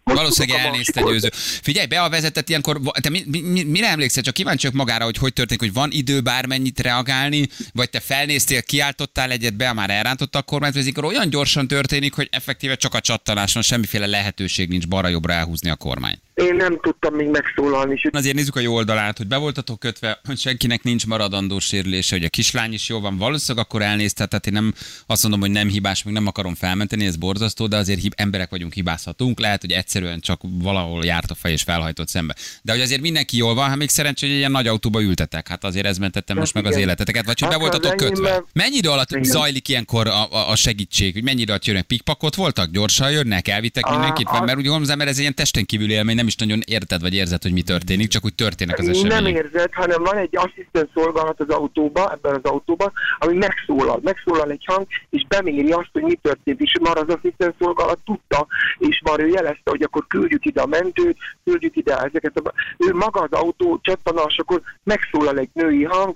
Hogy 0.06 0.16
Valószínűleg 0.16 0.66
elnézte 0.66 1.02
győző. 1.02 1.30
Figyelj, 1.62 1.86
be 1.86 2.02
a 2.02 2.10
vezetett 2.10 2.50
ilyenkor, 2.50 2.82
te 3.02 3.10
mi, 3.10 3.24
mi, 3.28 3.42
mi, 3.42 3.64
mire 3.64 3.90
emlékszel? 3.90 4.24
Csak 4.24 4.34
kíváncsiak 4.34 4.74
magára, 4.74 5.04
hogy 5.04 5.18
hogy 5.18 5.34
történik, 5.34 5.62
hogy 5.62 5.74
van 5.74 5.92
idő 5.92 6.22
bármennyit 6.22 6.80
reagálni, 6.80 7.48
vagy 7.74 7.90
te 7.90 8.00
felnéztél, 8.00 8.64
kiáltottál 8.64 9.32
egyet 9.32 9.56
be, 9.56 9.74
már 9.74 9.90
elrántotta 9.90 10.40
a 10.40 10.42
kormányt, 10.42 10.76
ez 10.76 10.88
olyan 11.02 11.30
gyorsan 11.30 11.68
történik, 11.68 12.14
hogy 12.14 12.28
effektíve 12.32 12.76
csak 12.76 12.94
a 12.94 13.00
csattanáson 13.00 13.62
semmiféle 13.62 14.06
lehetőség 14.06 14.70
nincs 14.70 14.88
balra-jobbra 14.88 15.34
elhúzni 15.34 15.70
a 15.70 15.76
kormány. 15.76 16.20
Én 16.36 16.56
nem 16.56 16.80
tudtam 16.82 17.14
még 17.14 17.28
megszólalni, 17.28 18.02
Azért 18.12 18.36
nézzük 18.36 18.56
a 18.56 18.60
jó 18.60 18.74
oldalát, 18.74 19.18
hogy 19.18 19.28
be 19.28 19.38
voltatok 19.38 19.80
kötve, 19.80 20.20
hogy 20.24 20.38
senkinek 20.38 20.84
nincs 20.84 21.06
maradandó 21.06 21.60
sérülése, 21.60 22.16
hogy 22.16 22.26
a 22.26 22.30
kislány 22.30 22.74
is 22.74 22.90
jó 22.90 23.00
van, 23.00 23.18
valószínűleg 23.18 23.66
akkor 23.66 23.82
elnézte, 23.82 24.26
tehát 24.26 24.48
én 24.48 24.54
nem 24.54 24.74
azt 25.06 25.22
mondom, 25.22 25.42
hogy 25.42 25.52
nem 25.52 25.68
hibás, 25.68 26.04
még 26.04 26.14
nem 26.14 26.28
akarom 26.28 26.56
felmenteni, 26.56 27.06
ez 27.06 27.16
borzasztó, 27.16 27.68
de 27.68 27.78
azért 27.78 28.02
hib, 28.02 28.14
emberek 28.16 28.50
vagyunk, 28.50 28.74
hibázhatunk, 28.74 29.40
lehet, 29.40 29.62
hogy 29.62 29.72
egyszerűen 29.72 30.20
csak 30.20 30.42
valahol 30.44 31.06
járt 31.06 31.32
a 31.32 31.36
fej 31.36 31.52
és 31.52 31.62
felhajtott 31.62 32.08
szembe. 32.08 32.36
De 32.62 32.72
hogy 32.72 32.82
azért 32.82 33.02
mindenki 33.02 33.38
jól 33.38 33.54
van, 33.54 33.68
hát 33.68 33.78
még 33.78 33.90
szerencsé, 33.90 34.26
hogy 34.26 34.34
egy 34.34 34.40
ilyen 34.40 34.52
nagy 34.52 34.68
autóba 34.68 35.02
ültetek, 35.02 35.48
hát 35.48 35.64
azért 35.64 35.86
ez 35.86 35.98
mentette 35.98 36.34
most 36.34 36.54
meg 36.54 36.66
az 36.66 36.76
életeteket, 36.76 37.26
vagy 37.26 37.40
hogy 37.40 37.50
be 37.50 37.54
Hát 37.54 37.64
voltatok 37.64 37.96
kötve. 37.96 38.44
Mennyi 38.54 38.76
idő 38.76 38.90
alatt 38.90 39.12
Igen. 39.12 39.24
zajlik 39.24 39.70
ilyenkor 39.70 40.08
a, 40.08 40.32
a, 40.32 40.50
a 40.50 40.56
segítség, 40.56 41.14
hogy 41.14 41.24
mennyi 41.24 41.42
idő 41.42 41.52
alatt 41.52 41.66
jönnek? 41.66 41.86
Pikpakot 41.86 42.36
voltak? 42.36 42.72
Gyorsan 42.72 43.12
jönnek? 43.12 43.48
Elvittek 43.48 43.90
mindenkit? 43.90 44.32
Mert 44.32 44.58
úgy 44.58 44.66
gondolom, 44.66 44.98
mert 44.98 45.10
ez 45.10 45.20
ilyen 45.20 45.36
testen 45.36 45.66
kívül 45.66 45.92
élmény, 45.92 46.16
nem 46.16 46.25
nem 46.26 46.34
is 46.34 46.46
nagyon 46.46 46.60
érted 46.66 47.02
vagy 47.02 47.14
érzed, 47.14 47.42
hogy 47.42 47.54
mi 47.54 47.62
történik, 47.62 48.08
csak 48.08 48.26
úgy 48.26 48.36
történnek 48.36 48.80
az 48.80 48.86
Nem 48.86 48.96
események. 48.96 49.44
érzed, 49.44 49.74
hanem 49.74 50.04
van 50.04 50.18
egy 50.18 50.38
asszisztens 50.38 50.90
szolgálat 50.94 51.40
az 51.40 51.50
autóba, 51.50 52.12
ebben 52.12 52.34
az 52.36 52.52
autóban, 52.52 52.92
ami 53.20 53.38
megszólal. 53.38 54.00
Megszólal 54.04 54.52
egy 54.52 54.66
hang, 54.66 54.86
és 55.10 55.26
beméri 55.28 55.72
azt, 55.72 55.90
hogy 55.92 56.02
mi 56.02 56.16
történt, 56.22 56.62
és 56.62 56.76
már 56.82 56.98
az 56.98 57.08
asszisztens 57.08 57.54
szolgálat 57.60 58.00
tudta, 58.06 58.48
és 58.78 59.02
már 59.04 59.20
ő 59.20 59.28
jelezte, 59.28 59.70
hogy 59.70 59.82
akkor 59.82 60.08
küldjük 60.08 60.46
ide 60.46 60.62
a 60.62 60.66
mentőt, 60.66 61.18
küldjük 61.44 61.76
ide 61.76 61.98
ezeket. 61.98 62.38
A... 62.38 62.54
Ő 62.78 62.94
maga 62.94 63.20
az 63.22 63.32
autó 63.32 63.80
csattanásakor 63.82 64.62
megszólal 64.84 65.38
egy 65.38 65.50
női 65.54 65.84
hang, 65.84 66.16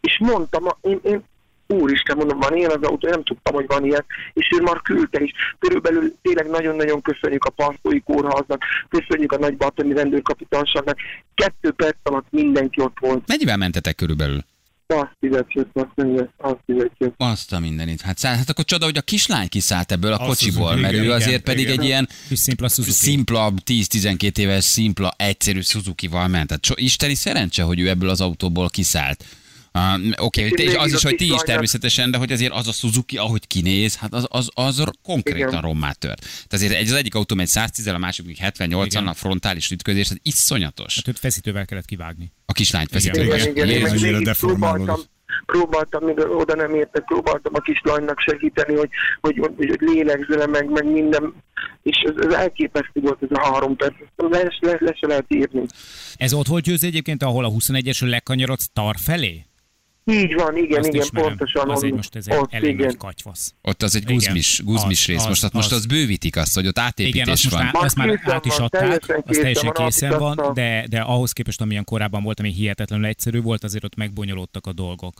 és 0.00 0.18
mondtam, 0.18 0.64
én, 0.80 1.00
én 1.02 1.24
úristen, 1.66 2.16
mondom, 2.16 2.38
van 2.38 2.56
ilyen 2.56 2.70
az 2.70 2.82
autó, 2.82 3.08
nem 3.08 3.22
tudtam, 3.22 3.54
hogy 3.54 3.66
van 3.66 3.84
ilyen, 3.84 4.04
és 4.32 4.48
ő 4.58 4.62
már 4.62 4.80
küldte 4.82 5.20
is. 5.20 5.32
Körülbelül 5.58 6.14
tényleg 6.22 6.46
nagyon-nagyon 6.46 7.02
köszönjük 7.02 7.44
a 7.44 7.50
Parszói 7.50 8.00
Kórháznak, 8.00 8.62
köszönjük 8.88 9.32
a 9.32 9.38
Nagy 9.38 9.56
Batoni 9.56 9.94
rendőrkapitányságnak. 9.94 10.98
Kettő 11.34 11.70
perc 11.70 11.96
alatt 12.02 12.26
mindenki 12.30 12.80
ott 12.80 12.96
volt. 13.00 13.22
Mennyivel 13.26 13.56
mentetek 13.56 13.94
körülbelül? 13.94 14.44
Azt 14.86 15.16
fizetjük, 15.20 15.68
azt 15.72 15.88
fizetjük, 15.94 16.30
azt 16.36 16.58
fizetjük. 16.66 17.14
Azt 17.16 17.52
a 17.52 17.58
mindenit. 17.58 18.00
Hát, 18.00 18.18
szá- 18.18 18.36
hát 18.36 18.50
akkor 18.50 18.64
csoda, 18.64 18.84
hogy 18.84 18.96
a 18.96 19.00
kislány 19.00 19.48
kiszállt 19.48 19.92
ebből 19.92 20.12
a 20.12 20.18
Azt 20.18 20.28
kocsiból, 20.28 20.76
mert 20.76 20.92
igen, 20.92 21.04
ő 21.04 21.04
igen, 21.04 21.16
azért 21.16 21.42
pedig 21.42 21.64
igen. 21.64 21.78
egy 21.78 21.84
ilyen 21.84 22.08
szimpla 22.30 22.68
szimpla, 22.68 23.52
10-12 23.64 24.38
éves, 24.38 24.64
szimpla, 24.64 25.14
egyszerű 25.16 25.60
Suzuki-val 25.60 26.28
ment. 26.28 26.46
Tehát 26.46 26.64
so, 26.64 26.74
isteni 26.76 27.14
szerencse, 27.14 27.62
hogy 27.62 27.80
ő 27.80 27.88
ebből 27.88 28.08
az 28.08 28.20
autóból 28.20 28.68
kiszállt. 28.68 29.24
Uh, 29.78 30.24
Oké, 30.24 30.46
okay, 30.46 30.66
és 30.66 30.74
az 30.74 30.92
is, 30.92 31.02
hogy 31.02 31.16
ti 31.16 31.32
is 31.32 31.40
természetesen, 31.40 32.10
de 32.10 32.18
hogy 32.18 32.32
azért 32.32 32.52
az 32.52 32.68
a 32.68 32.72
Suzuki, 32.72 33.16
ahogy 33.16 33.46
kinéz, 33.46 33.96
hát 33.96 34.12
az, 34.12 34.26
az, 34.28 34.50
az 34.54 34.84
konkrétan 35.02 35.48
Igen. 35.48 35.60
rommá 35.60 35.92
tört. 35.92 36.20
Tehát 36.20 36.52
azért 36.52 36.72
egy, 36.72 36.86
az 36.86 36.92
egyik 36.92 37.14
autó 37.14 37.34
megy 37.34 37.46
110 37.46 37.86
a 37.86 37.98
másik 37.98 38.26
még 38.26 38.36
78 38.36 38.94
Igen. 38.94 39.06
a 39.06 39.14
frontális 39.14 39.70
ütközés, 39.70 40.10
ez 40.10 40.16
iszonyatos. 40.22 40.94
Hát 40.94 41.08
őt 41.08 41.18
feszítővel 41.18 41.64
kellett 41.64 41.84
kivágni. 41.84 42.32
A 42.46 42.52
kislányt 42.52 42.88
Igen. 42.88 43.00
feszítő. 43.00 43.24
Igen, 43.24 43.38
Igen, 43.38 43.68
igen, 43.68 43.90
annyira 43.90 44.10
végig 44.10 44.24
deformálódott. 44.24 45.10
próbáltam, 45.46 46.04
még 46.04 46.18
oda 46.18 46.54
nem 46.54 46.74
értek, 46.74 47.04
próbáltam 47.04 47.52
a 47.54 47.60
kislánynak 47.60 48.20
segíteni, 48.20 48.74
hogy, 48.74 48.90
hogy, 49.20 49.38
hogy, 49.38 49.68
hogy 49.68 49.80
lélegzele 49.80 50.46
meg, 50.46 50.70
meg 50.70 50.92
minden, 50.92 51.34
és 51.82 51.96
ez, 52.04 52.26
ez 52.26 52.34
elképesztő 52.34 53.00
volt 53.00 53.22
ez 53.22 53.28
a 53.30 53.50
három 53.50 53.76
perc, 53.76 53.94
le, 54.16 54.52
le, 54.60 54.76
le 54.80 54.96
se 55.00 55.06
lehet 55.06 55.26
írni. 55.28 55.62
Ez 56.16 56.32
ott 56.32 56.46
volt 56.46 56.64
győző 56.64 56.86
egyébként, 56.86 57.22
ahol 57.22 57.44
a 57.44 57.50
21-esről 57.50 58.08
lekanyarodsz 58.08 58.70
tar 58.72 58.96
felé? 58.98 59.44
Így 60.06 60.34
van, 60.34 60.56
igen, 60.56 60.78
Azt 60.78 60.88
igen, 60.88 61.02
ismerem. 61.02 61.28
pontosan. 61.28 61.70
Az 61.70 61.76
egy 61.78 61.84
onnan. 61.84 61.96
most 61.96 62.14
ez 62.16 62.26
egy 62.28 62.36
Ott, 62.38 62.52
elég 62.52 62.74
igen. 62.74 62.86
nagy 62.86 62.96
katyvasz. 62.96 63.54
Ott 63.62 63.82
az 63.82 63.96
egy 63.96 64.04
guzmis, 64.04 64.60
guzmis 64.64 65.00
Az, 65.00 65.06
rész. 65.06 65.20
az, 65.20 65.26
most, 65.26 65.44
az, 65.44 65.50
most 65.52 65.72
az. 65.72 65.78
az 65.78 65.86
bővítik 65.86 66.36
azt, 66.36 66.54
hogy 66.54 66.66
ott 66.66 66.78
átépítés 66.78 67.20
Igen, 67.20 67.28
azt 67.32 67.48
van. 67.50 67.64
már, 67.64 67.84
azt 67.84 67.96
már 67.96 68.20
át 68.24 68.44
is 68.44 68.56
adták, 68.56 68.80
teljesen 68.80 69.22
az 69.26 69.36
teljesen 69.36 69.72
készen 69.72 70.18
van, 70.18 70.34
van, 70.36 70.54
de, 70.54 70.86
de 70.88 71.00
ahhoz 71.00 71.32
képest, 71.32 71.60
amilyen 71.60 71.84
korábban 71.84 72.22
volt, 72.22 72.38
ami 72.40 72.52
hihetetlenül 72.52 73.06
egyszerű 73.06 73.40
volt, 73.40 73.64
azért 73.64 73.84
ott 73.84 73.96
megbonyolódtak 73.96 74.66
a 74.66 74.72
dolgok. 74.72 75.14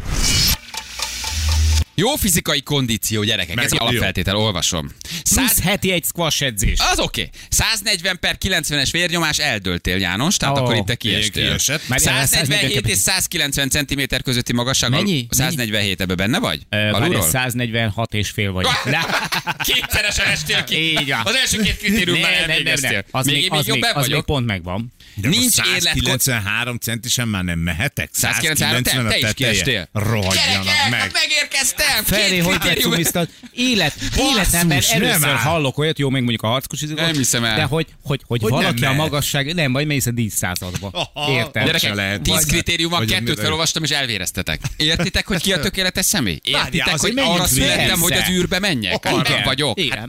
Jó 1.94 2.16
fizikai 2.16 2.62
kondíció, 2.62 3.22
gyerekek, 3.22 3.54
Meg- 3.54 3.64
ez 3.64 3.72
alapfeltétel, 3.72 4.36
olvasom. 4.36 4.90
Plusz 5.08 5.50
100, 5.50 5.60
heti 5.60 5.90
egy 5.92 6.04
squash 6.04 6.42
edzés. 6.42 6.78
az 6.92 6.98
oké. 6.98 7.20
Okay. 7.20 7.30
140 7.48 8.18
per 8.20 8.36
90-es 8.40 8.88
vérnyomás 8.92 9.38
eldöltél, 9.38 9.96
János, 9.96 10.36
tehát 10.36 10.58
Ó, 10.58 10.62
akkor 10.62 10.74
itt 10.76 10.84
te 10.84 10.94
kiestél. 10.94 11.46
kiesett. 11.48 11.88
Már 11.88 12.00
ilyen 12.00 12.26
147 12.26 12.88
és 12.88 12.98
190 12.98 13.68
cm 13.68 14.00
közötti 14.24 14.52
magasság. 14.52 14.90
Mennyi? 14.90 15.26
147 15.30 16.00
ebben 16.00 16.16
benne 16.16 16.38
vagy? 16.38 16.60
Ö, 16.68 16.76
Várj, 16.76 16.90
Alulról? 16.94 17.22
146 17.28 18.14
és 18.14 18.30
fél 18.30 18.52
vagy. 18.52 18.66
De, 18.84 19.00
Kétszeresen 19.66 20.26
estél 20.26 20.64
ki. 20.64 20.76
Így 20.76 21.08
van. 21.08 21.20
Az 21.24 21.34
első 21.34 21.62
két 21.62 21.76
kritériumban 21.78 22.30
elvégeztél. 22.32 23.04
Az 23.10 23.26
még, 23.26 23.34
még, 23.34 23.50
még 23.50 23.58
az, 23.60 23.66
még, 23.66 23.74
jobban 23.74 24.02
az 24.02 24.08
még 24.08 24.22
pont 24.22 24.46
megvan. 24.46 24.92
De 25.16 25.28
Nincs 25.28 25.56
életkor- 25.58 26.20
193 26.20 26.76
centisen 26.78 27.28
már 27.28 27.44
nem 27.44 27.58
mehetek? 27.58 28.08
193, 28.12 28.82
te, 28.82 28.90
190 28.90 29.06
a 29.06 29.08
te 29.08 29.28
is 29.28 29.34
kiestél. 29.34 29.88
Rohadjanak 29.92 30.34
Gyerekek, 30.64 30.90
meg. 30.90 31.00
hát 31.00 31.12
megérkeztem! 31.12 32.04
Feri, 32.04 32.38
hogy 32.38 32.58
kritérium- 32.58 32.74
becsumisztad? 32.90 33.28
Élet, 33.52 33.94
életemben 34.18 34.82
nem 34.92 35.02
először 35.02 35.34
hallok 35.36 35.78
olyat, 35.78 35.98
jó, 35.98 36.08
még 36.10 36.20
mondjuk 36.22 36.42
a 36.42 36.46
harckosizat, 36.46 36.96
Nem 36.96 37.12
hiszem 37.12 37.44
el. 37.44 37.56
de 37.56 37.62
hogy, 37.62 37.86
hogy, 38.02 38.22
hogy, 38.26 38.40
Hogy 38.40 38.50
valaki 38.50 38.84
a 38.84 38.92
magasság, 38.92 39.54
nem, 39.54 39.72
vagy 39.72 39.86
mész 39.86 40.06
a 40.06 40.10
díszszázadba. 40.10 41.10
Aha. 41.14 41.32
Érted? 41.32 41.52
Gyerek- 41.52 41.80
Gyerekek, 41.80 41.94
lehet. 41.94 42.20
10 42.22 42.34
Vagy- 42.34 42.46
kritérium 42.46 42.90
van, 42.90 42.98
vagy 42.98 43.08
kettőt 43.10 43.40
felolvastam 43.40 43.82
és 43.82 43.90
elvéreztetek. 43.90 44.60
Értitek, 44.76 45.26
hogy 45.26 45.42
ki 45.42 45.52
a 45.52 45.60
tökéletes 45.60 46.04
személy? 46.06 46.38
Értitek, 46.42 47.00
hogy 47.00 47.12
arra 47.16 47.46
születtem, 47.46 48.00
hogy 48.00 48.12
az 48.12 48.28
űrbe 48.30 48.58
menjek? 48.58 49.04
Arra 49.04 49.40
vagyok. 49.44 49.80
Hát, 49.90 50.08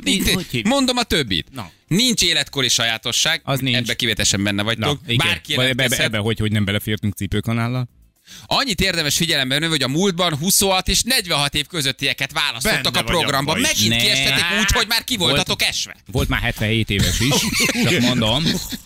mondom 0.63 0.97
a 0.97 1.03
többit. 1.03 1.47
Na. 1.87 1.95
Nincs 1.95 2.21
életkori 2.21 2.67
sajátosság, 2.69 3.41
Az 3.43 3.59
nincs. 3.59 3.75
ebbe 3.75 3.93
kivétesen 3.93 4.43
benne 4.43 4.57
Na, 4.57 4.63
vagytok. 4.63 4.99
igen. 5.07 5.27
Bárki 5.27 5.55
Vagy 5.55 5.65
ebbe, 5.65 5.83
ebbe, 5.83 6.03
ebbe, 6.03 6.17
hogy, 6.17 6.39
hogy 6.39 6.51
nem 6.51 6.65
belefértünk 6.65 7.13
cipőkanállal. 7.15 7.87
Annyit 8.45 8.81
érdemes 8.81 9.15
figyelembe 9.15 9.59
venni, 9.59 9.69
hogy 9.71 9.83
a 9.83 9.87
múltban 9.87 10.37
26 10.37 10.87
és 10.87 11.01
46 11.03 11.55
év 11.55 11.65
közöttieket 11.67 12.31
választottak 12.31 12.93
Benne 12.93 12.99
a 12.99 13.03
programba. 13.03 13.55
Megint 13.55 13.89
Ne. 13.89 13.97
kiestetek 13.97 14.43
úgy, 14.59 14.71
hogy 14.71 14.87
már 14.87 15.03
ki 15.03 15.17
voltatok 15.17 15.61
esve. 15.63 15.95
Volt 16.11 16.29
már 16.29 16.41
77 16.41 16.89
éves 16.89 17.19
is, 17.19 17.33
csak 17.89 17.99
mondom. 17.99 18.43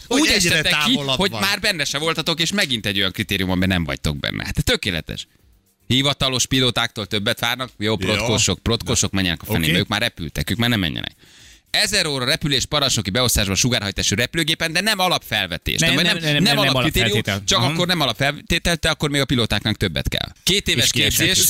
Hogy 0.07 0.21
úgy 0.21 0.27
estetek 0.27 0.75
ki, 0.85 0.95
hogy 0.95 1.31
már 1.31 1.59
benne 1.59 1.85
se 1.85 1.97
voltatok, 1.97 2.39
és 2.41 2.51
megint 2.51 2.85
egy 2.85 2.97
olyan 2.99 3.11
kritérium, 3.11 3.49
amiben 3.49 3.67
nem 3.69 3.83
vagytok 3.83 4.17
benne. 4.17 4.45
Hát 4.45 4.63
tökéletes. 4.63 5.27
Hivatalos 5.87 6.45
pilótáktól 6.45 7.05
többet 7.05 7.39
várnak, 7.39 7.69
jó, 7.77 7.95
protkosok, 7.95 8.59
protkosok 8.59 9.11
menjenek 9.11 9.41
a 9.41 9.45
fenébe, 9.45 9.71
Oké. 9.71 9.79
ők 9.79 9.87
már 9.87 10.01
repültek, 10.01 10.49
ők 10.49 10.57
már 10.57 10.69
nem 10.69 10.79
menjenek. 10.79 11.15
1000 11.71 12.05
óra 12.07 12.25
repülés 12.25 12.65
parancsnoki 12.65 13.09
beosztásban 13.09 13.55
sugárhajtású 13.55 14.15
repülőgépen, 14.15 14.73
de 14.73 14.81
nem 14.81 14.99
alapfelvetés. 14.99 15.79
Nem, 15.79 15.95
vagy 15.95 16.03
nem, 16.03 16.17
nem, 16.17 16.31
nem, 16.33 16.43
nem 16.43 16.57
alapkritérium, 16.57 17.21
csak 17.45 17.59
Aha. 17.59 17.71
akkor 17.71 17.87
nem 17.87 17.99
alapfeltétel, 17.99 18.77
te 18.77 18.89
akkor 18.89 19.09
még 19.09 19.21
a 19.21 19.25
pilótáknak 19.25 19.75
többet 19.77 20.09
kell. 20.09 20.29
Két 20.43 20.67
éves 20.67 20.91
képzés, 20.91 21.47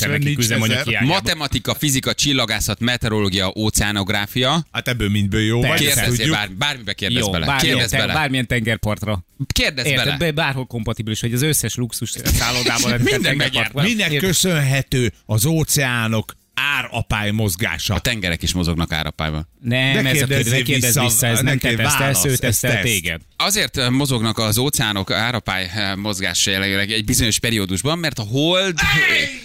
matematika, 1.00 1.74
fizika, 1.74 2.14
csillagászat, 2.14 2.80
meteorológia, 2.80 3.52
óceánográfia. 3.56 4.66
Hát 4.72 4.88
ebből 4.88 5.08
mindből 5.08 5.40
jó 5.40 5.60
vagy, 5.60 5.78
Kérdezzél 5.78 6.30
bár, 6.30 6.50
bármibe 6.50 6.92
kérdezz 6.92 7.24
Jó, 7.24 7.30
bele. 7.30 7.46
bármilyen, 7.46 7.74
Kérdezz 7.74 7.90
ten, 7.90 8.00
bele. 8.00 8.12
bármilyen 8.12 8.46
tengerpartra. 8.46 9.24
Kérdezz 9.52 9.86
Érted? 9.86 10.04
bele. 10.04 10.16
Be, 10.16 10.30
bárhol 10.30 10.66
kompatibilis, 10.66 11.20
hogy 11.20 11.32
az 11.32 11.42
összes 11.42 11.74
luxus 11.74 12.10
szállodában 12.38 13.00
Minden. 13.00 13.36
Minek 13.72 14.10
Érted? 14.10 14.28
köszönhető 14.28 15.12
az 15.26 15.44
óceánok 15.44 16.36
árapály 16.54 17.30
mozgása? 17.30 17.94
A 17.94 18.00
tengerek 18.00 18.42
is 18.42 18.52
mozognak 18.52 18.92
árapályban. 18.92 19.48
Nem, 19.62 20.02
Ne 20.02 20.08
ez 20.10 20.22
a 20.22 20.26
kérdezzél 20.26 20.42
kérdez, 20.42 20.62
kérdez 20.64 20.88
vissza, 20.94 21.02
vissza, 21.02 21.26
ez 21.26 21.40
nem 21.40 21.58
te 21.58 21.68
tesztelsz, 21.74 21.98
válasz, 21.98 22.24
ő 22.24 22.30
ez 22.32 22.38
tesztel 22.38 22.70
teszt. 22.70 22.82
téged. 22.82 23.20
Azért 23.36 23.90
mozognak 23.90 24.38
az 24.38 24.58
óceánok 24.58 25.10
árapály 25.10 25.70
mozgása 25.96 26.50
jelenleg 26.50 26.90
egy 26.92 27.04
bizonyos 27.04 27.38
periódusban, 27.38 27.98
mert 27.98 28.18
a 28.18 28.22
hold 28.22 28.74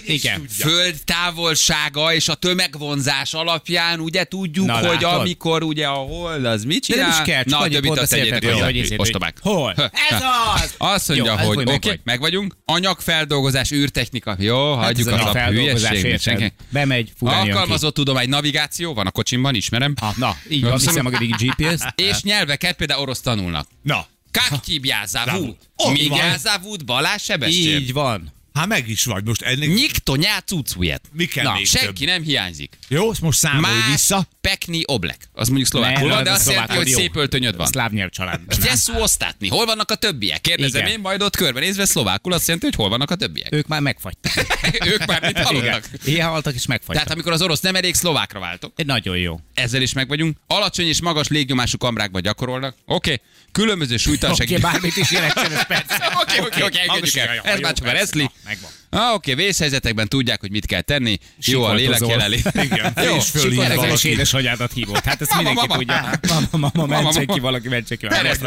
Igen. 0.06 0.46
föld 0.50 0.96
távolsága 1.04 2.14
és 2.14 2.28
a 2.28 2.34
tömegvonzás 2.36 3.34
alapján 3.34 4.00
ugye 4.00 4.24
tudjuk, 4.24 4.66
Na, 4.66 4.74
hogy 4.88 5.02
látod? 5.02 5.20
amikor 5.20 5.64
ugye 5.64 5.88
a 5.88 5.94
hold 5.94 6.46
az 6.46 6.64
mit 6.64 6.80
De 6.88 6.94
csinál. 6.94 7.10
nem 7.10 7.18
is 7.20 7.32
kell, 7.34 7.44
csak 7.44 7.60
Na, 7.60 7.68
többit 7.68 7.92
azt 7.98 8.10
tegyétek, 8.12 8.46
hogy 8.46 8.94
ostobák. 8.98 9.38
Hol? 9.42 9.74
Ez 10.10 10.22
az! 10.56 10.74
Azt 10.78 11.08
mondja, 11.08 11.38
hogy 11.40 11.58
oké, 11.58 11.64
meg 11.72 11.82
vagy. 11.84 12.00
meg 12.04 12.20
vagyunk. 12.20 12.56
Anyagfeldolgozás, 12.66 13.72
űrtechnika. 13.72 14.36
Jó, 14.40 14.74
hagyjuk 14.74 15.10
Hát 15.10 15.20
az 15.20 15.26
a 15.26 15.30
a 15.30 15.34
feldolgozás, 15.34 15.90
hülyeség. 15.90 16.06
érted? 16.12 16.22
senki- 16.22 16.54
Bemegy. 16.70 17.12
Alkalmazott 17.20 17.94
tudomány, 17.94 18.30
navigáció 18.30 18.94
van 18.94 19.08
a 19.08 19.12
kocsimban, 19.12 19.56
ismerem. 19.56 19.94
Ah, 20.08 20.18
na, 20.18 20.38
így 20.50 20.64
van, 20.64 20.78
viszem 20.78 21.04
magadik 21.04 21.36
GPS-t. 21.36 21.94
És 21.96 22.22
nyelveket 22.22 22.76
például 22.76 23.02
orosz 23.02 23.22
tanulnak. 23.22 23.68
Na, 23.82 24.06
Kaktyibjázávú. 24.32 25.58
Ott 25.76 25.92
Mi 25.92 26.08
van. 26.08 26.18
gyázávút 26.18 26.86
Balázs 26.86 27.24
Sebestyén. 27.24 27.80
Így 27.82 27.94
van. 27.94 28.34
Hát 28.56 28.68
meg 28.68 28.90
is 28.90 29.06
vagy 29.06 29.26
most 29.26 29.42
ennek. 29.42 29.68
Nyikto 29.68 30.16
nyácucújet. 30.16 31.02
Mi 31.12 31.26
kell 31.26 31.44
Na, 31.44 31.54
még 31.54 31.68
senki 31.68 32.06
nem 32.06 32.24
hiányzik. 32.24 32.78
Jó, 32.88 33.12
most 33.22 33.40
számolj 33.40 33.74
Más 33.74 33.92
vissza. 33.92 34.28
pekni 34.42 34.82
oblek. 34.86 35.30
Az 35.34 35.48
mondjuk 35.48 35.70
szlovákul 35.70 36.10
van, 36.10 36.18
az 36.18 36.24
de 36.24 36.30
a 36.30 36.34
azt 36.34 36.50
jelenti, 36.50 36.76
hogy 36.76 36.88
szép 36.88 37.16
öltönyöd 37.16 37.56
van. 37.56 37.68
Szláv 37.68 37.92
nyelvcsalád. 37.92 38.42
Gyeszú 38.64 38.94
osztátni. 38.94 39.48
Hol 39.48 39.66
vannak 39.66 39.92
a 39.92 39.96
többiek? 39.96 40.42
Kérdezem 40.42 40.82
Igen. 40.82 40.94
én, 40.94 41.00
majd 41.00 41.22
ott 41.22 41.36
körbenézve 41.36 41.86
szlovákul 41.86 42.34
azt 42.34 42.46
jelenti, 42.46 42.66
hogy 42.66 42.76
hol 42.76 42.90
vannak 42.90 43.12
a 43.12 43.16
többiek. 43.16 43.54
Ők 43.54 43.68
már 43.68 43.82
megfagytak. 43.82 44.32
ők 44.94 45.06
már 45.06 45.22
mit 45.22 45.30
Igen. 45.30 45.44
hallottak? 45.44 45.90
Ilyen 46.04 46.28
haltak 46.28 46.54
és 46.54 46.62
Tehát 46.62 46.68
megfagytak. 46.68 47.14
amikor 47.14 47.32
az 47.32 47.42
orosz 47.42 47.60
nem 47.60 47.76
elég, 47.76 47.96
szlovákra 47.96 48.40
váltok. 48.40 48.74
Egy 48.76 48.86
Nagyon 48.86 49.18
jó. 49.18 49.40
Ezzel 49.54 49.82
is 49.82 49.94
meg 49.94 50.08
vagyunk. 50.08 50.38
Alacsony 50.48 50.88
és 50.88 51.02
magas 51.02 51.28
légnyomású 51.28 51.78
kamrákba 51.78 52.20
gyakorolnak. 52.20 52.76
Oké. 52.86 53.14
Okay. 53.14 53.26
Különböző 53.52 53.98
súlytartság. 53.98 54.48
Oké, 54.48 54.58
bármit 54.58 54.98
is 54.98 55.12
jelentsen, 55.12 55.52
ez 55.52 55.66
persze. 55.76 56.12
Oké, 56.22 56.40
oké, 56.40 56.64
oké, 56.64 56.80
engedjük 56.80 57.16
el. 57.16 57.40
Ez 57.44 57.60
már 57.60 57.74
csak 57.74 57.88
a. 57.88 58.32
Megvan. 58.46 58.70
Ah, 58.90 59.14
oké, 59.14 59.34
vészhelyzetekben 59.34 60.08
tudják, 60.08 60.40
hogy 60.40 60.52
mit 60.52 60.66
kell 60.66 60.82
tenni. 60.82 61.18
Jó 61.40 61.64
a 61.64 61.74
lélek 61.74 62.08
jelenlét. 62.08 62.52
Igen, 62.72 62.94
Jó, 63.04 63.16
és 63.16 63.30
fölhív 63.30 63.62
édesanyádat 64.04 64.74
hívott. 64.74 65.04
Hát 65.04 65.22
ezt 65.22 65.36
mindenki 65.36 65.68
mama. 65.68 65.78
tudja. 65.78 66.20
Mama, 66.28 66.70
mama, 66.74 67.02
mama. 67.02 67.34
ki 67.34 67.40
valaki, 67.40 67.68
mentse 67.68 67.96
ki. 67.96 68.06
Erre- 68.10 68.38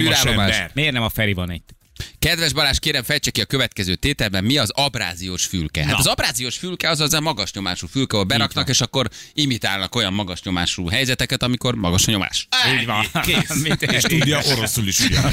űrállomás. 0.00 0.24
ember. 0.24 0.70
Miért 0.74 0.92
nem 0.92 1.02
a 1.02 1.08
Feri 1.08 1.32
van 1.32 1.52
itt? 1.52 1.74
Kedves 2.18 2.52
Balázs, 2.52 2.78
kérem 2.78 3.02
fejtse 3.02 3.30
ki 3.30 3.40
a 3.40 3.44
következő 3.44 3.94
tételben, 3.94 4.44
mi 4.44 4.58
az 4.58 4.70
abráziós 4.70 5.44
fülke. 5.44 5.84
Hát 5.84 5.98
az 5.98 6.06
abráziós 6.06 6.56
fülke 6.56 6.88
az 6.88 7.00
az 7.00 7.12
a 7.12 7.20
magas 7.20 7.52
nyomású 7.52 7.86
fülke, 7.86 8.14
ahol 8.14 8.26
beraknak, 8.26 8.68
és 8.68 8.80
akkor 8.80 9.08
imitálnak 9.32 9.94
olyan 9.94 10.12
magas 10.12 10.42
nyomású 10.42 10.88
helyzeteket, 10.88 11.42
amikor 11.42 11.74
magas 11.74 12.06
a 12.06 12.10
nyomás. 12.10 12.48
Így 12.80 12.86
van. 12.86 13.06
Mit 13.62 13.82
És 13.82 14.02
tudja 14.02 14.40
oroszul 14.44 14.86
is 14.86 15.00
ugyan. 15.00 15.32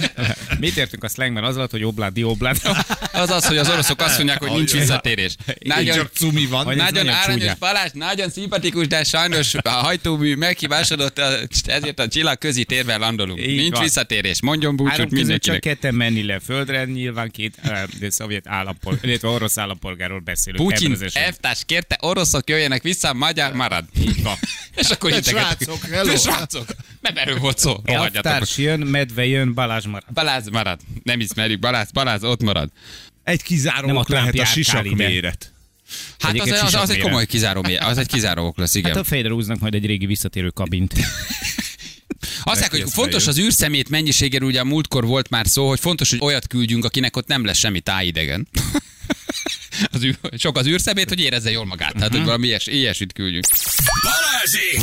Mit 0.60 0.76
értünk 0.76 1.04
a 1.04 1.08
slangben 1.08 1.44
az 1.44 1.56
alatt, 1.56 1.70
hogy 1.70 1.84
oblát, 1.84 2.12
dioblát? 2.12 2.60
Az 3.12 3.30
az, 3.30 3.46
hogy 3.46 3.56
az 3.56 3.68
oroszok 3.68 4.00
azt 4.00 4.16
mondják, 4.16 4.42
hogy 4.42 4.50
nincs 4.50 4.72
visszatérés. 4.72 5.36
Nagyon, 5.60 5.96
Csak 5.96 6.10
cumi 6.14 6.46
van. 6.46 6.76
Nagyon 6.76 7.08
aranyos. 7.08 7.54
Balázs, 7.58 7.90
nagyon 7.92 8.30
szimpatikus, 8.30 8.86
de 8.86 9.04
sajnos 9.04 9.54
a 9.54 9.68
hajtómű 9.68 10.34
meghibásodott, 10.34 11.20
ezért 11.64 11.98
a 11.98 12.08
csillag 12.08 12.38
közi 12.38 12.64
térben 12.64 13.00
landolunk. 13.00 13.40
Így 13.40 13.56
Nincs 13.56 13.72
van. 13.72 13.82
visszatérés. 13.82 14.40
Mondjon 14.42 14.76
búcsút 14.76 14.92
között 14.96 15.08
csak 15.08 15.18
mindenkinek. 15.18 15.60
ketten 15.60 15.94
menni 15.94 16.23
le 16.26 16.40
földre, 16.40 16.84
nyilván 16.84 17.30
két 17.30 17.56
uh, 17.64 17.82
de 17.98 18.10
szovjet 18.10 18.46
állampolgár, 18.48 19.04
illetve 19.04 19.28
orosz 19.28 19.58
állampolgárról 19.58 20.20
beszélünk. 20.20 20.68
Putyin 20.68 20.92
az 20.92 21.16
elvtárs 21.16 21.62
kérte, 21.66 21.98
oroszok 22.00 22.48
jöjjenek 22.48 22.82
vissza, 22.82 23.12
magyar 23.12 23.52
marad. 23.52 23.84
Így 23.98 24.22
van. 24.22 24.36
És 24.76 24.90
akkor 24.90 25.10
integettek. 25.10 25.68
srácok, 25.68 26.18
srácok, 26.18 26.66
nem 27.00 27.16
erről 27.16 27.38
volt 27.38 27.58
szó. 27.58 27.76
Elvtárs 27.84 28.58
jön, 28.58 28.80
medve 28.80 29.26
jön, 29.26 29.54
Balázs 29.54 29.84
marad. 29.84 30.12
Balázs 30.14 30.50
marad. 30.50 30.80
Nem 31.02 31.20
ismerjük. 31.20 31.58
Balázs, 31.58 31.88
Balázs 31.92 32.22
ott 32.22 32.42
marad. 32.42 32.70
Egy 33.24 33.42
kizárólag 33.42 34.08
lehet 34.08 34.38
a 34.38 34.44
sisak 34.44 34.88
méret. 34.88 35.52
Hát 36.18 36.30
az, 36.32 36.40
Egyébként 36.40 36.56
az, 36.56 36.62
az, 36.62 36.64
egy 36.64 36.70
sisakméreg. 36.70 37.02
komoly 37.02 37.26
kizáró, 37.26 37.64
az 37.78 37.98
egy 37.98 38.06
kizáró 38.06 38.46
ok 38.46 38.58
lesz, 38.58 38.74
igen. 38.74 38.90
Hát 38.90 39.00
a 39.00 39.04
fejre 39.04 39.30
húznak 39.30 39.58
majd 39.58 39.74
egy 39.74 39.86
régi 39.86 40.06
visszatérő 40.06 40.48
kabint. 40.48 40.94
Azt 42.42 42.60
mondják, 42.60 42.70
hogy 42.70 42.92
fontos 42.92 43.26
az 43.26 43.38
űrszemét 43.38 43.88
mennyiségéről, 43.88 44.48
ugye 44.48 44.60
a 44.60 44.64
múltkor 44.64 45.06
volt 45.06 45.30
már 45.30 45.46
szó, 45.46 45.68
hogy 45.68 45.80
fontos, 45.80 46.10
hogy 46.10 46.18
olyat 46.22 46.46
küldjünk, 46.46 46.84
akinek 46.84 47.16
ott 47.16 47.26
nem 47.26 47.44
lesz 47.44 47.58
semmi 47.58 47.80
tájidegen. 47.80 48.48
az 49.92 50.02
űr, 50.02 50.18
sok 50.38 50.58
az 50.58 50.66
űrszemét, 50.66 51.08
hogy 51.08 51.20
érezze 51.20 51.50
jól 51.50 51.64
magát. 51.64 51.92
Tehát, 51.92 52.12
hogy 52.12 52.24
valami 52.24 52.46
ilyes, 52.46 52.66
ilyesit 52.66 53.12
küldjünk. 53.12 53.46
Balázsék! 54.02 54.80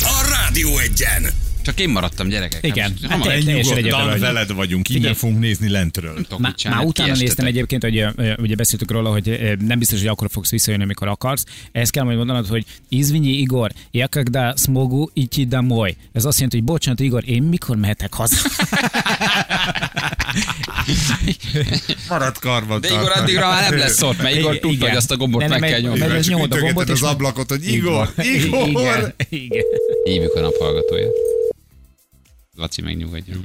A 0.00 0.28
Rádió 0.28 0.78
egyen! 0.78 1.45
Csak 1.66 1.80
én 1.80 1.88
maradtam 1.88 2.28
gyerekek. 2.28 2.66
Igen. 2.66 2.96
Nem, 3.00 3.10
hát 3.10 3.24
nem 3.24 3.40
teljesen 3.40 4.18
veled 4.18 4.52
vagyunk, 4.52 4.88
innen 4.88 5.00
Figyelj. 5.00 5.14
fogunk 5.14 5.40
nézni 5.40 5.68
lentről. 5.68 6.26
Má, 6.38 6.54
már 6.70 6.84
utána 6.84 7.14
néztem 7.14 7.46
egyébként, 7.46 7.82
hogy 7.82 8.06
ugye 8.38 8.54
beszéltük 8.54 8.90
róla, 8.90 9.10
hogy 9.10 9.56
nem 9.66 9.78
biztos, 9.78 9.98
hogy 9.98 10.08
akkor 10.08 10.28
fogsz 10.30 10.50
visszajönni, 10.50 10.84
amikor 10.84 11.08
akarsz. 11.08 11.44
Ezt 11.72 11.90
kell 11.90 12.04
majd 12.04 12.16
mondanod, 12.16 12.46
hogy 12.46 12.64
izvinyi 12.88 13.28
Igor, 13.28 13.70
jakak 13.90 14.26
da 14.26 14.54
smogu, 14.56 15.08
iti 15.12 15.46
da 15.46 15.60
moly. 15.60 15.96
Ez 16.12 16.24
azt 16.24 16.34
jelenti, 16.34 16.56
hogy 16.56 16.66
bocsánat 16.66 17.00
Igor, 17.00 17.22
én 17.26 17.42
mikor 17.42 17.76
mehetek 17.76 18.14
haza? 18.14 18.36
Marad 22.08 22.38
karban. 22.38 22.80
De 22.80 22.88
Igor 22.88 23.12
addigra 23.14 23.48
már 23.48 23.70
nem 23.70 23.78
lesz 23.78 24.02
ott, 24.02 24.22
mert 24.22 24.36
Igor 24.36 24.58
tudta, 24.58 24.86
hogy 24.88 24.96
azt 24.96 25.10
a 25.10 25.16
gombot 25.16 25.48
meg 25.48 25.60
kell 25.60 25.80
nyomni. 25.80 25.98
Mert 25.98 26.12
ez 26.12 26.28
nyomod 26.28 26.52
a 26.52 26.58
gombot. 26.58 26.88
az 26.88 27.02
ablakot, 27.02 27.48
hogy 27.48 27.68
Igor, 27.68 28.12
Igor! 28.16 29.14
Igen, 29.28 29.48
igen. 29.50 29.64
Hívjuk 30.04 30.34
a 30.34 30.40
naphallgatóját. 30.40 31.35
Laci 32.56 32.82
megnyugodjon. 32.82 33.42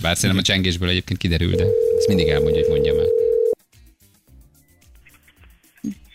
Bár 0.00 0.16
szerintem 0.16 0.38
a 0.38 0.42
csengésből 0.42 0.88
egyébként 0.88 1.18
kiderül, 1.18 1.54
de 1.54 1.64
ezt 1.98 2.08
mindig 2.08 2.28
elmondja, 2.28 2.60
hogy 2.60 2.70
mondja 2.70 2.94
már. 2.94 3.06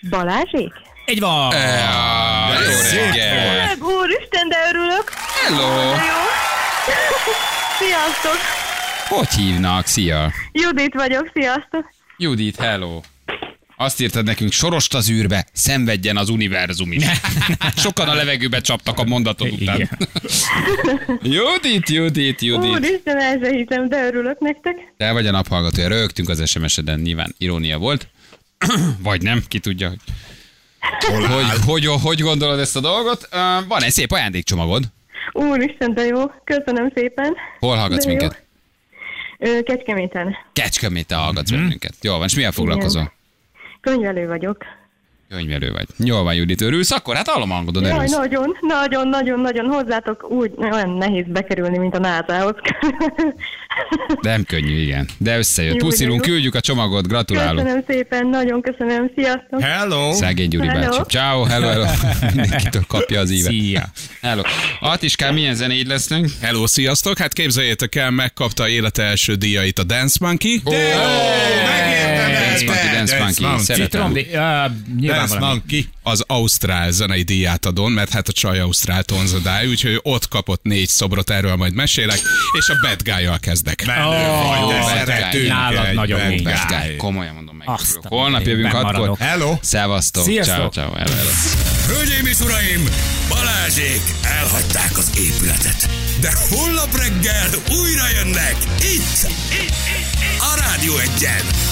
Balázsék? 0.10 0.72
Egy 1.06 1.20
van! 1.20 1.52
Jó 1.52 3.00
reggel! 3.00 3.66
Meg 3.66 3.84
úristen, 3.84 4.50
de 4.50 4.56
örülök. 4.70 5.12
Hello! 5.44 5.92
Jó. 5.92 6.22
Sziasztok! 7.80 8.38
Hogy 9.08 9.30
hívnak? 9.30 9.86
Szia! 9.86 10.32
Judit 10.52 10.94
vagyok, 10.94 11.30
sziasztok! 11.34 11.94
Judit, 12.18 12.56
hello! 12.56 13.02
Azt 13.84 14.02
írtad 14.02 14.26
nekünk, 14.26 14.52
sorost 14.52 14.94
az 14.94 15.10
űrbe, 15.10 15.46
szenvedjen 15.54 16.18
az 16.18 16.30
univerzum 16.30 16.92
is. 16.92 17.06
Sokan 17.84 18.08
a 18.08 18.14
levegőbe 18.14 18.62
csaptak 18.62 19.00
a 19.00 19.04
mondatod 19.04 19.52
után. 19.52 19.76
Igen. 19.76 19.90
Judit, 21.36 21.90
Judit, 21.90 22.42
Judit. 22.42 22.70
Úristen, 22.70 23.20
el 23.20 23.40
se 23.44 23.50
hiszem, 23.50 23.90
de 23.90 24.06
örülök 24.06 24.40
nektek. 24.40 24.76
Te 24.98 25.12
vagy 25.12 25.28
a 25.28 25.32
naphallgatója, 25.32 25.88
rögtünk 25.88 26.30
az 26.30 26.50
SMS-eden, 26.50 27.00
nyilván 27.00 27.36
irónia 27.38 27.78
volt. 27.78 28.08
Vagy 29.04 29.22
nem, 29.22 29.44
ki 29.48 29.60
tudja, 29.60 29.88
hogy 29.90 30.00
hogy, 31.66 31.86
hogy, 31.86 32.02
hogy 32.02 32.20
gondolod 32.20 32.60
ezt 32.60 32.76
a 32.76 32.80
dolgot. 32.80 33.28
Uh, 33.32 33.68
van 33.68 33.84
egy 33.84 33.92
szép 33.92 34.12
ajándékcsomagod. 34.12 34.84
Úristen, 35.32 35.94
de 35.94 36.06
jó. 36.06 36.32
Köszönöm 36.44 36.92
szépen. 36.96 37.36
Hol 37.60 37.76
hallgatsz 37.76 38.06
De 38.06 38.10
minket? 38.10 38.44
Kecskeméten. 39.64 40.36
Kecskeméten 40.54 41.18
hallgatsz 41.18 41.52
mm-hmm. 41.52 41.62
bennünket. 41.62 41.94
Jó 42.02 42.18
van, 42.18 42.26
és 42.28 42.36
milyen 42.36 42.52
foglalkozol? 42.52 43.12
Könyvelő 43.84 44.28
vagyok. 44.28 44.58
Könyvelő 45.36 45.72
vagy. 45.72 45.86
Jól 45.98 46.24
van, 46.24 46.34
Judit, 46.34 46.62
örülsz 46.62 46.92
akkor? 46.92 47.16
Hát 47.16 47.28
hallom 47.28 47.50
hangodon, 47.50 47.84
Jaj, 47.84 47.94
örülsz. 47.94 48.12
nagyon, 48.12 48.58
nagyon, 48.62 49.08
nagyon, 49.08 49.40
nagyon 49.40 49.66
hozzátok 49.66 50.30
úgy 50.30 50.52
olyan 50.72 50.90
nehéz 50.90 51.26
bekerülni, 51.28 51.78
mint 51.78 51.96
a 51.96 52.00
názához. 52.00 52.56
Nem 54.22 54.44
könnyű, 54.44 54.82
igen. 54.82 55.08
De 55.18 55.38
összejött. 55.38 55.78
Puszilunk, 55.78 56.22
küldjük 56.22 56.56
a 56.56 56.60
csomagot, 56.60 57.08
gratulálok. 57.08 57.64
Köszönöm 57.64 57.84
szépen, 57.88 58.28
nagyon 58.28 58.62
köszönöm, 58.62 59.12
sziasztok! 59.16 59.62
Hello! 59.62 60.14
Szegény 60.14 60.48
Gyuri 60.48 60.68
Hello. 60.68 60.90
bácsi. 60.90 61.02
Ciao, 61.08 61.44
hello, 61.44 61.68
hello. 61.68 61.86
Mindenkitől 62.36 62.84
kapja 62.88 63.20
az 63.20 63.32
ívet. 63.32 63.52
Szia! 63.52 63.84
Hello. 64.22 64.42
Atiskám, 64.80 65.34
milyen 65.34 65.56
zenéid 65.56 65.88
lesznek? 65.88 66.26
Hello, 66.42 66.68
sziasztok! 66.68 67.18
Hát 67.18 67.34
képzeljétek 67.34 67.96
el, 67.96 68.12
megkapta 68.12 68.68
élete 68.68 69.04
első 69.04 69.36
díjait 69.36 69.80
a 69.80 69.84
Dance 69.84 70.18
Monkey. 70.22 70.62
Dance 72.56 72.66
Monkey, 72.66 72.90
Dance 72.96 73.20
Monkey. 73.20 73.64
Szeretem. 73.64 74.14
Citrom, 74.14 74.14
Dance. 75.30 75.46
Monkey. 75.46 75.88
Az 76.04 76.24
Ausztrál 76.28 76.92
zenei 76.92 77.22
díját 77.22 77.66
adon, 77.66 77.92
mert 77.92 78.10
hát 78.10 78.28
a 78.28 78.32
csaj 78.32 78.60
Ausztrál 78.60 79.04
tonzadály, 79.04 79.68
úgyhogy 79.68 80.00
ott 80.02 80.28
kapott 80.28 80.64
négy 80.64 80.88
szobrot, 80.88 81.30
erről 81.30 81.56
majd 81.56 81.74
mesélek, 81.74 82.22
és 82.60 82.70
a 82.70 82.74
Bad 82.82 83.02
Guy-jal 83.04 83.40
kezdek. 83.40 83.86
Menő 83.86 84.28
Bad 84.28 84.84
szeretünk 84.84 85.48
Nálad 85.48 85.94
nagyon 85.94 86.20
bad 86.44 86.60
guy. 86.68 86.96
Komolyan 86.98 87.34
mondom 87.34 87.56
meg. 87.56 87.68
Holnap 88.02 88.46
jövünk 88.46 88.72
hatkor. 88.72 88.92
maradok. 88.92 89.18
Hello! 89.18 89.58
Szevasztok. 89.62 90.24
Sziasztok. 90.24 90.56
Ciao, 90.56 90.70
ciao. 90.70 90.94
Hello, 90.94 91.16
hello. 91.16 91.30
Hölgyeim 91.88 92.26
és 92.26 92.40
uraim, 92.40 92.90
Balázsék 93.30 94.02
elhagyták 94.22 94.98
az 94.98 95.12
épületet. 95.18 95.90
De 96.22 96.34
holnap 96.50 96.96
reggel 96.98 97.50
újra 97.82 98.10
jönnek 98.16 98.56
itt, 98.80 98.90
itt, 98.94 99.30
itt, 99.52 99.76
itt 100.30 100.40
a 100.40 100.56
Rádió 100.60 100.98
egyen. 100.98 101.64